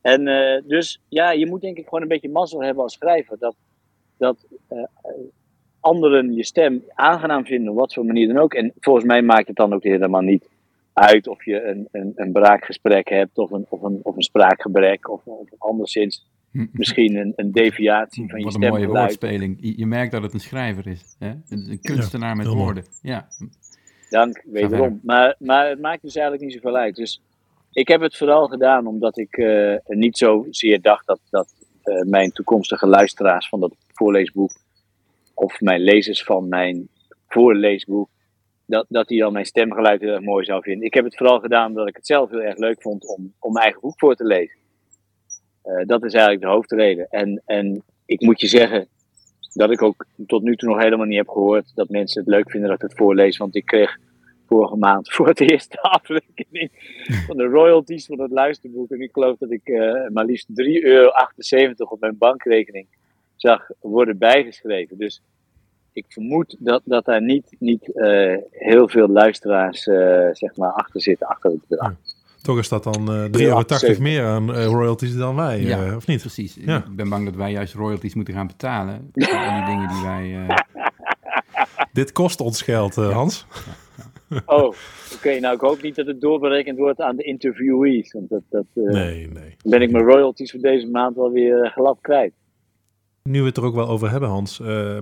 En 0.00 0.28
eh, 0.28 0.62
dus 0.66 1.02
ja, 1.08 1.30
je 1.30 1.46
moet 1.46 1.60
denk 1.60 1.76
ik 1.78 1.84
gewoon 1.84 2.02
een 2.02 2.08
beetje 2.08 2.28
mazzel 2.28 2.62
hebben 2.62 2.82
als 2.82 2.92
schrijver. 2.92 3.38
Dat, 3.38 3.56
dat 4.16 4.46
eh, 4.68 4.82
anderen 5.80 6.34
je 6.34 6.44
stem 6.44 6.84
aangenaam 6.94 7.44
vinden, 7.46 7.70
op 7.72 7.78
wat 7.78 7.94
voor 7.94 8.04
manier 8.04 8.28
dan 8.28 8.38
ook. 8.38 8.54
En 8.54 8.72
volgens 8.80 9.04
mij 9.04 9.22
maakt 9.22 9.46
het 9.46 9.56
dan 9.56 9.72
ook 9.72 9.82
helemaal 9.82 10.20
niet 10.20 10.48
uit 10.92 11.26
of 11.28 11.44
je 11.44 11.62
een, 11.62 11.88
een, 11.92 12.12
een 12.16 12.32
braakgesprek 12.32 13.08
hebt 13.08 13.38
of 13.38 13.50
een, 13.50 13.66
of 13.68 13.82
een, 13.82 14.00
of 14.02 14.16
een 14.16 14.22
spraakgebrek 14.22 15.10
of, 15.10 15.24
of 15.24 15.48
anderszins. 15.58 16.26
Misschien 16.72 17.16
een, 17.16 17.32
een 17.36 17.52
deviatie 17.52 18.28
van 18.28 18.38
je 18.38 18.44
Wat 18.44 18.54
een 18.54 18.68
mooie 18.68 18.86
woordspeling. 18.86 19.56
Je, 19.60 19.78
je 19.78 19.86
merkt 19.86 20.12
dat 20.12 20.22
het 20.22 20.34
een 20.34 20.40
schrijver 20.40 20.86
is. 20.86 21.16
Hè? 21.18 21.28
Een 21.28 21.70
een 21.70 21.80
kunstenaar 21.80 22.36
met 22.36 22.46
woorden. 22.46 22.84
Ja. 23.02 23.28
Dank, 24.10 24.42
wederom. 24.44 25.00
Maar, 25.02 25.34
maar 25.38 25.68
het 25.68 25.80
maakt 25.80 26.02
dus 26.02 26.14
eigenlijk 26.14 26.44
niet 26.44 26.54
zoveel 26.54 26.76
uit. 26.76 26.96
Dus 26.96 27.22
ik 27.72 27.88
heb 27.88 28.00
het 28.00 28.16
vooral 28.16 28.46
gedaan 28.46 28.86
omdat 28.86 29.18
ik 29.18 29.36
eh, 29.36 29.76
niet 29.86 30.18
zozeer 30.18 30.80
dacht 30.80 31.06
dat, 31.06 31.20
dat 31.30 31.54
eh, 31.82 32.02
mijn 32.02 32.30
toekomstige 32.30 32.86
luisteraars 32.86 33.48
van 33.48 33.60
dat 33.60 33.76
voorleesboek, 33.88 34.50
of 35.34 35.60
mijn 35.60 35.80
lezers 35.80 36.22
van 36.22 36.48
mijn 36.48 36.88
voorleesboek, 37.28 38.08
dat, 38.66 38.86
dat 38.88 39.08
die 39.08 39.20
dan 39.20 39.32
mijn 39.32 39.46
stemgeluid 39.46 40.00
heel 40.00 40.12
erg 40.12 40.22
mooi 40.22 40.44
zou 40.44 40.62
vinden. 40.62 40.86
Ik 40.86 40.94
heb 40.94 41.04
het 41.04 41.16
vooral 41.16 41.40
gedaan 41.40 41.68
omdat 41.68 41.88
ik 41.88 41.96
het 41.96 42.06
zelf 42.06 42.30
heel 42.30 42.42
erg 42.42 42.58
leuk 42.58 42.82
vond 42.82 43.06
om, 43.16 43.34
om 43.38 43.52
mijn 43.52 43.64
eigen 43.64 43.80
boek 43.80 43.98
voor 43.98 44.14
te 44.14 44.24
lezen. 44.24 44.58
Eh, 45.70 45.86
dat 45.86 46.04
is 46.04 46.12
eigenlijk 46.12 46.42
de 46.42 46.48
hoofdreden. 46.48 47.06
En, 47.10 47.42
en 47.46 47.82
ik 48.06 48.20
moet 48.20 48.40
je 48.40 48.46
zeggen 48.46 48.88
dat 49.52 49.70
ik 49.70 49.82
ook 49.82 50.06
tot 50.26 50.42
nu 50.42 50.56
toe 50.56 50.68
nog 50.68 50.82
helemaal 50.82 51.06
niet 51.06 51.18
heb 51.18 51.28
gehoord 51.28 51.72
dat 51.74 51.88
mensen 51.88 52.20
het 52.20 52.30
leuk 52.30 52.50
vinden 52.50 52.68
dat 52.68 52.82
ik 52.82 52.88
het 52.88 52.98
voorlees. 52.98 53.36
Want 53.36 53.56
ik 53.56 53.64
kreeg 53.64 53.98
vorige 54.46 54.76
maand 54.76 55.10
voor 55.14 55.28
het 55.28 55.40
eerst 55.40 55.70
de 55.70 55.80
afrekening 55.80 56.70
van 57.26 57.36
de 57.36 57.44
royalties 57.44 58.06
van 58.06 58.20
het 58.20 58.30
luisterboek. 58.30 58.90
En 58.90 59.00
ik 59.00 59.12
geloof 59.12 59.38
dat 59.38 59.50
ik 59.50 59.68
eh, 59.68 60.08
maar 60.08 60.24
liefst 60.24 60.48
3,78 60.48 60.54
euro 60.82 61.10
op 61.78 62.00
mijn 62.00 62.18
bankrekening 62.18 62.86
zag 63.36 63.70
worden 63.80 64.18
bijgeschreven. 64.18 64.98
Dus 64.98 65.22
ik 65.92 66.04
vermoed 66.08 66.56
dat, 66.58 66.82
dat 66.84 67.04
daar 67.04 67.22
niet, 67.22 67.56
niet 67.58 67.92
eh, 67.92 68.36
heel 68.50 68.88
veel 68.88 69.08
luisteraars 69.08 69.82
zeg 70.32 70.56
maar 70.56 70.72
achter 70.72 71.00
zitten, 71.00 71.26
achter 71.26 71.50
het 71.50 71.66
bedrag. 71.68 71.94
Toch 72.42 72.58
is 72.58 72.68
dat 72.68 72.82
dan 72.84 73.12
eh 73.12 73.24
3,80 73.24 73.30
euro 73.30 73.64
meer 74.00 74.24
aan 74.26 74.54
eh, 74.54 74.64
royalties 74.64 75.16
dan 75.16 75.34
wij, 75.36 75.60
Ja. 75.60 75.84
eh, 75.86 75.96
of 75.96 76.06
niet? 76.06 76.20
Precies. 76.20 76.54
Ja. 76.60 76.76
Ik 76.76 76.96
ben 76.96 77.08
bang 77.08 77.24
dat 77.24 77.34
wij 77.34 77.50
juist 77.52 77.74
royalties 77.74 78.14
moeten 78.14 78.34
gaan 78.34 78.46
betalen. 78.46 79.10
Voor 79.14 79.36
al 79.38 79.54
die 79.56 79.64
dingen 79.74 79.88
die 79.88 80.02
wij... 80.02 80.46
eh, 80.46 80.56
Dit 81.92 82.12
kost 82.12 82.40
ons 82.40 82.62
geld, 82.62 82.94
Hans. 82.94 83.46
Oh, 84.46 84.74
oké. 85.14 85.38
nou, 85.40 85.54
ik 85.54 85.60
hoop 85.60 85.82
niet 85.82 85.94
dat 85.94 86.06
het 86.06 86.20
doorberekend 86.20 86.78
wordt 86.78 87.00
aan 87.00 87.16
de 87.16 87.22
interviewees. 87.22 88.12
Want 88.12 88.28
dat, 88.28 88.42
dat 88.50 88.64
Nee, 88.74 89.28
nee. 89.28 89.56
ben 89.62 89.82
ik 89.82 89.90
mijn 89.90 90.04
royalties 90.04 90.50
voor 90.50 90.60
deze 90.60 90.86
maand 90.86 91.16
wel 91.16 91.30
weer 91.30 91.70
glad 91.74 91.98
kwijt. 92.00 92.32
Nu 93.22 93.40
we 93.40 93.46
het 93.46 93.56
er 93.56 93.64
ook 93.64 93.74
wel 93.74 93.88
over 93.88 94.10
hebben, 94.10 94.28
Hans, 94.28 94.60
eh, 94.60 94.98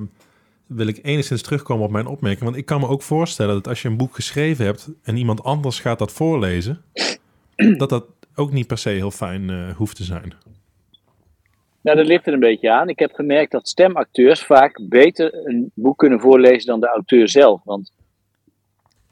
wil 0.66 0.86
ik 0.86 0.99
enigszins 1.03 1.43
terugkomen 1.43 1.84
op 1.84 1.91
mijn 1.93 2.07
opmerking. 2.07 2.45
Want 2.45 2.57
ik 2.57 2.66
kan 2.66 2.80
me 2.80 2.89
ook 2.89 3.03
voorstellen 3.03 3.55
dat 3.55 3.68
als 3.68 3.82
je 3.82 3.89
een 3.89 3.97
boek 3.97 4.14
geschreven 4.14 4.64
hebt 4.64 4.89
en 5.03 5.16
iemand 5.16 5.43
anders 5.45 5.80
gaat 5.80 5.99
dat 5.99 6.12
voorlezen, 6.12 6.82
dat 7.78 7.88
dat 7.88 8.06
ook 8.34 8.52
niet 8.52 8.66
per 8.66 8.78
se 8.78 8.88
heel 8.88 9.11
fijn 9.11 9.50
eh, 9.50 9.76
hoeft 9.76 9.96
te 9.96 10.04
zijn. 10.04 10.32
Nou, 11.80 11.96
dat 11.96 12.06
ligt 12.06 12.26
er 12.26 12.32
een 12.32 12.40
beetje 12.40 12.70
aan. 12.72 12.88
Ik 12.88 12.98
heb 12.98 13.12
gemerkt 13.12 13.52
dat 13.52 13.68
stemacteurs 13.68 14.42
vaak 14.42 14.80
beter 14.88 15.46
een 15.46 15.70
boek 15.74 15.98
kunnen 15.98 16.20
voorlezen 16.20 16.66
dan 16.66 16.80
de 16.80 16.88
auteur 16.88 17.28
zelf. 17.28 17.61
Want 17.64 17.92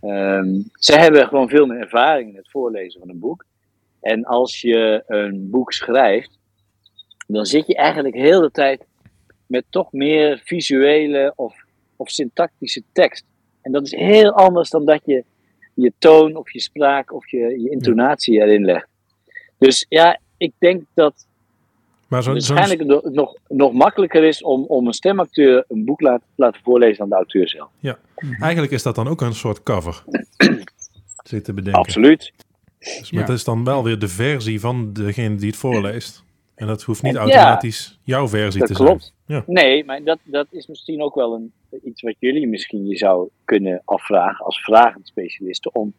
ehm 0.01 0.61
zij 0.73 1.01
hebben 1.01 1.29
gewoon 1.29 1.49
veel 1.49 1.67
meer 1.67 1.81
ervaring 1.81 2.31
in 2.31 2.37
het 2.37 2.51
voorlezen 2.51 3.01
van 3.01 3.09
een 3.09 3.19
boek. 3.19 3.45
En 4.01 4.25
als 4.25 4.61
je 4.61 5.03
een 5.07 5.51
boek 5.51 5.73
schrijft, 5.73 6.39
dan 7.27 7.47
zit 7.47 7.67
je 7.67 7.75
eigenlijk 7.75 8.15
heel 8.15 8.41
de 8.41 8.51
tijd 8.51 8.87
met 9.47 9.65
toch 9.71 9.93
meer 9.93 10.41
visuele 10.45 11.33
of, 11.37 11.65
of 11.97 12.11
syntactische 12.11 12.83
tekst. 12.93 13.25
En 13.63 13.73
dat 13.73 13.85
is 13.87 13.95
heel 13.95 14.33
anders 14.33 14.71
dan 14.71 14.85
dat 14.85 15.01
je 15.05 15.25
je 15.77 15.93
toon 15.99 16.37
of 16.37 16.53
je 16.53 16.61
spraak 16.61 17.13
of 17.13 17.31
je, 17.31 17.39
je 17.39 17.71
intonatie 17.71 18.41
erin 18.41 18.65
legt. 18.65 18.87
Dus 19.59 19.87
ja, 19.89 20.21
ik 20.37 20.53
denk 20.59 20.83
dat 20.95 21.27
Maar 22.09 22.23
zo'n- 22.23 22.33
waarschijnlijk 22.33 22.85
nog, 22.85 23.03
nog, 23.05 23.37
nog 23.49 23.73
makkelijker 23.73 24.25
is 24.25 24.43
om, 24.43 24.65
om 24.65 24.87
een 24.87 24.93
stemacteur 24.93 25.65
een 25.69 25.85
boek 25.85 26.01
laat, 26.01 26.23
laten 26.35 26.61
voorlezen 26.65 26.97
dan 26.99 27.09
de 27.09 27.15
auteur 27.15 27.49
zelf. 27.49 27.69
eigenlijk 28.41 28.73
is 28.73 28.83
dat 28.83 28.95
dan 28.95 29.09
ook 29.09 29.21
een 29.21 29.35
soort 29.35 29.63
cover. 29.63 30.05
Zit 31.25 31.45
te 31.45 31.53
bedenken. 31.55 31.81
Absoluut. 31.83 32.33
Dus, 32.79 33.11
maar 33.11 33.21
Ja. 33.23 33.27
het 33.29 33.37
is 33.39 33.45
dan 33.45 33.65
wel 33.65 33.85
weer 33.85 33.99
de 33.99 34.09
versie 34.09 34.61
van 34.61 34.93
degene 34.93 35.35
die 35.35 35.47
het 35.47 35.57
voorleest. 35.57 36.25
En 36.57 36.67
dat 36.67 36.83
hoeft 36.83 37.03
niet 37.03 37.15
automatisch 37.17 37.99
jouw 38.03 38.29
versie 38.29 38.65
te 38.65 38.73
klopt. 38.73 39.13
zijn. 39.27 39.39
Ja. 39.39 39.53
Nee, 39.53 39.85
maar 39.85 40.03
dat, 40.05 40.19
dat 40.25 40.47
is 40.51 40.67
misschien 40.67 41.03
ook 41.03 41.15
wel 41.15 41.35
een, 41.35 41.53
iets 41.85 42.03
wat 42.03 42.15
jullie 42.19 42.47
misschien 42.49 42.87
je 42.87 42.97
zou 42.97 43.29
kunnen 43.45 43.83
afvragen 43.85 44.45
als 44.45 44.61
vragend 44.63 45.07
specialisten. 45.07 45.75
Om, 45.75 45.93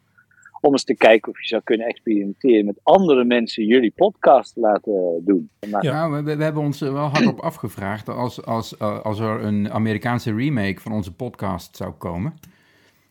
om 0.60 0.72
eens 0.72 0.84
te 0.84 0.94
kijken 0.96 1.32
of 1.32 1.40
je 1.40 1.46
zou 1.46 1.62
kunnen 1.62 1.86
experimenteren 1.86 2.64
met 2.64 2.80
andere 2.82 3.24
mensen 3.24 3.64
jullie 3.64 3.92
podcast 3.96 4.56
laten 4.56 5.22
doen. 5.24 5.50
Maar, 5.70 5.84
Ja. 5.84 5.92
Nou, 6.08 6.24
we, 6.24 6.36
we 6.36 6.42
hebben 6.44 6.62
ons 6.62 6.80
er 6.80 6.92
wel 6.92 7.08
hardop 7.08 7.40
afgevraagd 7.40 8.08
als, 8.08 8.44
als, 8.44 8.76
eh, 8.76 9.00
als 9.00 9.18
er 9.18 9.42
een 9.44 9.70
Amerikaanse 9.70 10.34
remake 10.34 10.80
van 10.80 10.92
onze 10.92 11.12
podcast 11.12 11.76
zou 11.76 11.92
komen. 11.92 12.34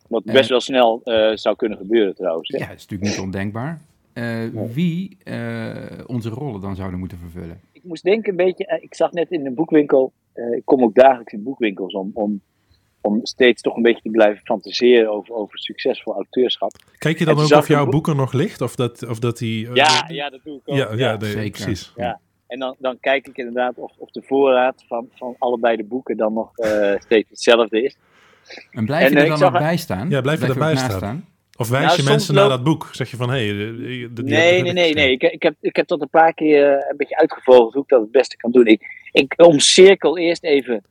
Wat 0.07 0.23
best 0.23 0.49
wel 0.49 0.61
snel 0.61 1.01
eh, 1.03 1.31
zou 1.35 1.55
kunnen 1.55 1.77
gebeuren 1.77 2.15
trouwens. 2.15 2.49
hè. 2.49 2.57
Ja, 2.57 2.67
dat 2.67 2.75
is 2.75 2.81
natuurlijk 2.87 3.09
niet 3.11 3.19
ondenkbaar. 3.19 3.81
Eh, 4.17 4.43
wie 4.73 5.17
eh, 5.23 5.75
onze 6.05 6.29
rollen 6.29 6.61
dan 6.61 6.75
zouden 6.75 6.99
moeten 6.99 7.17
vervullen. 7.17 7.61
Ik 7.71 7.83
moest 7.83 8.03
denken 8.03 8.29
een 8.29 8.35
beetje, 8.45 8.65
eh, 8.65 8.83
ik 8.83 8.95
zag 8.95 9.11
net 9.11 9.31
in 9.31 9.45
een 9.45 9.53
boekwinkel, 9.53 10.13
eh, 10.33 10.51
ik 10.51 10.61
kom 10.65 10.83
ook 10.83 10.95
dagelijks 10.95 11.33
in 11.33 11.43
boekwinkels 11.43 11.93
om, 11.93 12.11
om, 12.13 12.41
om 13.01 13.19
steeds 13.25 13.61
toch 13.61 13.75
een 13.75 13.81
beetje 13.81 14.01
te 14.01 14.09
blijven 14.09 14.41
fantaseren 14.43 15.11
over, 15.11 15.35
over 15.35 15.59
succesvol 15.59 16.13
auteurschap. 16.13 16.71
Kijk 16.97 17.19
je 17.19 17.25
dan 17.25 17.39
ook 17.39 17.51
of 17.51 17.67
jouw 17.67 17.83
boek- 17.83 17.93
boek 17.93 18.07
er 18.07 18.15
nog 18.15 18.33
ligt? 18.33 18.61
Of 18.61 18.75
dat, 18.75 19.07
of 19.07 19.19
dat 19.19 19.37
die... 19.37 19.73
Ja, 19.73 20.05
ja, 20.07 20.29
dat 20.29 20.39
doe 20.43 20.55
ik 20.55 20.61
ook. 20.65 20.75
ja, 20.77 20.93
ja, 20.93 21.17
nee, 21.17 21.31
zeker. 21.31 21.51
precies. 21.65 21.93
Ja. 21.95 22.19
En 22.47 22.59
dan, 22.59 22.75
dan 22.79 22.97
kijk 22.99 23.27
ik 23.27 23.37
inderdaad 23.37 23.77
of, 23.77 23.91
of 23.97 24.11
de 24.11 24.23
voorraad 24.25 24.83
van, 24.87 25.07
van 25.15 25.35
allebei 25.37 25.75
de 25.77 25.83
boeken 25.83 26.17
dan 26.17 26.33
nog 26.33 26.57
eh, 26.57 26.93
steeds 26.99 27.29
hetzelfde 27.29 27.83
is. 27.83 27.97
En 28.71 28.85
blijven 28.85 29.17
En, 29.17 29.23
er 29.23 29.29
dan 29.29 29.39
nog 29.39 29.53
er- 29.53 29.59
bij 29.59 29.77
staan? 29.77 30.09
Ja, 30.09 30.21
blijf 30.21 30.39
je 30.39 30.45
er 30.45 30.51
erbij 30.51 30.71
ook 30.71 30.77
staan. 30.77 31.25
Of 31.57 31.69
wijs 31.69 31.85
Nou, 31.85 31.97
je 31.97 32.03
mensen 32.09 32.33
naar 32.33 32.49
dat 32.49 32.63
boek? 32.63 32.89
Zeg 32.91 33.11
je 33.11 33.17
van, 33.17 33.29
hé... 33.29 33.47
Hey, 33.47 34.09
Nee, 34.23 34.61
nee, 34.61 34.73
nee, 34.73 34.93
nee. 34.93 35.11
Ik, 35.11 35.23
ik, 35.23 35.43
heb, 35.43 35.55
ik 35.61 35.75
heb 35.75 35.87
dat 35.87 36.01
een 36.01 36.09
paar 36.09 36.33
keer 36.33 36.63
eh, 36.77 36.89
een 36.89 36.97
beetje 36.97 37.17
uitgevogeld 37.17 37.73
hoe 37.73 37.83
ik 37.83 37.89
dat 37.89 38.01
het 38.01 38.11
beste 38.11 38.37
kan 38.37 38.51
doen. 38.51 38.65
Ik, 38.65 38.81
ik 39.11 39.33
omcirkel 39.37 40.17
eerst 40.17 40.43
even 40.43 40.83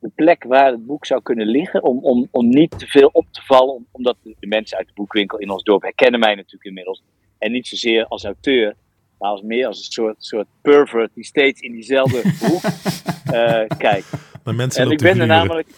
de 0.00 0.10
plek 0.14 0.44
waar 0.44 0.70
het 0.70 0.86
boek 0.86 1.06
zou 1.06 1.22
kunnen 1.22 1.46
liggen, 1.46 1.82
om, 1.82 1.98
om, 2.04 2.28
om 2.30 2.48
niet 2.48 2.78
te 2.78 2.86
veel 2.86 3.10
op 3.12 3.26
te 3.30 3.42
vallen, 3.44 3.74
om- 3.74 3.86
omdat 3.90 4.16
de, 4.22 4.46
mensen 4.46 4.78
uit 4.78 4.86
de 4.86 4.92
boekwinkel 4.94 5.38
in 5.38 5.50
ons 5.50 5.62
dorp 5.62 5.82
herkennen 5.82 6.20
mij 6.20 6.34
natuurlijk 6.34 6.64
inmiddels. 6.64 7.02
En 7.38 7.52
niet 7.52 7.66
zozeer 7.66 8.04
als 8.06 8.24
auteur, 8.24 8.74
maar 9.18 9.30
als 9.30 9.42
meer 9.42 9.66
als 9.66 9.78
een 9.78 9.92
soort, 9.92 10.16
soort 10.18 10.46
pervert 10.62 11.10
die 11.14 11.24
steeds 11.24 11.60
in 11.60 11.72
diezelfde 11.72 12.22
hoek 12.46 12.62
eh, 13.34 13.78
kijkt. 13.78 14.06
En 14.76 14.90
ik 14.90 14.98
ben 14.98 15.20
er 15.20 15.26
namelijk, 15.26 15.68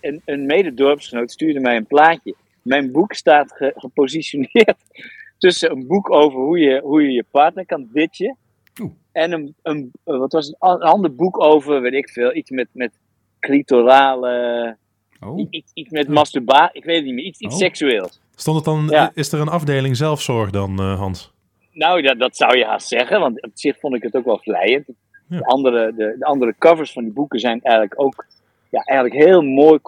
een, 0.00 0.22
een 0.24 0.46
mededorpsgenoot 0.46 1.30
stuurde 1.30 1.60
mij 1.60 1.76
een 1.76 1.86
plaatje. 1.86 2.34
Mijn 2.62 2.92
boek 2.92 3.12
staat 3.14 3.52
ge- 3.52 3.72
gepositioneerd 3.76 4.76
tussen 5.38 5.70
een 5.70 5.86
boek 5.86 6.10
over 6.10 6.38
hoe 6.40 6.58
je 6.58 6.80
hoe 6.80 7.02
je, 7.02 7.10
je 7.10 7.24
partner 7.30 7.66
kan 7.66 7.88
ditchen. 7.92 8.36
Oeh. 8.80 8.90
En 9.12 9.32
een, 9.32 9.54
een, 9.62 9.90
wat 10.04 10.32
was 10.32 10.46
het, 10.46 10.56
een 10.58 10.80
ander 10.82 11.14
boek 11.14 11.40
over, 11.44 11.80
weet 11.80 11.92
ik 11.92 12.08
veel, 12.08 12.34
iets 12.34 12.50
met, 12.50 12.68
met 12.72 12.92
clitorale 13.40 14.76
Oh, 15.24 15.46
Iets, 15.50 15.70
iets 15.74 15.90
met 15.90 16.08
masturbatie, 16.08 16.76
ik 16.78 16.84
weet 16.84 16.96
het 16.96 17.04
niet 17.04 17.14
meer, 17.14 17.24
iets, 17.24 17.38
iets 17.40 17.54
Oh. 17.54 17.60
seksueels. 17.60 18.20
Stond 18.34 18.56
het 18.56 18.64
dan, 18.64 18.86
Ja. 18.88 19.10
is 19.14 19.32
er 19.32 19.40
een 19.40 19.48
afdeling 19.48 19.96
zelfzorg 19.96 20.50
dan, 20.50 20.78
eh, 20.78 20.98
Hans? 20.98 21.32
Nou, 21.72 22.02
dat, 22.02 22.18
dat 22.18 22.36
zou 22.36 22.58
je 22.58 22.64
haast 22.64 22.88
zeggen, 22.88 23.20
want 23.20 23.42
op 23.42 23.50
zich 23.54 23.78
vond 23.78 23.94
ik 23.94 24.02
het 24.02 24.16
ook 24.16 24.24
wel 24.24 24.38
vlijend. 24.38 24.86
Ja. 25.28 25.36
De, 25.36 25.44
andere, 25.44 25.92
de, 25.96 26.16
de 26.18 26.24
andere 26.24 26.54
covers 26.58 26.92
van 26.92 27.02
die 27.04 27.12
boeken 27.12 27.40
zijn 27.40 27.60
eigenlijk 27.62 28.00
ook 28.00 28.26
ja, 28.70 28.80
eigenlijk 28.80 29.24
heel 29.24 29.42
mooi 29.42 29.78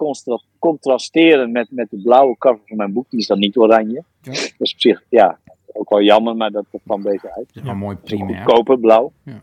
contrasteren 0.65 1.51
met, 1.51 1.67
met 1.71 1.89
de 1.89 2.01
blauwe 2.01 2.37
cover 2.37 2.61
van 2.65 2.77
mijn 2.77 2.93
boek. 2.93 3.09
Die 3.09 3.19
is 3.19 3.27
dan 3.27 3.39
niet 3.39 3.57
oranje. 3.57 4.03
Ja. 4.21 4.31
Dat 4.31 4.53
is 4.57 4.73
op 4.73 4.79
zich 4.79 5.03
ja, 5.09 5.39
ook 5.73 5.89
wel 5.89 6.01
jammer, 6.01 6.35
maar 6.35 6.51
dat, 6.51 6.65
dat 6.71 6.81
kwam 6.83 7.01
beter 7.01 7.31
uit. 7.31 7.63
wel 7.63 7.75
mooi 7.75 7.97
goedkoper 8.05 8.79
blauw. 8.79 9.11
Ja. 9.23 9.41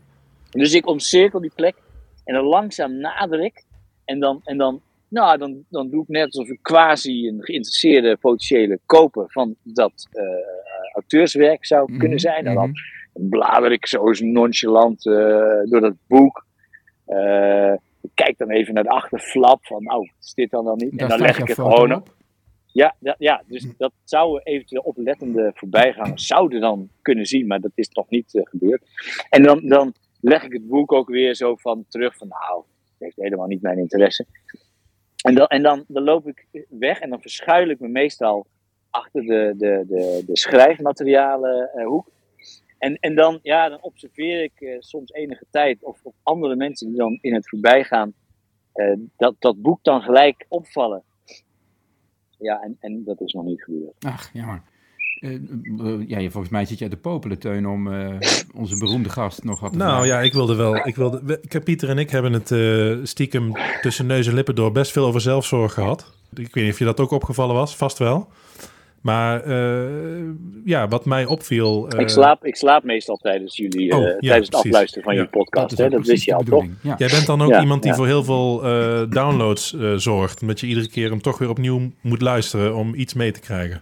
Dus 0.49 0.73
ik 0.73 0.87
omcirkel 0.87 1.39
die 1.39 1.51
plek 1.55 1.75
en 2.23 2.33
dan 2.33 2.43
langzaam 2.43 2.97
nader 2.97 3.43
ik. 3.43 3.63
En 4.05 4.19
dan, 4.19 4.41
en 4.43 4.57
dan, 4.57 4.81
nou, 5.07 5.37
dan, 5.37 5.63
dan 5.69 5.89
doe 5.89 6.01
ik 6.01 6.07
net 6.07 6.25
alsof 6.25 6.47
ik 6.47 6.59
quasi 6.61 7.27
een 7.27 7.43
geïnteresseerde 7.43 8.17
potentiële 8.17 8.79
koper 8.85 9.25
van 9.27 9.55
dat 9.63 10.07
eh, 10.11 10.23
auteurswerk 10.93 11.65
zou 11.65 11.89
Mhm, 11.89 11.99
kunnen 11.99 12.19
zijn. 12.19 12.45
En 12.45 12.53
dan 12.53 12.69
mhm. 13.13 13.29
blader 13.29 13.71
ik 13.71 13.87
zo 13.87 14.07
eens 14.07 14.21
nonchalant 14.21 15.05
eh, 15.05 15.13
door 15.63 15.81
dat 15.81 15.95
boek. 16.07 16.45
Eh, 17.05 17.73
ik 18.03 18.11
kijk 18.13 18.37
dan 18.37 18.49
even 18.49 18.73
naar 18.73 18.83
de 18.83 18.89
achterflap 18.89 19.65
van, 19.65 19.83
nou, 19.83 20.09
is 20.19 20.33
dit 20.33 20.49
dan 20.49 20.65
dan 20.65 20.77
niet? 20.77 20.99
Daar 20.99 21.09
en 21.09 21.17
dan 21.17 21.27
leg 21.27 21.39
ik 21.39 21.47
het 21.47 21.57
gewoon 21.57 21.95
op. 21.95 22.15
Ja, 22.65 22.95
ja, 22.99 23.15
ja, 23.17 23.43
dus 23.47 23.67
dat 23.77 23.91
zouden 24.03 24.43
eventueel 24.43 24.81
oplettende 24.81 25.51
voorbijgangers 25.53 26.25
zouden 26.25 26.61
dan 26.61 26.89
kunnen 27.01 27.25
zien, 27.25 27.47
maar 27.47 27.59
dat 27.59 27.71
is 27.75 27.87
toch 27.87 28.09
niet 28.09 28.35
eh, 28.35 28.41
gebeurd. 28.43 28.83
En 29.29 29.43
dan, 29.43 29.67
dan 29.67 29.93
leg 30.21 30.43
ik 30.43 30.53
het 30.53 30.67
boek 30.67 30.91
ook 30.91 31.09
weer 31.09 31.35
zo 31.35 31.55
van 31.55 31.85
terug 31.87 32.17
van, 32.17 32.27
nou, 32.27 32.63
het 32.83 32.99
heeft 32.99 33.15
helemaal 33.15 33.47
niet 33.47 33.61
mijn 33.61 33.77
interesse. 33.77 34.25
En 35.23 35.35
dan, 35.35 35.47
en 35.47 35.61
dan, 35.61 35.83
dan 35.87 36.03
loop 36.03 36.27
ik 36.27 36.65
weg 36.69 36.99
en 36.99 37.09
dan 37.09 37.21
verschuil 37.21 37.69
ik 37.69 37.79
me 37.79 37.87
meestal 37.87 38.45
achter 38.89 39.21
de, 39.21 39.53
de, 39.57 39.83
de, 39.87 40.23
de 40.25 40.37
schrijfmaterialen 40.37 41.69
eh, 41.73 41.85
hoek. 41.85 42.07
En, 42.83 42.97
en 42.99 43.15
dan, 43.15 43.39
ja, 43.41 43.69
dan 43.69 43.81
observeer 43.81 44.43
ik 44.43 44.51
eh, 44.55 44.75
soms 44.79 45.11
enige 45.11 45.45
tijd 45.51 45.83
of, 45.83 45.99
of 46.03 46.13
andere 46.23 46.55
mensen 46.55 46.87
die 46.87 46.97
dan 46.97 47.17
in 47.21 47.33
het 47.33 47.49
voorbijgaan 47.49 48.13
eh, 48.73 48.93
dat, 49.17 49.35
dat 49.39 49.61
boek 49.61 49.79
dan 49.83 50.01
gelijk 50.01 50.45
opvallen. 50.47 51.03
Ja, 52.39 52.61
en, 52.61 52.77
en 52.79 53.03
dat 53.05 53.21
is 53.21 53.33
nog 53.33 53.45
niet 53.45 53.63
gebeurd. 53.63 53.93
Ach, 53.99 54.29
jammer. 54.33 54.61
Eh, 55.19 55.39
ja, 56.07 56.19
je- 56.19 56.31
volgens 56.31 56.51
mij 56.53 56.65
zit 56.65 56.79
jij 56.79 56.89
te 56.89 56.97
popelen, 56.97 57.39
Teun, 57.39 57.67
om 57.67 57.93
eh, 57.93 58.15
onze 58.55 58.77
beroemde 58.77 59.09
gast 59.09 59.43
nog 59.43 59.59
wat 59.59 59.71
te 59.71 59.77
Nou 59.77 59.89
vragen. 59.89 60.07
ja, 60.07 60.21
ik 60.21 60.33
wilde 60.33 60.55
wel. 60.55 60.75
Ik 60.87 60.95
wilde, 60.95 61.21
we- 61.23 61.39
ik 61.41 61.51
heb- 61.53 61.63
Pieter 61.63 61.89
en 61.89 61.97
ik 61.97 62.09
hebben 62.09 62.33
het 62.33 62.51
eh, 62.51 62.97
stiekem 63.03 63.51
tussen 63.81 64.05
neus 64.05 64.27
en 64.27 64.33
lippen 64.33 64.55
door 64.55 64.71
best 64.71 64.91
veel 64.91 65.05
over 65.05 65.21
zelfzorg 65.21 65.73
gehad. 65.73 66.17
Ik 66.35 66.53
weet 66.55 66.63
niet 66.63 66.73
of 66.73 66.79
je 66.79 66.85
dat 66.85 66.99
ook 66.99 67.11
opgevallen 67.11 67.55
was, 67.55 67.75
vast 67.75 67.97
wel. 67.97 68.27
Maar 69.03 69.43
eh, 69.43 70.29
ja, 70.65 70.87
wat 70.87 71.05
mij 71.05 71.25
opviel. 71.25 71.87
eh, 71.89 71.99
ik, 71.99 72.09
slaap, 72.09 72.45
ik 72.45 72.55
slaap 72.55 72.83
meestal 72.83 73.15
tijdens 73.17 73.57
jullie, 73.57 73.89
eh, 73.91 73.97
Oh, 73.97 74.03
ja, 74.03 74.09
tijdens 74.19 74.29
het 74.39 74.49
precies. 74.49 74.65
afluisteren 74.69 75.03
van 75.03 75.13
Ja, 75.13 75.19
jullie 75.19 75.37
podcast. 75.37 75.71
is 75.71 75.77
hè? 75.77 75.89
Dat 75.89 76.05
wist 76.05 76.23
je 76.25 76.33
al, 76.35 76.43
toch? 76.43 76.65
Ja. 76.81 76.95
Jij 76.97 77.07
bent 77.09 77.25
dan 77.25 77.41
ook 77.41 77.49
Ja, 77.49 77.61
iemand 77.61 77.81
die 77.81 77.91
ja. 77.91 77.97
voor 77.97 78.05
heel 78.07 78.23
veel 78.23 78.63
eh, 78.63 79.01
downloads 79.09 79.75
eh, 79.75 79.93
zorgt. 79.95 80.41
Omdat 80.41 80.59
je 80.59 80.67
iedere 80.67 80.89
keer 80.89 81.09
hem 81.09 81.21
toch 81.21 81.37
weer 81.37 81.49
opnieuw 81.49 81.91
moet 82.01 82.21
luisteren 82.21 82.75
om 82.75 82.93
iets 82.95 83.13
mee 83.13 83.31
te 83.31 83.39
krijgen. 83.39 83.81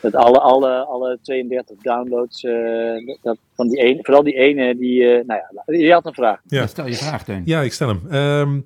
Dat 0.00 0.14
alle, 0.14 0.40
alle, 0.40 0.84
alle 0.84 1.18
32 1.22 1.76
downloads, 1.82 2.44
eh, 2.44 2.52
dat, 3.22 3.38
van 3.54 3.68
die 3.68 3.78
ene, 3.82 3.98
vooral 4.02 4.22
die 4.22 4.34
ene, 4.34 4.76
die, 4.76 5.04
eh, 5.04 5.24
nou 5.26 5.40
ja, 5.66 5.76
je 5.78 5.92
had 5.92 6.06
een 6.06 6.14
vraag. 6.14 6.40
Ja. 6.46 6.60
Ja, 6.60 6.66
Stel 6.66 6.86
je 6.86 6.94
vraag, 6.94 7.24
Teun. 7.24 7.42
Ja, 7.44 7.60
ik 7.62 7.72
stel 7.72 7.88
hem. 7.88 8.00
Ehm, 8.10 8.60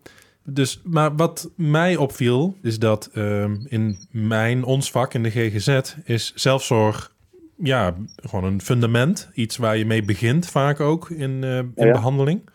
dus, 0.45 0.80
maar 0.84 1.16
wat 1.16 1.51
mij 1.57 1.97
opviel, 1.97 2.57
is 2.62 2.78
dat 2.78 3.11
ehm, 3.12 3.57
in 3.64 3.99
mijn, 4.11 4.64
ons 4.64 4.90
vak, 4.90 5.14
in 5.14 5.22
de 5.22 5.30
GGZ, 5.30 5.95
is 6.05 6.32
zelfzorg 6.34 7.12
ja, 7.57 7.95
gewoon 8.16 8.45
een 8.45 8.62
fundament. 8.62 9.30
Iets 9.34 9.57
waar 9.57 9.76
je 9.76 9.86
mee 9.86 10.03
begint 10.03 10.47
vaak 10.49 10.80
ook 10.80 11.11
in, 11.11 11.45
eh, 11.45 11.59
in 11.59 11.72
Ja. 11.76 11.93
behandeling. 11.93 12.51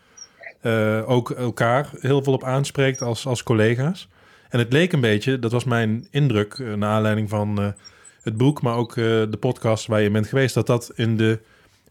Eh, 0.62 1.10
ook 1.10 1.30
elkaar 1.32 1.90
heel 2.00 2.24
veel 2.24 2.34
op 2.34 2.44
aanspreekt 2.44 3.02
als, 3.02 3.26
als 3.26 3.44
collega's. 3.44 4.08
En 4.50 4.60
het 4.60 4.74
leek 4.74 4.94
een 4.94 5.02
beetje, 5.02 5.40
dat 5.40 5.52
was 5.52 5.64
mijn 5.64 6.08
indruk, 6.12 6.54
eh, 6.54 6.74
naar 6.74 6.90
aanleiding 6.90 7.30
van 7.30 7.74
het 8.22 8.38
boek, 8.38 8.62
maar 8.62 8.76
ook 8.76 8.96
de 8.96 9.38
podcast 9.40 9.88
waar 9.88 10.02
je 10.02 10.12
bent 10.12 10.28
geweest, 10.28 10.54
dat 10.54 10.68
dat 10.68 10.92
in 10.96 11.18
de 11.18 11.40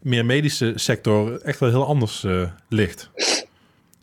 meer 0.00 0.24
medische 0.24 0.72
sector 0.74 1.40
echt 1.40 1.60
wel 1.60 1.68
heel 1.70 1.86
anders 1.86 2.26
ligt. 2.68 3.10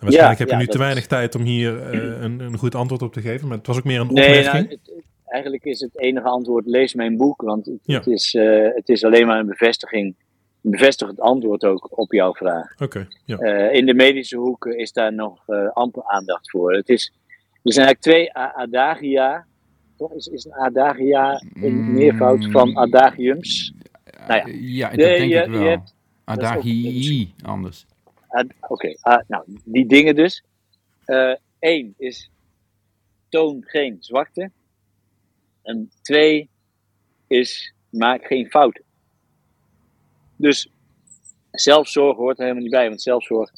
En 0.04 0.10
waarschijnlijk 0.10 0.39
heb 0.39 0.47
je 0.47 0.54
ja, 0.54 0.60
nu 0.60 0.66
te 0.68 0.72
is- 0.74 0.78
weinig 0.80 1.08
tijd 1.08 1.36
om 1.36 1.41
hier 1.41 1.82
eh, 1.82 2.22
een, 2.22 2.39
een 2.39 2.58
goed 2.58 2.76
antwoord 2.76 3.01
op 3.01 3.14
te 3.14 3.22
geven, 3.22 3.47
maar 3.47 3.58
het 3.58 3.68
was 3.68 3.78
ook 3.78 3.84
meer 3.84 3.99
een 3.99 4.14
Nee, 4.14 4.26
opmerking. 4.38 4.54
nou, 4.70 4.80
het- 4.95 5.04
eigenlijk 5.26 5.64
is 5.66 5.80
het 5.80 5.99
enige 5.99 6.28
antwoord, 6.28 6.66
lees 6.66 6.93
mijn 6.93 7.18
boek, 7.18 7.41
want 7.41 7.66
het, 7.66 7.80
Ja. 7.84 7.97
het 7.97 8.08
is, 8.08 8.34
eh, 8.36 8.68
het 8.76 8.89
is 8.89 9.04
alleen 9.04 9.28
maar 9.28 9.39
een 9.39 9.45
bevestiging, 9.47 10.16
een 10.64 10.72
bevestigend 10.72 11.20
antwoord 11.20 11.64
ook 11.66 11.88
op 11.99 12.12
jouw 12.12 12.34
vraag. 12.34 12.74
Oké, 12.80 13.08
ja. 13.26 13.38
Eh, 13.38 13.74
in 13.80 13.86
de 13.86 13.93
medische 13.93 14.38
hoek 14.38 14.66
is 14.66 14.91
daar 14.91 15.14
nog 15.14 15.43
eh, 15.47 15.68
amper 15.74 16.04
aandacht 16.06 16.49
voor. 16.49 16.74
Het 16.74 16.89
is, 16.89 17.14
er 17.64 17.74
zijn 17.74 17.86
eigenlijk 17.86 17.99
twee 18.01 18.34
adagia, 18.34 19.45
toch? 19.97 20.14
Is, 20.14 20.28
is 20.28 20.45
een 20.45 20.54
adagia 20.54 21.41
een 21.54 21.74
Mm. 21.74 21.93
meervoud 21.93 22.47
van 22.51 22.78
adagiums? 22.78 23.74
Nou 24.28 24.51
ja. 24.51 24.56
ja 24.62 24.88
dat 24.89 24.97
Nee, 24.97 25.18
denk 25.18 25.32
je- 25.32 25.38
ik 25.43 25.49
wel. 25.49 25.84
Adagii 26.26 27.34
anders. 27.41 27.86
Ad- 28.34 28.54
Oké, 28.68 28.98
ah, 29.00 29.22
nou, 29.28 29.44
die 29.64 29.86
dingen 29.86 30.16
dus. 30.16 30.44
Eén 31.60 31.94
is 31.98 32.32
toon 33.30 33.64
geen 33.66 33.98
zwakte. 34.00 34.52
En 35.62 35.92
twee 36.02 36.50
is 37.28 37.74
maak 37.90 38.26
geen 38.26 38.50
fouten. 38.50 38.84
Dus 40.36 40.72
zelfzorg 41.52 42.18
hoort 42.18 42.38
er 42.38 42.42
helemaal 42.42 42.64
niet 42.64 42.72
bij, 42.72 42.88
want 42.88 43.02
zelfzorg 43.02 43.52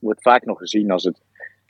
wordt 0.00 0.22
vaak 0.22 0.44
nog 0.44 0.58
gezien 0.58 0.90
als 0.90 1.04
het 1.04 1.22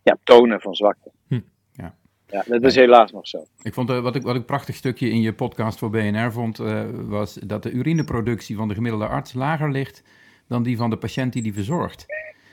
ja, 0.03 0.19
tonen 0.25 0.61
van 0.61 0.75
zwakte. 0.75 1.11
Hm. 1.29 1.41
Ja. 1.73 1.97
ja, 2.27 2.45
dat 2.47 2.63
is 2.65 2.75
helaas 2.75 3.13
nog 3.13 3.29
zo. 3.29 3.47
Ik 3.63 3.75
vond, 3.75 3.91
eh, 3.91 4.01
wat, 4.01 4.17
ik, 4.17 4.23
wat 4.23 4.35
ik 4.35 4.41
een 4.41 4.47
prachtig 4.47 4.75
stukje 4.75 5.09
in 5.09 5.21
je 5.21 5.35
podcast 5.35 5.79
voor 5.79 5.91
BNR 5.91 6.33
vond, 6.33 6.59
eh, 6.59 6.85
was 6.93 7.35
dat 7.35 7.63
de 7.63 7.71
urineproductie 7.71 8.57
van 8.57 8.69
de 8.69 8.75
gemiddelde 8.75 9.07
arts 9.07 9.33
lager 9.33 9.71
ligt 9.71 10.03
dan 10.49 10.63
die 10.63 10.77
van 10.77 10.91
de 10.91 10.99
patiënt 10.99 11.33
die 11.33 11.43
die 11.43 11.55
verzorgt. 11.55 12.05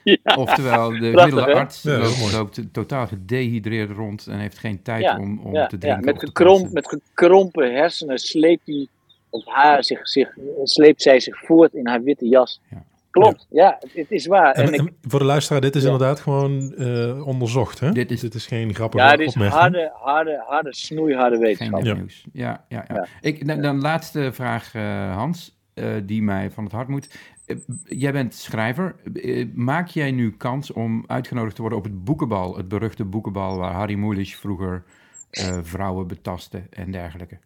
Ja, 0.23 0.35
Oftewel, 0.35 0.89
de 0.89 0.97
Prachtig, 0.97 1.19
gemiddelde 1.19 1.51
hè? 1.51 1.59
arts 1.59 1.81
Ja, 1.81 2.37
loopt, 2.37 2.61
totaal 2.71 3.07
gedehydreerd 3.07 3.91
rond 3.91 4.27
en 4.27 4.37
heeft 4.39 4.57
geen 4.57 4.81
tijd 4.81 5.01
Ja, 5.01 5.17
om, 5.19 5.39
om 5.39 5.53
ja, 5.53 5.67
te 5.67 5.75
ja, 5.75 5.79
drinken. 5.81 6.05
met, 6.05 6.19
gekromp, 6.19 6.71
met 6.71 6.87
gekrompen 6.87 7.73
hersenen 7.73 8.17
sleept, 8.17 8.65
die, 8.65 8.89
of 9.29 9.45
haar 9.45 9.83
zich, 9.83 10.07
zich, 10.07 10.29
sleept 10.63 11.01
zij 11.01 11.19
zich 11.19 11.39
voort 11.45 11.73
in 11.73 11.87
haar 11.87 12.03
witte 12.03 12.27
jas. 12.27 12.61
Ja. 12.69 12.83
Klopt, 13.11 13.47
ja, 13.49 13.77
het, 13.79 13.93
het 13.93 14.11
is 14.11 14.25
waar. 14.25 14.53
En, 14.53 14.63
En 14.67 14.73
ik, 14.73 14.79
en 14.79 14.95
voor 15.01 15.19
de 15.19 15.25
luisteraar, 15.25 15.61
dit 15.61 15.75
is 15.75 15.83
Ja. 15.83 15.89
inderdaad 15.91 16.19
gewoon 16.19 16.73
eh, 16.73 17.27
onderzocht, 17.27 17.79
hè? 17.79 17.91
Dit 17.91 18.11
is- 18.11 18.45
geen 18.45 18.73
grappige 18.75 19.03
ja, 19.03 19.11
het 19.11 19.19
is 19.19 19.27
opmerking. 19.27 19.59
harde, 19.61 19.91
harde, 19.93 20.43
harde, 20.47 20.73
snoeiharde 20.75 21.35
Geen 21.35 21.43
wetenschap. 21.45 21.83
Ja. 21.83 21.93
nieuws. 21.93 22.25
Ja, 22.33 22.65
ja, 22.69 22.85
ja. 22.87 22.95
Ja. 22.95 23.05
Ik, 23.21 23.47
dan, 23.47 23.61
dan 23.61 23.81
laatste 23.81 24.29
vraag, 24.33 24.73
eh, 24.75 25.15
Hans, 25.15 25.57
eh, 25.73 25.85
die 26.03 26.21
mij 26.21 26.51
van 26.51 26.63
het 26.63 26.73
hart 26.73 26.87
moet. 26.87 27.17
Eh, 27.53 27.99
jij 27.99 28.11
bent 28.11 28.33
schrijver. 28.33 28.95
Eh, 29.13 29.45
maak 29.53 29.87
jij 29.87 30.11
nu 30.11 30.31
kans 30.37 30.71
om 30.71 31.03
uitgenodigd 31.07 31.55
te 31.55 31.61
worden 31.61 31.79
op 31.79 31.85
het 31.85 32.03
boekenbal? 32.03 32.57
Het 32.57 32.67
beruchte 32.67 33.05
boekenbal 33.05 33.57
waar 33.57 33.73
Harry 33.73 33.95
Mulisch 33.95 34.35
vroeger 34.35 34.83
eh, 35.29 35.59
vrouwen 35.61 36.07
betastte 36.07 36.63
en 36.69 36.91
dergelijke. 36.91 37.39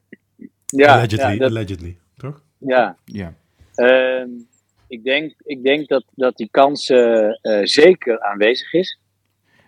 Ja, 0.66 0.94
allegedly, 0.94 1.32
ja, 1.32 1.38
dat- 1.38 1.50
allegedly, 1.50 1.98
toch? 2.18 2.44
ja. 2.58 2.98
Ja. 3.06 3.34
Ehm, 3.76 4.30
ik 4.88 5.04
denk, 5.04 5.34
ik 5.44 5.64
denk 5.64 5.88
dat, 5.88 6.06
dat 6.16 6.38
die 6.38 6.48
kans 6.52 6.86
zeker 7.64 8.22
aanwezig 8.22 8.74
is. 8.74 9.00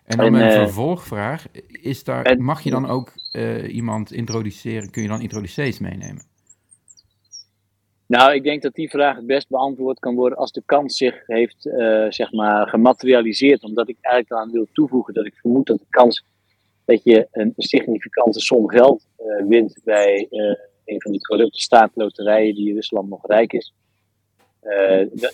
En 0.09 0.17
dan 0.17 0.25
En, 0.25 0.31
mijn 0.31 0.49
eh, 0.51 0.57
vervolgvraag. 0.57 1.45
Is 1.67 2.03
daar, 2.03 2.25
en- 2.25 2.41
mag 2.43 2.61
je 2.61 2.69
dan 2.69 2.85
ook 2.85 3.13
eh, 3.31 3.75
iemand 3.75 4.11
introduceren? 4.11 4.89
Kun 4.89 5.01
je 5.01 5.07
dan 5.07 5.21
introducees 5.21 5.79
meenemen? 5.79 6.21
Nou, 8.10 8.34
ik 8.34 8.43
denk 8.43 8.62
dat 8.62 8.74
die 8.74 8.89
vraag 8.89 9.16
het 9.16 9.26
best 9.26 9.49
beantwoord 9.49 9.99
kan 9.99 10.16
worden 10.16 10.38
als 10.38 10.51
de 10.51 10.62
kans 10.66 10.97
zich 10.97 11.24
heeft 11.26 11.66
eh, 11.66 12.05
zeg 12.10 12.32
maar 12.32 12.68
gematerialiseerd. 12.68 13.64
Omdat 13.64 13.89
ik 13.89 13.97
eigenlijk 14.01 14.41
aan 14.41 14.51
wil 14.51 14.68
toevoegen 14.74 15.14
dat 15.14 15.26
ik 15.26 15.36
vermoed 15.36 15.68
dat 15.68 15.80
de 15.80 15.86
kans 15.89 16.24
dat 16.86 17.03
je 17.03 17.28
een 17.32 17.53
significante 17.57 18.39
som 18.39 18.70
geld 18.70 19.07
eh, 19.18 19.45
wint 19.47 19.80
bij 19.84 20.28
eh, 20.30 20.39
een 20.86 21.01
van 21.01 21.12
die 21.12 21.22
corrupte 21.22 21.62
staatloterijen 21.62 22.55
die 22.55 22.70
in 22.70 22.76
Rusland 22.76 23.10
nog 23.10 23.28
rijk 23.28 23.53
is. 23.53 23.74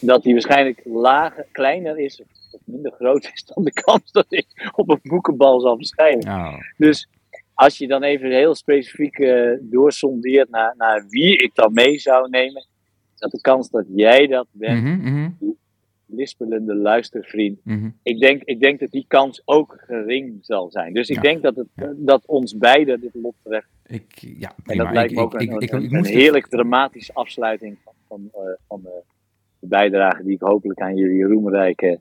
dat 0.01 0.23
die 0.23 0.33
waarschijnlijk 0.33 0.81
lager, 0.85 1.45
kleiner 1.51 1.99
is 1.99 2.21
of, 2.21 2.27
minder 2.65 2.91
groot 2.91 3.29
is 3.33 3.45
dan 3.45 3.63
de 3.63 3.73
kans 3.73 4.11
dat 4.11 4.25
ik 4.29 4.71
op 4.75 4.89
een 4.89 4.99
boekenbal 5.03 5.59
zal 5.59 5.77
verschijnen. 5.77 6.25
Nou, 6.25 6.55
Dus 6.77 7.07
als 7.55 7.77
je 7.77 7.87
dan 7.87 8.03
even 8.03 8.31
heel 8.31 8.55
specifiek 8.55 9.17
eh 9.19 9.51
doorsondeert 9.61 10.49
naar, 10.49 10.73
naar 10.77 11.05
wie 11.09 11.37
ik 11.37 11.55
dan 11.55 11.73
mee 11.73 11.97
zou 11.99 12.29
nemen, 12.29 12.61
is 13.13 13.19
dat 13.19 13.31
de 13.31 13.41
kans 13.41 13.69
dat 13.69 13.85
jij 13.95 14.27
dat 14.27 14.47
bent 14.51 14.83
mhm, 14.83 14.99
mhm. 15.13 15.29
lispelende 16.05 16.75
luistervriend. 16.75 17.59
Mhm. 17.63 17.89
Ik 18.03 18.19
denk, 18.19 18.43
ik 18.43 18.59
denk 18.59 18.79
dat 18.79 18.91
die 18.91 19.05
kans 19.07 19.41
ook 19.45 19.83
gering 19.87 20.37
zal 20.41 20.71
zijn. 20.71 20.93
Dus 20.93 21.09
ik 21.09 21.15
Ja. 21.15 21.21
denk 21.21 21.41
dat, 21.41 21.55
het, 21.55 21.67
Ja. 21.75 21.93
dat 21.95 22.25
ons 22.25 22.57
beiden 22.57 22.99
dit 23.01 23.13
lot 23.13 23.35
treft. 23.43 23.67
Ik, 23.85 24.13
ja, 24.17 24.55
En 24.65 24.77
dat 24.77 24.91
lijkt 24.91 25.11
ik, 25.11 25.17
me 25.17 25.23
ook 25.23 25.33
ik, 25.41 25.49
een, 25.51 25.59
ik, 25.59 25.71
een- 25.71 25.81
moest 25.81 26.09
het- 26.09 26.19
heerlijk 26.19 26.47
dramatische 26.47 27.13
afsluiting 27.13 27.77
van, 27.83 27.93
van, 28.07 28.29
eh, 28.33 28.41
van 28.67 28.81
eh, 28.85 28.91
de 29.59 29.67
bijdrage 29.67 30.23
die 30.23 30.33
ik 30.33 30.41
hopelijk 30.41 30.79
aan 30.79 30.95
jullie 30.95 31.23
roemrijke 31.23 31.99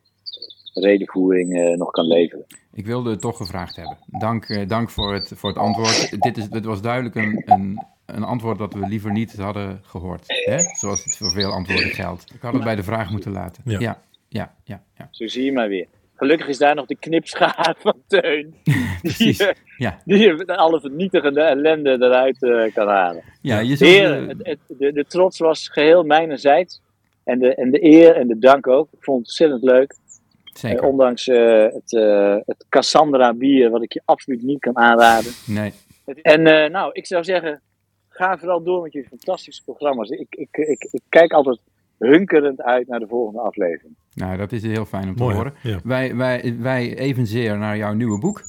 redenvoering 0.76 1.58
eh, 1.58 1.76
nog 1.76 1.90
kan 1.90 2.06
leveren. 2.06 2.44
Ik 2.72 2.86
wilde 2.86 3.10
het 3.10 3.20
toch 3.20 3.36
gevraagd 3.36 3.76
hebben. 3.76 3.96
Dank, 4.06 4.44
eh, 4.44 4.68
dank 4.68 4.90
voor, 4.90 5.14
het, 5.14 5.32
voor 5.34 5.48
het 5.50 5.58
antwoord. 5.58 6.22
Dit, 6.22 6.36
is, 6.36 6.48
dit 6.48 6.64
was 6.64 6.82
duidelijk 6.82 7.14
een, 7.14 7.42
een, 7.46 7.84
een 8.06 8.22
antwoord 8.24 8.58
dat 8.58 8.74
we 8.74 8.86
liever 8.88 9.12
niet 9.12 9.36
hadden 9.36 9.80
gehoord. 9.82 10.24
Hè? 10.26 10.58
Zoals 10.78 11.04
het 11.04 11.16
voor 11.16 11.32
veel 11.32 11.50
antwoorden 11.50 11.90
geldt. 11.90 12.32
Ik 12.34 12.40
had 12.40 12.52
het 12.52 12.64
bij 12.64 12.76
de 12.76 12.82
vraag 12.82 13.10
moeten 13.10 13.32
laten. 13.32 13.62
Ja. 13.66 13.78
Ja, 13.80 14.00
ja, 14.28 14.54
ja. 14.64 14.82
ja, 14.98 15.08
Zo 15.10 15.26
zie 15.26 15.44
je 15.44 15.52
maar 15.52 15.68
weer. 15.68 15.86
Gelukkig 16.16 16.46
is 16.48 16.58
daar 16.58 16.74
nog 16.74 16.86
de 16.86 16.96
knipschaar 16.96 17.76
van 17.78 17.94
Teun. 18.06 18.54
Precies. 19.02 19.38
Die, 19.38 19.46
eh, 19.48 19.54
Ja, 19.76 19.98
die 20.04 20.18
je 20.18 20.46
alle 20.46 20.80
vernietigende 20.80 21.40
ellende 21.40 21.90
eruit 21.90 22.38
kan 22.74 22.88
halen. 22.88 23.22
ja 23.40 23.58
je 23.58 23.76
zult, 23.76 23.90
Heren, 23.90 24.28
het, 24.28 24.36
het- 24.42 24.58
de, 24.78 24.92
de 24.92 25.04
trots 25.04 25.38
was 25.38 25.68
geheel 25.68 26.02
mijnerzijds. 26.02 26.82
En 27.24 27.38
de, 27.38 27.54
en 27.54 27.70
de 27.70 27.84
eer 27.84 28.16
en 28.16 28.28
de 28.28 28.38
dank 28.38 28.66
ook. 28.66 28.88
Ik 28.92 29.04
vond 29.04 29.18
het 29.18 29.26
ontzettend 29.26 29.62
leuk. 29.62 29.94
Zeker. 30.58 30.78
Eh, 30.82 30.88
ondanks 30.88 31.28
eh, 31.28 31.62
het, 31.62 31.92
eh, 31.92 32.36
het 32.44 32.66
Cassandra 32.68 33.34
bier, 33.34 33.70
wat 33.70 33.82
ik 33.82 33.92
je 33.92 34.02
absoluut 34.04 34.42
niet 34.42 34.60
kan 34.60 34.76
aanraden. 34.76 35.32
Nee, 35.46 35.72
En 36.22 36.46
eh, 36.46 36.70
nou, 36.70 36.90
ik 36.92 37.06
zou 37.06 37.24
zeggen, 37.24 37.60
ga 38.08 38.38
vooral 38.38 38.62
door 38.62 38.82
met 38.82 38.92
je 38.92 39.04
fantastische 39.08 39.62
programma's. 39.64 40.08
Ik, 40.08 40.26
ik, 40.34 40.48
ik, 40.56 40.88
ik 40.90 41.02
kijk 41.08 41.32
altijd 41.32 41.58
hunkerend 41.98 42.62
uit 42.62 42.88
naar 42.88 42.98
de 42.98 43.06
volgende 43.06 43.40
aflevering. 43.40 43.94
nou, 44.14 44.36
dat 44.36 44.52
is 44.52 44.62
heel 44.62 44.84
fijn 44.84 45.08
om 45.08 45.16
te 45.16 45.22
Mooi, 45.22 45.34
horen. 45.34 45.54
Ja. 45.62 45.78
Wij, 45.84 46.16
wij, 46.16 46.56
wij 46.58 46.96
evenzeer 46.98 47.58
naar 47.58 47.76
jouw 47.76 47.92
nieuwe 47.92 48.18
boek, 48.18 48.42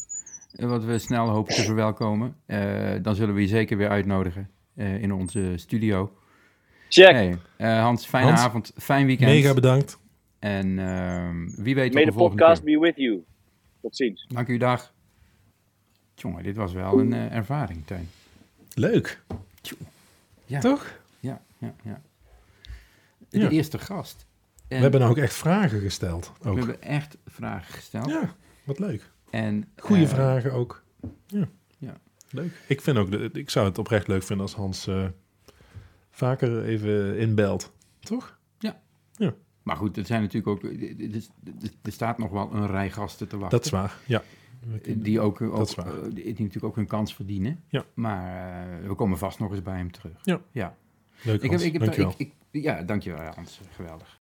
eh, 0.56 0.70
wat 0.70 0.84
we 0.84 0.98
snel 0.98 1.28
hopen 1.30 1.54
te 1.56 1.62
verwelkomen. 1.62 2.36
Eh, 2.46 2.60
dan 3.02 3.16
zullen 3.16 3.36
we 3.36 3.42
je 3.42 3.48
zeker 3.48 3.78
weer 3.78 3.90
uitnodigen 3.90 4.50
eh, 4.76 5.02
in 5.02 5.14
onze 5.14 5.54
studio. 5.56 6.12
Check! 6.90 7.12
Hey, 7.12 7.38
eh, 7.58 7.82
Hans, 7.82 8.06
fijne 8.06 8.28
Hans, 8.28 8.42
avond, 8.42 8.72
fijn 8.78 9.06
weekend. 9.06 9.30
Mega 9.30 9.54
bedankt. 9.54 10.00
En 10.46 10.80
ehm, 10.80 11.48
wie 11.64 11.76
weet 11.76 11.86
tot 11.86 11.94
May 11.94 12.04
de 12.06 12.12
the 12.12 12.18
volgende 12.18 12.42
podcast 12.42 12.64
keer. 12.64 12.80
be 12.80 12.86
with 12.86 12.96
you. 12.96 13.24
Tot 13.82 13.96
ziens. 13.96 14.26
Dank 14.28 14.48
u, 14.48 14.58
dag. 14.58 14.94
Jongen, 16.16 16.44
dit 16.44 16.56
was 16.56 16.74
wel 16.74 17.00
een 17.00 17.14
eh, 17.14 17.36
ervaring, 17.36 17.86
Teun. 17.86 18.10
Leuk. 18.74 19.22
Ja. 20.46 20.60
Toch? 20.60 21.00
Ja, 21.20 21.42
ja, 21.58 21.74
ja. 21.84 22.02
De 23.30 23.40
Ja. 23.40 23.50
eerste 23.50 23.80
gast. 23.80 24.26
En 24.68 24.76
We 24.78 24.82
hebben 24.82 25.00
nou 25.00 25.12
ook 25.12 25.18
echt 25.18 25.34
vragen 25.34 25.80
gesteld. 25.80 26.32
we 26.42 26.50
Ook. 26.50 26.58
hebben 26.58 26.82
echt 26.82 27.18
vragen 27.26 27.74
gesteld. 27.74 28.10
Ja, 28.10 28.36
wat 28.64 28.80
leuk. 28.80 29.12
En, 29.30 29.70
Goede 29.76 30.04
eh, 30.04 30.10
vragen 30.10 30.52
ook. 30.54 30.84
Ja. 31.28 31.48
Ja. 31.78 31.98
Leuk. 32.30 32.52
Ik, 32.68 32.82
vind 32.82 32.98
ook 32.98 33.12
ik 33.14 33.50
zou 33.50 33.66
het 33.68 33.78
oprecht 33.78 34.08
leuk 34.08 34.24
vinden 34.24 34.46
als 34.46 34.56
Hans 34.56 34.88
eh, 34.88 35.06
vaker 36.12 36.64
even 36.64 37.18
inbelt. 37.18 37.72
Toch? 38.00 38.40
Maar 39.66 39.76
goed, 39.76 39.98
er 39.98 40.06
zijn 40.06 40.22
natuurlijk 40.22 40.48
ook. 40.48 40.64
Er, 41.84 41.92
staat 41.92 42.18
nog 42.18 42.32
wel 42.32 42.50
een 42.54 42.68
rij 42.68 42.92
gasten 42.92 43.28
te 43.28 43.38
wachten. 43.38 43.58
Dat 43.58 43.66
is 43.66 43.72
waar. 43.72 43.98
Ja. 44.06 44.24
Die, 44.96 45.20
ook, 45.20 45.42
ook, 45.42 45.56
Dat 45.56 45.70
is 45.70 45.76
waar. 45.76 45.88
eh, 45.88 46.14
die 46.14 46.26
natuurlijk 46.26 46.64
ook 46.64 46.76
hun 46.76 46.88
kans 46.88 47.16
verdienen. 47.16 47.64
Ja. 47.70 47.86
Maar 47.94 48.80
eh, 48.82 48.88
we 48.88 48.96
komen 48.96 49.18
vast 49.18 49.40
nog 49.40 49.52
eens 49.52 49.62
bij 49.62 49.78
hem 49.78 49.92
terug. 49.92 50.20
Ja. 50.24 50.42
ja. 50.52 50.76
Leuk 51.24 51.42
Ik 51.42 51.52
heb, 51.52 51.60
ik 51.60 51.74
heb, 51.74 51.82
Dankjewel. 51.82 52.14
ik, 52.18 52.32
ik, 52.52 52.64
ja, 52.64 52.82
dankjewel 52.82 53.22
Hans. 53.36 53.62
Geweldig. 53.70 54.20